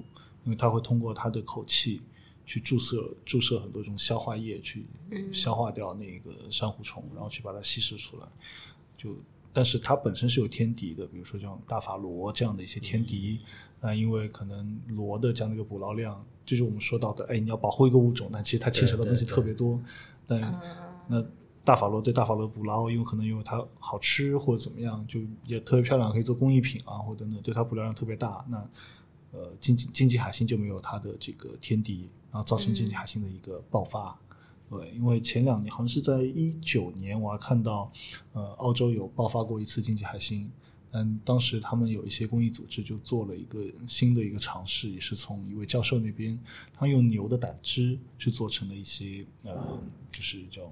[0.44, 2.02] 因为它会通过它的口气
[2.44, 4.86] 去注射注射很多种消化液，去
[5.32, 8.26] 消化掉那个珊瑚虫，然后去把它稀释出来。
[8.96, 9.16] 就
[9.52, 13.40] 但是它本身是有天敌的，比如说像大法螺这样的一些天敌，
[13.80, 19.80] 那因为可能螺的这样的一个捕捞量，就是我们说到的，哎，你要保护一个物种，但其实它牵扯到的东西特别多，
[20.26, 20.40] 但
[21.08, 21.24] 那
[21.68, 28.42] 大法罗对大法罗捕捞，因为可能因为它好吃或者怎么样，就也特别漂亮，可以做工艺品啊，或者等等，对它捕捞量特别大。
[28.48, 28.56] 那
[29.32, 34.18] 呃，经济经济海星就没有它的这个天敌，然后造成经济海星的一个爆发。
[34.70, 37.92] 对，因为前两年好像是在一九年，我还看到
[38.32, 40.50] 呃，澳洲有爆发过一次经济海星。
[40.92, 46.38] 嗯，当时他们有一些公益组织就做了一个新的一个尝试，也是从一位教授那边，
[46.72, 49.78] 他用牛的胆汁去做成了一些呃，
[50.10, 50.62] 就是叫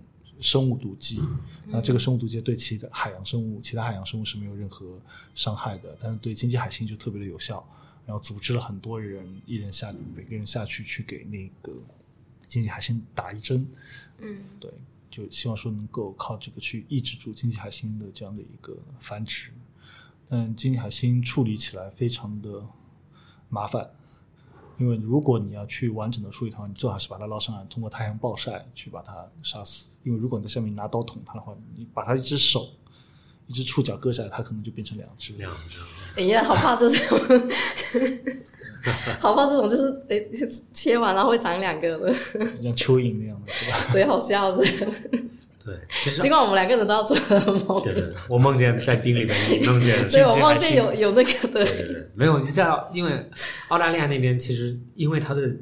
[0.40, 1.20] 生物毒剂。
[1.66, 5.00] 那这个生物毒剂对其他海洋生物、其他海洋生物是没有任何
[5.34, 7.66] 伤害的，但是对经济海星就特别的有效。
[8.06, 11.72] 然后组织了很多人，一人下每个人下去去给那个
[12.46, 13.66] 经济海星打一针。
[14.18, 14.70] 嗯，对，
[15.10, 19.50] 就希望说能够靠这个去抑制住经济海星的这样的一个繁殖。
[20.28, 22.64] 但经济海星处理起来非常的
[23.48, 23.90] 麻烦，
[24.78, 29.86] 因为如果你要去完整的处理它，你最好是把它捞上来，通过太阳暴晒去把它杀死。
[30.02, 32.68] 因为如果你在下面拿刀捅它的话，你把它一只手、
[33.46, 35.32] 一只触角割下来，它可能就变成两只。
[35.34, 35.80] 两只，
[36.16, 37.18] 哎呀，好怕这种，
[39.18, 40.22] 好怕这种，就是哎，
[40.72, 43.78] 切完然后会长两个的，像蚯蚓那样的，是吧？
[43.92, 44.64] 对，好笑的。
[45.66, 51.64] 对，其实尽管我们两个人都要做噩梦，对对，对我梦见在冰里面，你梦见 对我梦见有有那个对。
[51.64, 51.64] 对。
[51.64, 53.10] 对，对，没有你在因为
[53.66, 55.56] 澳大利亚那边其实因为它的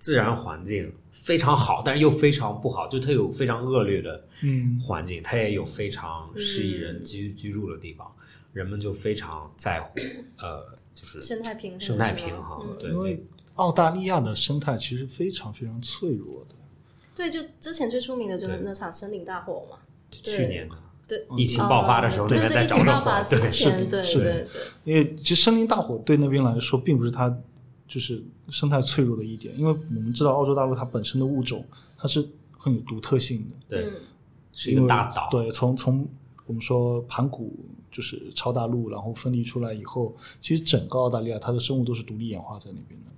[0.00, 4.76] 自然环境非常好，但是又非常不好，就它有非常恶劣的嗯。
[4.80, 8.04] 环境，它也有非常适宜人居居住的地方，
[8.52, 9.96] 人们就非常在乎
[10.38, 12.76] 呃，就是生态平衡，生态平衡，嗯。
[12.80, 13.24] 对因为
[13.54, 16.55] 澳大利亚的生态其实非常非常脆弱的。
[17.16, 19.78] 对，就之前最出名的就是那场森林大火嘛，
[20.10, 20.76] 去年的
[21.08, 24.24] 对，疫情爆发的时候，哦那边在对对，疫情着着火，爆发之对，前，对是的。
[24.24, 24.48] 对对，
[24.84, 27.36] 因为其实森林大火对那边来说，并不是它
[27.88, 31.64] 就是生态脆弱的一点，因为我们知道澳洲大陆它本身的物种
[31.96, 33.38] 它是很有独特性
[33.68, 33.92] 的，对，嗯。
[34.58, 36.08] 是一个大岛，对，从从
[36.46, 37.54] 我们说盘古
[37.92, 43.12] 就是超大陆，然后分离出来以后，其实整个澳大利亚它的生物都是独立演化在那边的。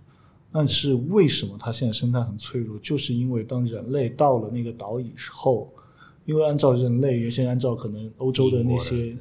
[0.53, 2.79] 但是为什么它现在生态很脆弱？
[2.79, 5.71] 就是因为当人类到了那个岛以后，
[6.25, 9.17] 因为按照人类原先按照可能欧洲的那些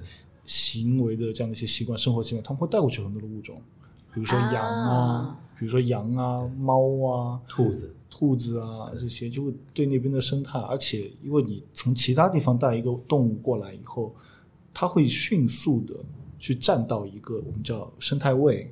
[0.45, 3.61] 行为的这样的一些习惯、生活习惯，他们会带过去很多的物种，
[4.13, 5.39] 比如说羊啊，啊。
[5.59, 14.13] 比如说羊啊、猫啊、兔子，兔子啊这些，就会对那边的生态，而且因为你从其他地方带一个动物过来以后，
[14.71, 15.95] 它会迅速的
[16.37, 18.71] 去占到一个我们叫生态位，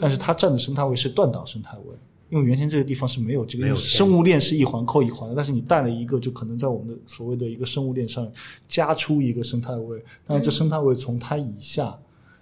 [0.00, 1.94] 但是它占的生态位是断档生态位，
[2.28, 8.30] 因为原先这个地方是没有这个生物链是一环扣一环的，但是你带了一个，就可能在我们的所谓的一个生物链上
[8.66, 11.96] 加出一个生态位，但是这生态位从它以下，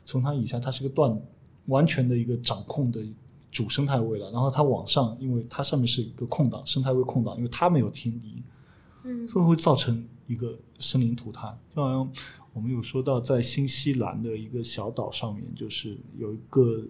[0.04, 1.20] 从它以下它是个断
[1.66, 3.04] 完全的一个掌控的
[3.50, 8.42] 主生态位了，然后它往上，因为它上面是一个空档，生态位空档，因为它没有天敌，
[9.04, 11.56] 嗯所以会造成一个森林涂炭。
[11.74, 12.10] 就好像
[12.52, 16.82] 我们有说到，在新西兰的一个小岛上面，就是有一个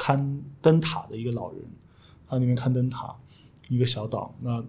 [0.00, 1.60] 看灯塔的一个老人，
[2.26, 3.14] 他那边看灯塔，
[3.68, 4.64] 一个小岛，那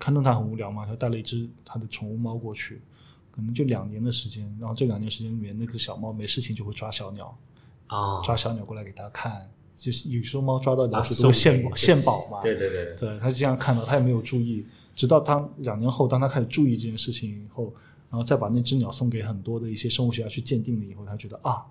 [0.00, 2.82] 看灯塔很无聊嘛，他带了一只他的宠物猫过去，
[3.30, 7.38] 可能就两年的时间，然后这两年时间里面，那个小猫没事情就会抓小鸟，
[7.86, 14.66] 啊，抓小鸟过来给他看，就是有时候猫抓到老啊鼠都会献宝献宝嘛， 对对对，对，他就这样看到，他也没有注意，
[14.96, 17.72] 直到他两年后，当他开始注意这件事情以后，
[18.10, 21.64] 然后再把那只鸟送给很多的一些生物学家去鉴定了以后，他觉得啊，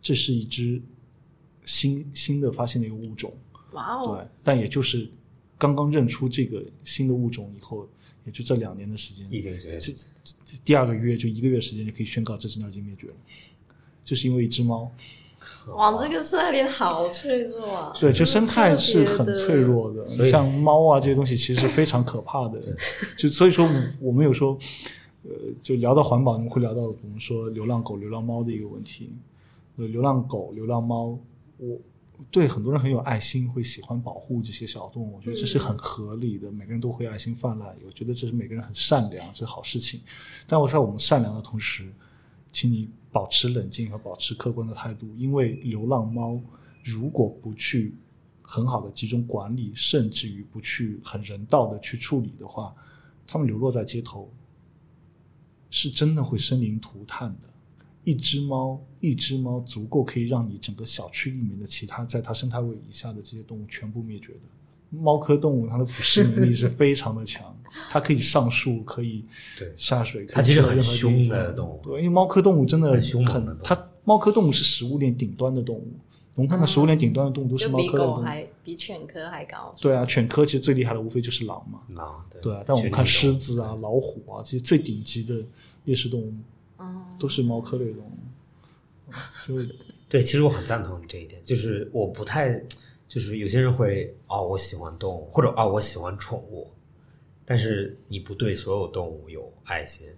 [0.00, 0.80] 这是一只
[1.64, 3.32] 新新的发现的一个物种，
[3.72, 5.08] 哇哦，对，但也就是
[5.58, 7.88] 刚刚认出这个新的物种以后，
[8.24, 9.92] 也就这两年的时间，已经绝这
[10.64, 13.14] 第二个月就一个月时间就可以宣告这只鸟已经灭绝了，
[14.04, 14.90] 就是因为一只猫。
[15.68, 17.92] 哇，这个生态链好脆弱啊！
[17.98, 22.60] 对，就生态是很脆弱的，像猫啊这些东西其实是非常可怕的。
[23.16, 24.58] 就所以说，我我们有时候，
[25.22, 25.30] 呃，
[25.62, 29.10] 就聊到环保，我们会聊到我们说流浪狗、流浪猫的一个问题。
[29.76, 31.18] 呃，流浪狗、流浪猫，
[31.56, 31.80] 我
[32.30, 36.50] 对很多人很有爱心，会喜欢保护这些小动物，我觉得这是很合理的。
[36.50, 40.00] 每个人都会爱心泛滥，我觉得这是每个人很善良，这是好事情。
[40.46, 41.92] 但我在我们善良的同时，
[42.52, 46.40] 请你保持冷静和保持客观的态度，因为流浪猫
[46.82, 47.94] 如果不去
[48.42, 52.74] 很好的集中管理，甚至于不去很人道的去处理的话，
[53.26, 54.32] 它们流落在街头，
[55.70, 57.48] 是真的会生灵涂炭的。
[58.04, 64.40] 一只猫，一只猫足够可以让你整个小区里面的其他在它生态位以下的这些动物全部灭绝的。
[64.90, 67.56] 猫科动物它的捕食能力是非常的强，
[67.90, 69.24] 它可以上树，可以
[69.58, 75.88] 对下水，它其实很凶方的动物对，因为猫科动物真的很凶猛的它猫科动物是食物链顶端的动物，
[76.36, 78.16] 我们看到食物链顶端的动物都是猫科类动物。
[78.16, 79.72] 狗还比犬科还高。
[79.80, 81.80] 对啊，犬科其实最厉害的无非就是狼嘛。
[81.96, 85.34] 狼对对啊，但我们看狮子啊、老虎啊，其实最顶级的
[85.86, 86.32] 猎食动物
[86.84, 89.12] 嗯，都是猫科类动物。
[89.34, 89.68] 所以
[90.08, 92.62] 对，其实我很赞同你这一点，就是我不太，
[93.08, 96.70] 就是有些人会哦，我喜欢动物，或者哦，我喜欢宠物，
[97.44, 100.08] 但是你不对所有动物有爱心，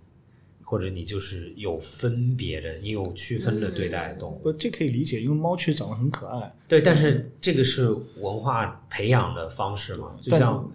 [0.62, 4.38] 或者你就是有分别的，你有区分的对待动物。
[4.43, 6.55] 不，这可以理解，因为猫确实长得很可爱。
[6.68, 7.90] 对，但是这个是
[8.20, 10.70] 文化培养的方式嘛，就像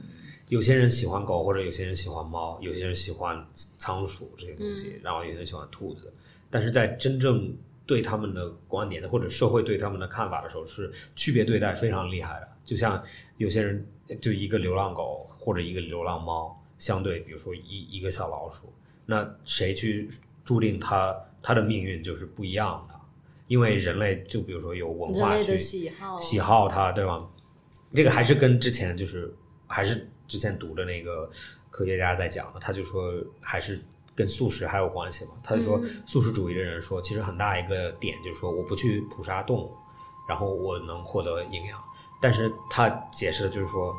[0.52, 6.14] 有些人喜欢狗，或者有些人喜欢猫，有些人喜欢仓鼠这些东西，然后有些人喜欢兔子，
[6.49, 7.56] 但是在真正
[7.86, 12.49] 对他们的观点或者社会对他们的看法的时候，是区别对待非常厉害的。
[12.65, 13.02] 就像
[13.38, 13.88] 有些人
[14.19, 18.73] 就一个流浪狗或者一个流浪猫，相对比如说一一个小老鼠，
[19.06, 20.10] 那谁去
[20.44, 22.95] 注定它它的命运就是不一样的。
[23.48, 25.90] 因为人类就比如说有文化去喜
[26.41, 27.26] 好它，对吧？
[27.94, 29.34] 这个还是跟之前就是
[29.65, 31.30] 还是之前读的那个
[31.70, 33.78] 科学家在讲的，他就说还是
[34.16, 35.32] 跟素食还有关系嘛。
[35.44, 39.76] 他就说嗯素食主义的人说，其实很大一个点就是说我不去捕杀动物，
[40.30, 41.84] 然后我能获得营养。
[42.22, 43.94] 但是他解释的就是说，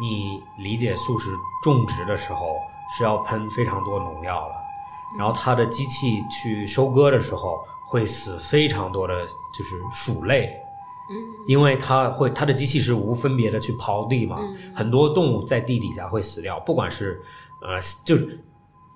[0.00, 1.30] 你理解素食
[1.64, 2.54] 种植的时候
[2.96, 4.54] 是要喷非常多农药了，
[5.18, 10.61] 然后它的机器去收割的时候会死非常多的就是鼠类，
[11.46, 14.40] 因为它会它的机器是无分别的去刨地嘛，
[14.74, 17.20] 很多动物在地底下会死掉，不管是
[17.62, 18.38] 呃就是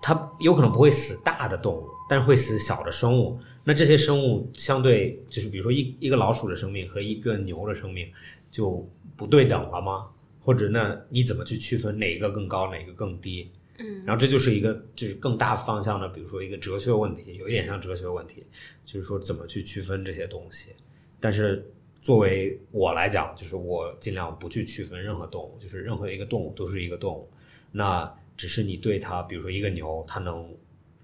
[0.01, 3.39] 它有可能不会死大的动物，但是会死小的生物。
[3.65, 8.09] 那这些生物相对就是比如说一一个老鼠的生命和一个牛的生命
[8.51, 10.07] 就不对等了吗？
[10.45, 13.51] 或者那你怎么去区分哪个更高，哪个更低？
[13.79, 18.47] 嗯，然后这就是一个就是更大方向的，比如说一个哲学问题，有一点像哲学问题，
[18.85, 20.71] 就是说怎么去区分这些东西。
[21.19, 21.69] 但是
[22.07, 27.29] 作为我来讲，就是我尽量不去区分任何动物，就是任何一个动物都是一个动物。
[27.73, 30.55] 那只是你对它，比如说一个牛，它能，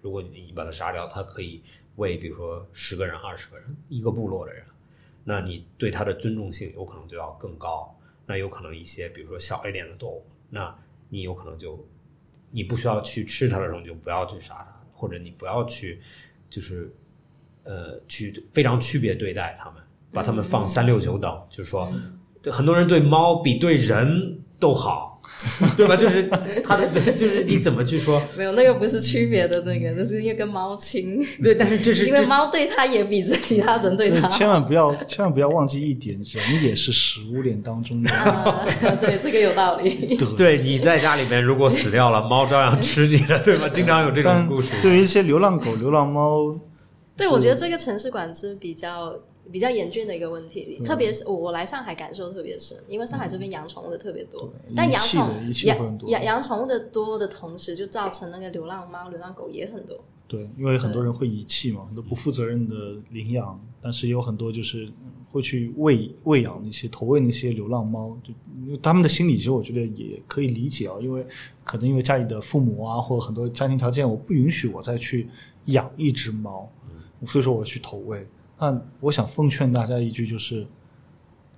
[0.00, 1.60] 如果你把它杀掉，它可以
[1.96, 4.64] 喂，比如说十个人、二十个人，一个部落的人，
[5.24, 7.92] 那你对它的尊重性有可能就要更高。
[8.24, 10.72] 那有可能一些，比如说小一点的动物，那
[11.08, 11.84] 你有可能就
[12.52, 15.98] 你不需要去吃它的时候，你就不要去杀它，或者你不要去，
[16.48, 16.94] 就是
[17.64, 19.81] 呃，去非常区别对待它们，
[20.12, 21.88] 把它们放三六九等，就是说，
[22.50, 25.20] 很多人对猫比对人都好，
[25.76, 25.96] 对吧？
[25.96, 26.28] 就是
[26.64, 28.22] 它的， 就是你怎么去说？
[28.36, 38.10] 没有那个不是区别的那个，那是因为跟猫亲，对，但是这是因为猫对它也比其他人对它千万不要千万不要忘记一点，人也是食物链当中的。
[38.10, 38.64] 啊，
[39.00, 40.16] 对这个有道理。
[40.16, 43.68] 对对你在家里面如果死掉了，猫照样吃你的，对吧？
[43.72, 44.70] 经常有这种故事。
[44.80, 46.54] 对于一些流浪狗、流浪猫，
[47.16, 49.12] 对，我觉得这个城市管制比较
[49.50, 55.02] 比较严峻的一个问题，特别是我我来上海感受特别深，因为上海这边养宠物的特别多，但养
[55.64, 59.98] 养养养宠物的多的同时，就造成那个流浪猫、流浪狗也很多。
[60.28, 62.74] 对，因为很多人会遗弃嘛，很多不负责任的
[63.10, 68.32] 领养，但是也有很多就是嗯会去喂喂养那些投喂那些流浪猫，就
[68.64, 71.26] 因为他们的心理其实我觉得也可以理解啊，因为
[71.64, 75.28] 可能因为家里的父母啊，或者很多家庭条件，我不允许我再去
[75.66, 76.66] 养一只猫，
[77.26, 78.26] 所以说我去投喂。
[78.62, 80.64] 那我想奉劝大家一句就是，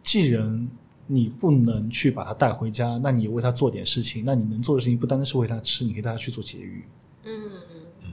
[0.03, 0.67] 既然
[1.07, 6.83] 你不能去把它带回家，那你为它做点事情，那你能做的事情不单单是喂它吃，你可以带它去做节育。
[7.25, 7.51] 嗯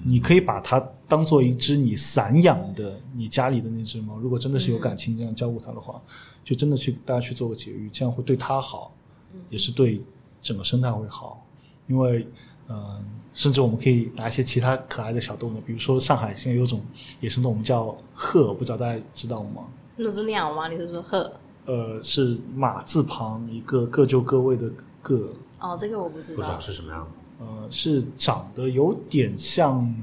[0.04, 6.02] 你可以把它当做一只你散养的你家里的那只猫，如果真的是有感情这样照顾它的话，
[6.44, 8.94] 就真的去大家去做个节育，这样会对它好，
[9.50, 10.02] 也是对
[10.42, 11.46] 整个生态会好。
[11.88, 12.28] 因为，
[12.68, 16.82] 嗯、甚至我们可以拿一些其他可爱的小动物，比如说上海现在有种
[17.20, 19.64] 野生动物叫鹤，不知道大家知道吗？
[19.96, 20.68] 那是鸟吗？
[20.68, 21.32] 你是说鹤？
[21.66, 24.70] 呃，是马字旁一个各就各位的
[25.02, 26.60] 各，哦，这个我不知道不知道道。
[26.60, 27.46] 是什么样的。
[27.46, 29.94] 呃，是长得有点像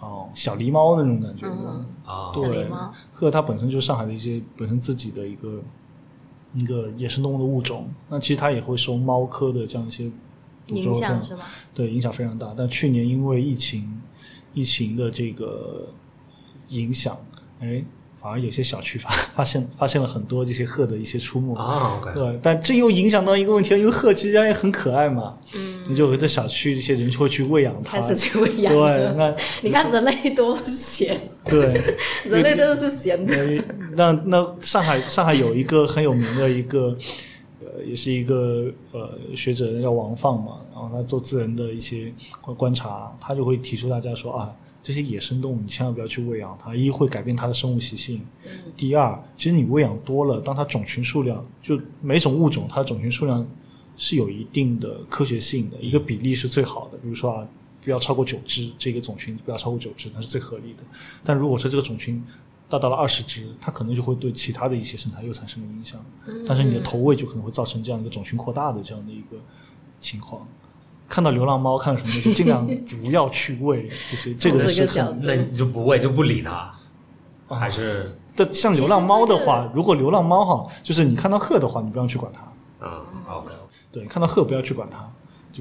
[0.00, 1.46] 哦小狸猫那种感觉
[2.06, 5.60] 啊，小对狸猫，鹤它本身就是上海的一些本身自己的一个
[6.54, 7.88] 一个野生动物的物种。
[8.08, 10.10] 那其实它也会收猫科的这样一些
[10.68, 11.40] 影响是吗？
[11.74, 12.54] 对影响非常大。
[12.56, 14.00] 但去年因为疫情
[14.54, 15.88] 疫情的这个
[16.70, 17.18] 影响，
[17.60, 17.82] 哎，
[18.20, 21.54] 反而有些小区发发现发现了很多这些鹤的一些出没。
[21.54, 31.96] 啊对，但这又影响到一个问题，因为鹤其实也很可爱嘛，嗯，你就有在小区这些人就会去喂养它，开始去喂养对，那 你看人类多闲，对，
[32.28, 33.34] 人类真的是闲的。
[33.34, 33.64] 呃，
[33.94, 36.96] 那那上海上海有一个很有名的一个呃
[37.84, 42.12] 也是一个呃学者叫王放嘛，然后他做自然的一些
[42.56, 48.20] 观察，他就会提出大家说啊，这些野生动物你千万不要去喂养它，一会改变它的生物习性，
[48.76, 53.46] 第二，其实你喂养多了，当它种群数量就每种物种它的种群数量
[53.96, 57.48] 是有一定的科学性的，一个比例是最好的，比如说啊。
[57.80, 60.82] 不要超过九只，这个种群不要超过九只，那是最合理的。
[61.24, 62.22] 但如果说这个种群
[62.68, 65.98] 达到了二十只，它可能就会对其他的一些生态又产生了影响。
[66.46, 69.36] 但是你的投喂就可能会造成这样一个种群扩大的这样的一个
[70.00, 70.46] 情况。
[71.08, 74.34] 看到流浪猫，看到什么东西，尽量不要去喂这些。
[74.34, 76.70] 这个是很，那你就不喂，就不理它，
[77.48, 78.14] 还是？
[78.36, 82.42] 但像流浪猫的话，如果流浪猫哈，就是你看到鹤的话，你不要去管它。
[82.82, 82.90] 嗯
[83.26, 83.48] ，OK。
[83.90, 85.10] 对，看到鹤不要去管它。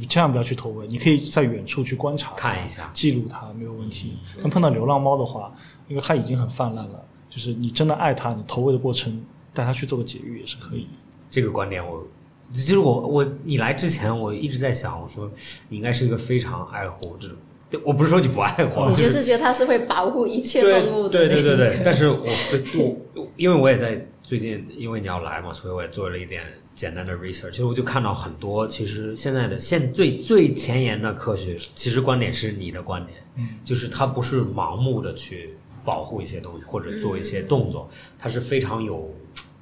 [0.01, 4.17] 就千万不要去投喂，你可以在远处去观察、看一下、记录它，没有问题。
[4.41, 5.51] 但碰到流浪猫的话，
[5.87, 10.87] 因为它已经很泛滥了，就是你真的爱它，你投喂的过程带它去做个节育也是可以。
[11.29, 12.05] 这个观点我，
[12.53, 15.29] 其实我我你来之前我一直在想，我说
[15.67, 21.09] 你应该是一个非常爱护这种，我不是说你不爱护，你就是觉得它是会保护一切动物的。
[21.09, 26.43] 对对对对，但是我我因为我也在最近，因为你要来嘛，所以我也做了一点。
[26.75, 37.89] 简单的 research，其实我就看到很多，其实现在的现最最前沿的科学，其实观点是你的观点，嗯，就是它不是盲目的去保护一些东西或者做一些动作，
[38.19, 39.11] 它是非常有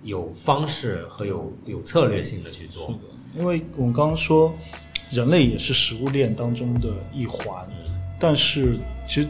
[0.03, 2.93] 有方式和有有策略性的去做。
[3.39, 4.53] 因为我们刚刚说，
[5.09, 7.65] 人类也是食物链当中的一环，
[8.19, 8.75] 但是
[9.07, 9.29] 其实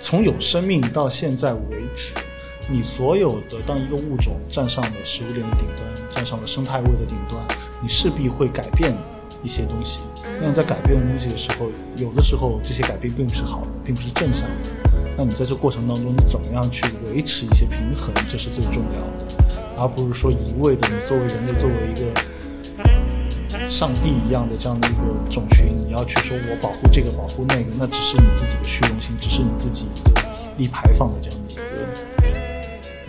[0.00, 2.14] 从有生命到现在为止。
[2.70, 7.42] 你所有的当一个物种站上了食物链的顶端，站上了生态位的顶端，
[7.80, 8.92] 你势必会改变
[9.42, 10.00] 一些东西。
[10.38, 14.70] 那你在改变东西的时候，有的时候这些改变并不是好的，并不是正向的。
[15.16, 30.22] 那你在这过程当中，你怎么样去维持一些平衡，这是最重要的，而不是说一味的你作为人类，作为一个上帝一样的这样的一个种群，你要去说我保护这个保护那个，那只是你自己的虚荣心，只是你自己的
[30.58, 31.37] 立牌坊的这样。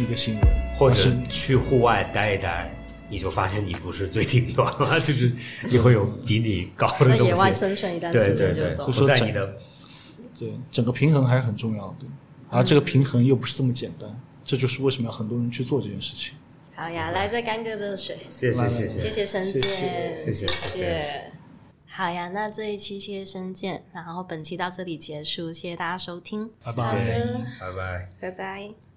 [0.04, 0.44] 一个新闻，
[0.76, 2.72] 或者去户外待一待，
[3.10, 5.32] 你就发现你不是最顶端了， 就是
[5.70, 7.18] 你会有比你高的东西。
[7.20, 8.92] 在野外生存一段时间就懂。
[8.92, 9.58] 说在你的，
[10.38, 12.06] 对整个平衡还是很重要的，
[12.50, 14.10] 而这个平衡又不是这么简单，
[14.44, 16.34] 这就是为什么要很多人去做这件事情。
[16.76, 18.18] 好呀，来再干个热水。
[18.30, 19.62] 谢谢谢谢谢谢深见，
[20.16, 21.32] 谢谢谢谢。
[21.88, 26.50] 好呀，那这一期谢谢深见，然后本期到这里结束，谢谢大家收听。
[26.64, 26.84] 拜拜，
[27.60, 28.89] 拜拜，拜拜。